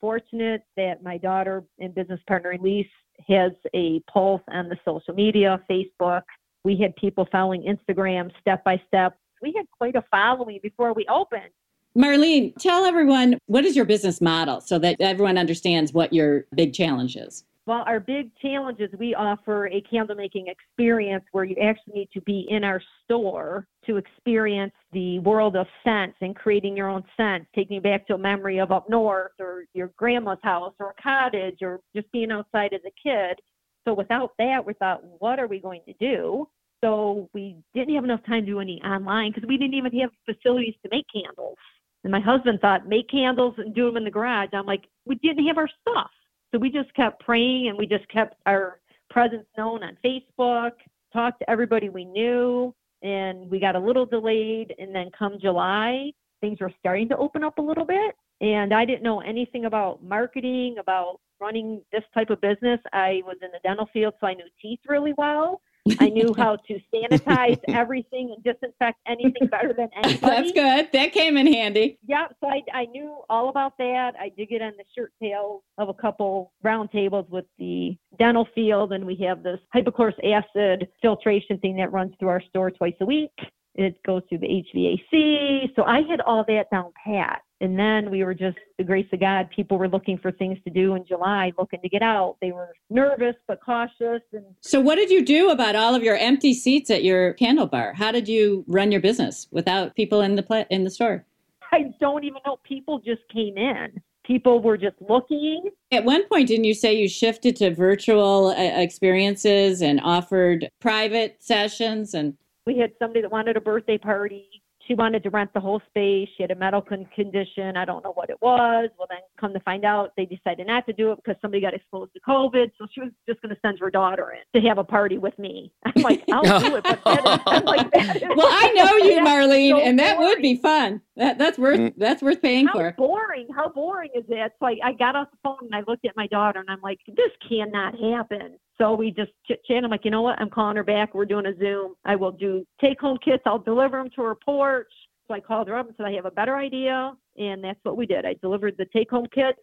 Fortunate 0.00 0.62
that 0.76 1.02
my 1.02 1.16
daughter 1.18 1.64
and 1.80 1.94
business 1.94 2.20
partner 2.28 2.52
Elise 2.52 2.86
has 3.28 3.52
a 3.74 4.00
pulse 4.12 4.42
on 4.48 4.68
the 4.68 4.76
social 4.84 5.14
media, 5.14 5.60
Facebook. 5.68 6.22
We 6.64 6.76
had 6.76 6.94
people 6.96 7.26
following 7.32 7.62
Instagram 7.62 8.30
step 8.40 8.62
by 8.62 8.80
step. 8.86 9.16
We 9.42 9.52
had 9.56 9.66
quite 9.70 9.96
a 9.96 10.04
following 10.10 10.60
before 10.62 10.92
we 10.92 11.06
opened. 11.08 11.50
Marlene, 11.96 12.54
tell 12.58 12.84
everyone 12.84 13.38
what 13.46 13.64
is 13.64 13.74
your 13.74 13.84
business 13.84 14.20
model 14.20 14.60
so 14.60 14.78
that 14.78 15.00
everyone 15.00 15.38
understands 15.38 15.92
what 15.92 16.12
your 16.12 16.44
big 16.54 16.72
challenge 16.72 17.16
is. 17.16 17.44
Well, 17.68 17.84
our 17.86 18.00
big 18.00 18.30
challenge 18.40 18.80
is 18.80 18.88
we 18.98 19.14
offer 19.14 19.66
a 19.66 19.82
candle 19.82 20.16
making 20.16 20.46
experience 20.46 21.22
where 21.32 21.44
you 21.44 21.54
actually 21.62 21.96
need 21.96 22.08
to 22.14 22.22
be 22.22 22.46
in 22.48 22.64
our 22.64 22.80
store 23.04 23.66
to 23.84 23.98
experience 23.98 24.72
the 24.94 25.18
world 25.18 25.54
of 25.54 25.66
scents 25.84 26.16
and 26.22 26.34
creating 26.34 26.78
your 26.78 26.88
own 26.88 27.04
scents, 27.14 27.46
taking 27.54 27.74
you 27.74 27.82
back 27.82 28.06
to 28.06 28.14
a 28.14 28.18
memory 28.18 28.56
of 28.56 28.72
up 28.72 28.88
north 28.88 29.32
or 29.38 29.64
your 29.74 29.90
grandma's 29.98 30.38
house 30.42 30.72
or 30.80 30.94
a 30.98 31.02
cottage 31.02 31.58
or 31.60 31.80
just 31.94 32.10
being 32.10 32.30
outside 32.30 32.72
as 32.72 32.80
a 32.86 33.06
kid. 33.06 33.38
So 33.86 33.92
without 33.92 34.32
that, 34.38 34.64
we 34.64 34.72
thought, 34.72 35.04
what 35.18 35.38
are 35.38 35.46
we 35.46 35.60
going 35.60 35.82
to 35.88 35.92
do? 36.00 36.48
So 36.82 37.28
we 37.34 37.54
didn't 37.74 37.94
have 37.96 38.04
enough 38.04 38.24
time 38.24 38.46
to 38.46 38.52
do 38.52 38.60
any 38.60 38.80
online 38.80 39.32
because 39.32 39.46
we 39.46 39.58
didn't 39.58 39.74
even 39.74 39.92
have 39.98 40.08
facilities 40.24 40.76
to 40.84 40.88
make 40.90 41.04
candles. 41.12 41.58
And 42.02 42.10
my 42.10 42.20
husband 42.20 42.60
thought, 42.62 42.88
make 42.88 43.10
candles 43.10 43.56
and 43.58 43.74
do 43.74 43.84
them 43.84 43.98
in 43.98 44.04
the 44.04 44.10
garage. 44.10 44.48
I'm 44.54 44.64
like, 44.64 44.84
we 45.04 45.16
didn't 45.16 45.46
have 45.46 45.58
our 45.58 45.68
stuff. 45.82 46.08
So 46.52 46.58
we 46.58 46.70
just 46.70 46.92
kept 46.94 47.20
praying 47.24 47.68
and 47.68 47.76
we 47.76 47.86
just 47.86 48.08
kept 48.08 48.36
our 48.46 48.80
presence 49.10 49.46
known 49.56 49.82
on 49.82 49.96
Facebook, 50.04 50.72
talked 51.12 51.40
to 51.40 51.50
everybody 51.50 51.88
we 51.88 52.04
knew, 52.04 52.74
and 53.02 53.50
we 53.50 53.58
got 53.60 53.76
a 53.76 53.78
little 53.78 54.06
delayed. 54.06 54.74
And 54.78 54.94
then 54.94 55.10
come 55.16 55.38
July, 55.40 56.10
things 56.40 56.58
were 56.60 56.72
starting 56.78 57.08
to 57.10 57.16
open 57.16 57.44
up 57.44 57.58
a 57.58 57.62
little 57.62 57.84
bit. 57.84 58.14
And 58.40 58.72
I 58.72 58.84
didn't 58.84 59.02
know 59.02 59.20
anything 59.20 59.64
about 59.64 60.02
marketing, 60.02 60.76
about 60.78 61.20
running 61.40 61.82
this 61.92 62.04
type 62.14 62.30
of 62.30 62.40
business. 62.40 62.80
I 62.92 63.22
was 63.26 63.36
in 63.42 63.50
the 63.52 63.60
dental 63.62 63.88
field, 63.92 64.14
so 64.20 64.26
I 64.26 64.34
knew 64.34 64.44
teeth 64.60 64.80
really 64.86 65.12
well. 65.18 65.60
I 66.00 66.08
knew 66.08 66.34
how 66.36 66.56
to 66.56 66.80
sanitize 66.92 67.58
everything 67.68 68.34
and 68.34 68.44
disinfect 68.44 68.98
anything 69.06 69.48
better 69.48 69.72
than 69.72 69.88
anybody. 70.04 70.20
That's 70.20 70.52
good. 70.52 70.88
That 70.92 71.12
came 71.12 71.36
in 71.36 71.46
handy. 71.46 71.98
Yeah, 72.06 72.26
so 72.40 72.48
I, 72.48 72.62
I 72.74 72.84
knew 72.86 73.18
all 73.28 73.48
about 73.48 73.78
that. 73.78 74.12
I 74.20 74.30
did 74.36 74.48
get 74.48 74.62
on 74.62 74.72
the 74.76 74.84
shirt 74.96 75.12
tail 75.20 75.62
of 75.78 75.88
a 75.88 75.94
couple 75.94 76.52
round 76.62 76.90
tables 76.90 77.26
with 77.30 77.46
the 77.58 77.96
dental 78.18 78.46
field, 78.54 78.92
and 78.92 79.04
we 79.04 79.16
have 79.26 79.42
this 79.42 79.60
hypochlorous 79.74 80.18
acid 80.24 80.88
filtration 81.00 81.58
thing 81.58 81.76
that 81.76 81.92
runs 81.92 82.12
through 82.18 82.28
our 82.28 82.42
store 82.48 82.70
twice 82.70 82.94
a 83.00 83.06
week. 83.06 83.32
It 83.74 83.96
goes 84.04 84.22
through 84.28 84.38
the 84.38 84.64
HVAC. 84.74 85.74
So 85.76 85.84
I 85.84 86.02
had 86.08 86.20
all 86.22 86.44
that 86.48 86.64
down 86.70 86.92
pat. 87.04 87.42
And 87.60 87.78
then 87.78 88.10
we 88.10 88.22
were 88.22 88.34
just, 88.34 88.56
the 88.76 88.84
grace 88.84 89.06
of 89.12 89.20
God, 89.20 89.50
people 89.50 89.78
were 89.78 89.88
looking 89.88 90.16
for 90.18 90.30
things 90.30 90.58
to 90.64 90.70
do 90.70 90.94
in 90.94 91.04
July, 91.04 91.52
looking 91.58 91.80
to 91.80 91.88
get 91.88 92.02
out. 92.02 92.36
They 92.40 92.52
were 92.52 92.72
nervous 92.88 93.34
but 93.48 93.60
cautious. 93.60 94.22
And 94.32 94.44
So, 94.60 94.80
what 94.80 94.94
did 94.94 95.10
you 95.10 95.24
do 95.24 95.50
about 95.50 95.74
all 95.74 95.94
of 95.94 96.02
your 96.04 96.16
empty 96.16 96.54
seats 96.54 96.88
at 96.90 97.02
your 97.02 97.32
candle 97.34 97.66
bar? 97.66 97.94
How 97.94 98.12
did 98.12 98.28
you 98.28 98.64
run 98.68 98.92
your 98.92 99.00
business 99.00 99.48
without 99.50 99.96
people 99.96 100.20
in 100.20 100.36
the 100.36 100.42
pla- 100.42 100.66
in 100.70 100.84
the 100.84 100.90
store? 100.90 101.24
I 101.72 101.92
don't 102.00 102.24
even 102.24 102.40
know, 102.46 102.58
people 102.62 103.00
just 103.00 103.22
came 103.32 103.58
in. 103.58 104.00
People 104.24 104.60
were 104.60 104.76
just 104.76 104.96
looking. 105.00 105.70
At 105.90 106.04
one 106.04 106.26
point, 106.28 106.48
didn't 106.48 106.64
you 106.64 106.74
say 106.74 106.92
you 106.94 107.08
shifted 107.08 107.56
to 107.56 107.74
virtual 107.74 108.48
uh, 108.48 108.80
experiences 108.80 109.80
and 109.80 110.00
offered 110.02 110.68
private 110.80 111.38
sessions? 111.40 112.12
And 112.12 112.36
we 112.66 112.76
had 112.78 112.92
somebody 112.98 113.22
that 113.22 113.32
wanted 113.32 113.56
a 113.56 113.60
birthday 113.60 113.96
party 113.96 114.57
she 114.88 114.94
wanted 114.94 115.22
to 115.22 115.30
rent 115.30 115.52
the 115.52 115.60
whole 115.60 115.80
space. 115.90 116.28
She 116.36 116.42
had 116.42 116.50
a 116.50 116.54
medical 116.54 117.04
condition. 117.14 117.76
I 117.76 117.84
don't 117.84 118.02
know 118.02 118.12
what 118.12 118.30
it 118.30 118.40
was. 118.40 118.88
Well, 118.98 119.06
then 119.10 119.18
come 119.38 119.52
to 119.52 119.60
find 119.60 119.84
out, 119.84 120.12
they 120.16 120.24
decided 120.24 120.66
not 120.66 120.86
to 120.86 120.94
do 120.94 121.12
it 121.12 121.16
because 121.22 121.36
somebody 121.42 121.60
got 121.60 121.74
exposed 121.74 122.14
to 122.14 122.20
COVID. 122.20 122.72
So 122.78 122.86
she 122.92 123.00
was 123.02 123.10
just 123.28 123.40
going 123.42 123.54
to 123.54 123.60
send 123.60 123.78
her 123.80 123.90
daughter 123.90 124.32
in 124.32 124.60
to 124.60 124.66
have 124.66 124.78
a 124.78 124.84
party 124.84 125.18
with 125.18 125.38
me. 125.38 125.70
I'm 125.84 126.02
like, 126.02 126.24
I'll 126.32 126.60
do 126.60 126.76
it, 126.76 126.84
but 126.84 127.00
that 127.04 127.18
is, 127.18 127.40
I'm 127.46 127.64
like, 127.64 127.90
that 127.92 128.16
is, 128.16 128.22
Well, 128.36 128.48
I 128.48 128.72
know 128.74 128.96
you, 129.06 129.20
Marlene, 129.20 129.70
so 129.72 129.78
and 129.80 129.98
that 129.98 130.18
would 130.18 130.40
be 130.40 130.56
fun. 130.56 131.02
That 131.16 131.36
that's 131.36 131.58
worth 131.58 131.78
Mm. 131.78 131.92
that's 131.96 132.22
worth 132.22 132.40
paying 132.40 132.66
How 132.68 132.72
for. 132.74 132.94
boring! 132.96 133.48
How 133.54 133.68
boring 133.68 134.10
is 134.14 134.24
that? 134.28 134.52
So 134.60 134.66
I, 134.66 134.76
I 134.84 134.92
got 134.92 135.16
off 135.16 135.28
the 135.32 135.36
phone 135.42 135.58
and 135.62 135.74
I 135.74 135.82
looked 135.86 136.04
at 136.06 136.16
my 136.16 136.28
daughter 136.28 136.60
and 136.60 136.70
I'm 136.70 136.80
like, 136.80 137.00
this 137.08 137.30
cannot 137.48 137.94
happen. 137.98 138.56
So 138.78 138.94
we 138.94 139.10
just 139.10 139.32
chit 139.44 139.60
chat. 139.64 139.82
I'm 139.82 139.90
like, 139.90 140.04
you 140.04 140.12
know 140.12 140.22
what? 140.22 140.40
I'm 140.40 140.48
calling 140.48 140.76
her 140.76 140.84
back. 140.84 141.12
We're 141.12 141.24
doing 141.24 141.46
a 141.46 141.56
Zoom. 141.58 141.94
I 142.04 142.14
will 142.14 142.30
do 142.30 142.64
take 142.80 143.00
home 143.00 143.18
kits. 143.24 143.42
I'll 143.44 143.58
deliver 143.58 143.98
them 143.98 144.10
to 144.14 144.22
her 144.22 144.36
porch. 144.36 144.77
So 145.26 145.34
I 145.34 145.40
called 145.40 145.68
her 145.68 145.76
up 145.76 145.86
and 145.86 145.94
said, 145.96 146.06
I 146.06 146.12
have 146.12 146.24
a 146.24 146.30
better 146.30 146.56
idea. 146.56 147.12
And 147.36 147.62
that's 147.62 147.78
what 147.82 147.96
we 147.96 148.06
did. 148.06 148.24
I 148.24 148.34
delivered 148.40 148.76
the 148.78 148.86
take 148.86 149.10
home 149.10 149.26
kits. 149.32 149.58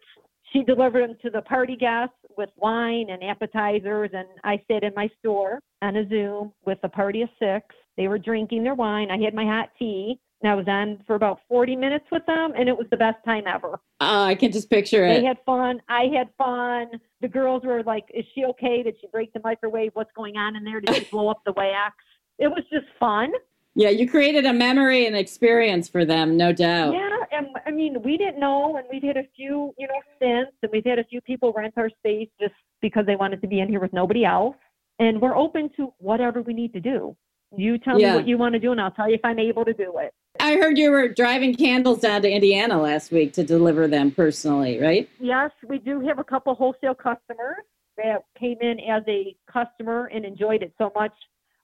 She 0.52 0.62
delivered 0.62 1.08
them 1.08 1.16
to 1.22 1.30
the 1.30 1.42
party 1.42 1.76
guests 1.76 2.14
with 2.36 2.50
wine 2.56 3.06
and 3.10 3.22
appetizers. 3.24 4.10
And 4.12 4.28
I 4.44 4.62
sat 4.70 4.84
in 4.84 4.92
my 4.94 5.10
store 5.18 5.58
on 5.82 5.96
a 5.96 6.08
Zoom 6.08 6.52
with 6.64 6.78
a 6.84 6.88
party 6.88 7.22
of 7.22 7.28
six. 7.38 7.66
They 7.96 8.08
were 8.08 8.18
drinking 8.18 8.62
their 8.62 8.74
wine. 8.74 9.10
I 9.10 9.18
had 9.18 9.34
my 9.34 9.44
hot 9.44 9.70
tea. 9.78 10.20
And 10.42 10.52
I 10.52 10.54
was 10.54 10.66
on 10.68 11.02
for 11.06 11.14
about 11.16 11.40
40 11.48 11.76
minutes 11.76 12.04
with 12.12 12.24
them, 12.26 12.52
and 12.58 12.68
it 12.68 12.76
was 12.76 12.86
the 12.90 12.96
best 12.98 13.16
time 13.24 13.44
ever. 13.46 13.80
Oh, 14.00 14.22
I 14.24 14.34
can 14.34 14.52
just 14.52 14.68
picture 14.68 15.06
it. 15.06 15.20
They 15.20 15.24
had 15.24 15.38
fun. 15.46 15.80
I 15.88 16.10
had 16.14 16.28
fun. 16.36 16.88
The 17.22 17.28
girls 17.28 17.62
were 17.64 17.82
like, 17.82 18.04
Is 18.12 18.24
she 18.34 18.44
okay? 18.44 18.82
Did 18.82 18.96
she 19.00 19.06
break 19.06 19.32
the 19.32 19.40
microwave? 19.42 19.92
What's 19.94 20.12
going 20.14 20.36
on 20.36 20.54
in 20.54 20.62
there? 20.62 20.80
Did 20.82 20.94
she 20.94 21.04
blow 21.10 21.28
up 21.28 21.40
the 21.46 21.52
wax? 21.52 21.96
It 22.38 22.48
was 22.48 22.64
just 22.70 22.84
fun. 23.00 23.32
Yeah, 23.78 23.90
you 23.90 24.08
created 24.08 24.46
a 24.46 24.54
memory 24.54 25.06
and 25.06 25.14
experience 25.14 25.86
for 25.86 26.06
them, 26.06 26.34
no 26.34 26.50
doubt. 26.50 26.94
Yeah, 26.94 27.38
and 27.38 27.48
I 27.66 27.70
mean, 27.70 28.02
we 28.02 28.16
didn't 28.16 28.40
know, 28.40 28.78
and 28.78 28.86
we've 28.90 29.02
had 29.02 29.18
a 29.18 29.24
few, 29.36 29.74
you 29.78 29.86
know, 29.86 30.00
stints, 30.16 30.52
and 30.62 30.72
we've 30.72 30.86
had 30.86 30.98
a 30.98 31.04
few 31.04 31.20
people 31.20 31.52
rent 31.54 31.74
our 31.76 31.90
space 31.90 32.28
just 32.40 32.54
because 32.80 33.04
they 33.04 33.16
wanted 33.16 33.42
to 33.42 33.46
be 33.46 33.60
in 33.60 33.68
here 33.68 33.80
with 33.80 33.92
nobody 33.92 34.24
else. 34.24 34.56
And 34.98 35.20
we're 35.20 35.36
open 35.36 35.68
to 35.76 35.92
whatever 35.98 36.40
we 36.40 36.54
need 36.54 36.72
to 36.72 36.80
do. 36.80 37.14
You 37.54 37.76
tell 37.76 38.00
Yeah. 38.00 38.12
me 38.12 38.16
what 38.16 38.26
you 38.26 38.38
want 38.38 38.54
to 38.54 38.58
do, 38.58 38.72
and 38.72 38.80
I'll 38.80 38.90
tell 38.92 39.10
you 39.10 39.16
if 39.16 39.24
I'm 39.24 39.38
able 39.38 39.66
to 39.66 39.74
do 39.74 39.98
it. 39.98 40.14
I 40.40 40.56
heard 40.56 40.78
you 40.78 40.90
were 40.90 41.08
driving 41.08 41.54
candles 41.54 42.00
down 42.00 42.22
to 42.22 42.30
Indiana 42.30 42.80
last 42.80 43.12
week 43.12 43.34
to 43.34 43.44
deliver 43.44 43.86
them 43.86 44.10
personally, 44.10 44.80
right? 44.80 45.06
Yes, 45.20 45.50
we 45.68 45.78
do 45.78 46.00
have 46.00 46.18
a 46.18 46.24
couple 46.24 46.54
wholesale 46.54 46.94
customers 46.94 47.62
that 47.98 48.24
came 48.38 48.56
in 48.62 48.80
as 48.80 49.02
a 49.06 49.36
customer 49.46 50.06
and 50.06 50.24
enjoyed 50.24 50.62
it 50.62 50.72
so 50.78 50.92
much, 50.94 51.12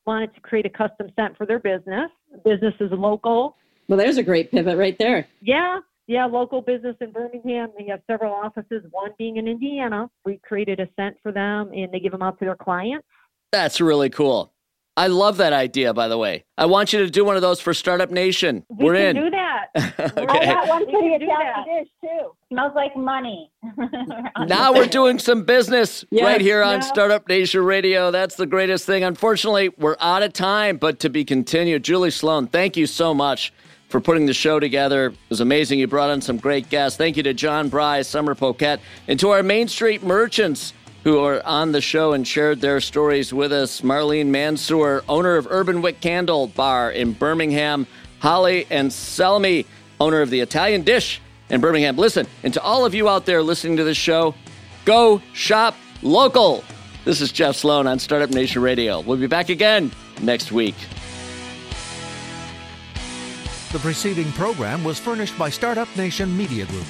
wanted 0.06 0.34
to 0.34 0.40
create 0.40 0.66
a 0.66 0.70
custom 0.70 1.08
scent 1.16 1.36
for 1.36 1.46
their 1.46 1.58
business. 1.58 2.10
Business 2.44 2.74
is 2.80 2.90
local. 2.92 3.56
Well, 3.88 3.98
there's 3.98 4.16
a 4.16 4.22
great 4.22 4.50
pivot 4.50 4.78
right 4.78 4.96
there. 4.98 5.26
Yeah, 5.40 5.80
yeah, 6.06 6.26
local 6.26 6.60
business 6.60 6.96
in 7.00 7.12
Birmingham. 7.12 7.70
They 7.78 7.86
have 7.86 8.00
several 8.06 8.32
offices, 8.32 8.84
one 8.90 9.10
being 9.18 9.36
in 9.36 9.46
Indiana. 9.46 10.10
We 10.24 10.40
created 10.42 10.80
a 10.80 10.88
scent 10.96 11.16
for 11.22 11.32
them 11.32 11.70
and 11.72 11.92
they 11.92 12.00
give 12.00 12.12
them 12.12 12.22
out 12.22 12.38
to 12.38 12.44
their 12.44 12.56
clients. 12.56 13.06
That's 13.52 13.80
really 13.80 14.10
cool. 14.10 14.52
I 14.96 15.06
love 15.06 15.38
that 15.38 15.54
idea, 15.54 15.94
by 15.94 16.08
the 16.08 16.18
way. 16.18 16.44
I 16.58 16.66
want 16.66 16.92
you 16.92 16.98
to 16.98 17.08
do 17.10 17.24
one 17.24 17.34
of 17.36 17.40
those 17.42 17.60
for 17.60 17.72
Startup 17.72 18.10
Nation. 18.10 18.64
We 18.68 18.84
We're 18.84 18.94
can 18.94 19.16
in. 19.16 19.22
do 19.24 19.30
that. 19.30 19.66
okay. 19.76 20.12
I 20.16 20.22
okay. 20.22 20.46
got 20.46 20.68
one 20.68 20.86
We 20.86 20.92
for 20.92 21.00
the 21.00 21.14
Italian 21.14 21.28
that. 21.28 21.64
dish 21.64 21.88
too. 22.02 22.32
Smells 22.50 22.72
like 22.74 22.94
money. 22.96 23.50
Now 24.46 24.72
we're 24.72 24.86
doing 24.86 25.18
some 25.18 25.44
business 25.44 26.04
Yes, 26.10 26.24
right 26.24 26.40
here 26.40 26.62
on 26.62 26.74
yeah. 26.74 26.80
Startup 26.80 27.26
Nation 27.28 27.62
Radio. 27.64 28.10
That's 28.10 28.34
the 28.34 28.46
greatest 28.46 28.84
thing. 28.86 29.04
Unfortunately, 29.04 29.70
we're 29.78 29.96
out 30.00 30.22
of 30.22 30.32
time, 30.32 30.76
but 30.78 30.98
to 31.00 31.08
be 31.08 31.24
continued. 31.24 31.84
Julie 31.84 32.10
Sloan, 32.10 32.48
thank 32.48 32.76
you 32.76 32.86
so 32.86 33.14
much 33.14 33.52
for 33.88 34.00
putting 34.00 34.26
the 34.26 34.34
show 34.34 34.58
together. 34.58 35.06
It 35.06 35.16
was 35.28 35.40
amazing. 35.40 35.78
You 35.78 35.86
brought 35.86 36.10
on 36.10 36.20
some 36.20 36.38
great 36.38 36.68
guests. 36.70 36.98
Thank 36.98 37.16
you 37.16 37.22
to 37.22 37.32
John 37.34 37.68
Bry, 37.68 38.02
Summer 38.02 38.34
Poquette, 38.34 38.80
and 39.06 39.18
to 39.20 39.30
our 39.30 39.42
Main 39.42 39.68
Street 39.68 40.02
merchants 40.02 40.72
who 41.04 41.18
are 41.18 41.44
on 41.44 41.72
the 41.72 41.80
show 41.80 42.12
and 42.12 42.26
shared 42.26 42.60
their 42.60 42.80
stories 42.80 43.32
with 43.32 43.52
us. 43.52 43.80
Marlene 43.80 44.26
Mansour, 44.26 45.02
owner 45.08 45.36
of 45.36 45.46
Urban 45.50 45.82
Wick 45.82 46.00
Candle 46.00 46.46
Bar 46.48 46.92
in 46.92 47.12
Birmingham. 47.12 47.86
Holly 48.20 48.66
Anselmi, 48.70 49.66
owner 50.00 50.20
of 50.20 50.30
the 50.30 50.40
Italian 50.40 50.82
Dish 50.82 51.20
in 51.50 51.60
Birmingham. 51.60 51.96
Listen, 51.96 52.26
and 52.44 52.54
to 52.54 52.62
all 52.62 52.84
of 52.84 52.94
you 52.94 53.08
out 53.08 53.26
there 53.26 53.42
listening 53.42 53.76
to 53.78 53.84
this 53.84 53.96
show, 53.96 54.34
go 54.84 55.20
shop 55.32 55.74
local. 56.02 56.62
This 57.04 57.20
is 57.20 57.32
Jeff 57.32 57.56
Sloan 57.56 57.88
on 57.88 57.98
Startup 57.98 58.30
Nation 58.30 58.62
Radio. 58.62 59.00
We'll 59.00 59.16
be 59.16 59.26
back 59.26 59.48
again 59.48 59.90
next 60.20 60.52
week. 60.52 60.76
The 63.72 63.78
preceding 63.80 64.30
program 64.32 64.84
was 64.84 65.00
furnished 65.00 65.36
by 65.36 65.50
Startup 65.50 65.88
Nation 65.96 66.36
Media 66.36 66.66
Group. 66.66 66.86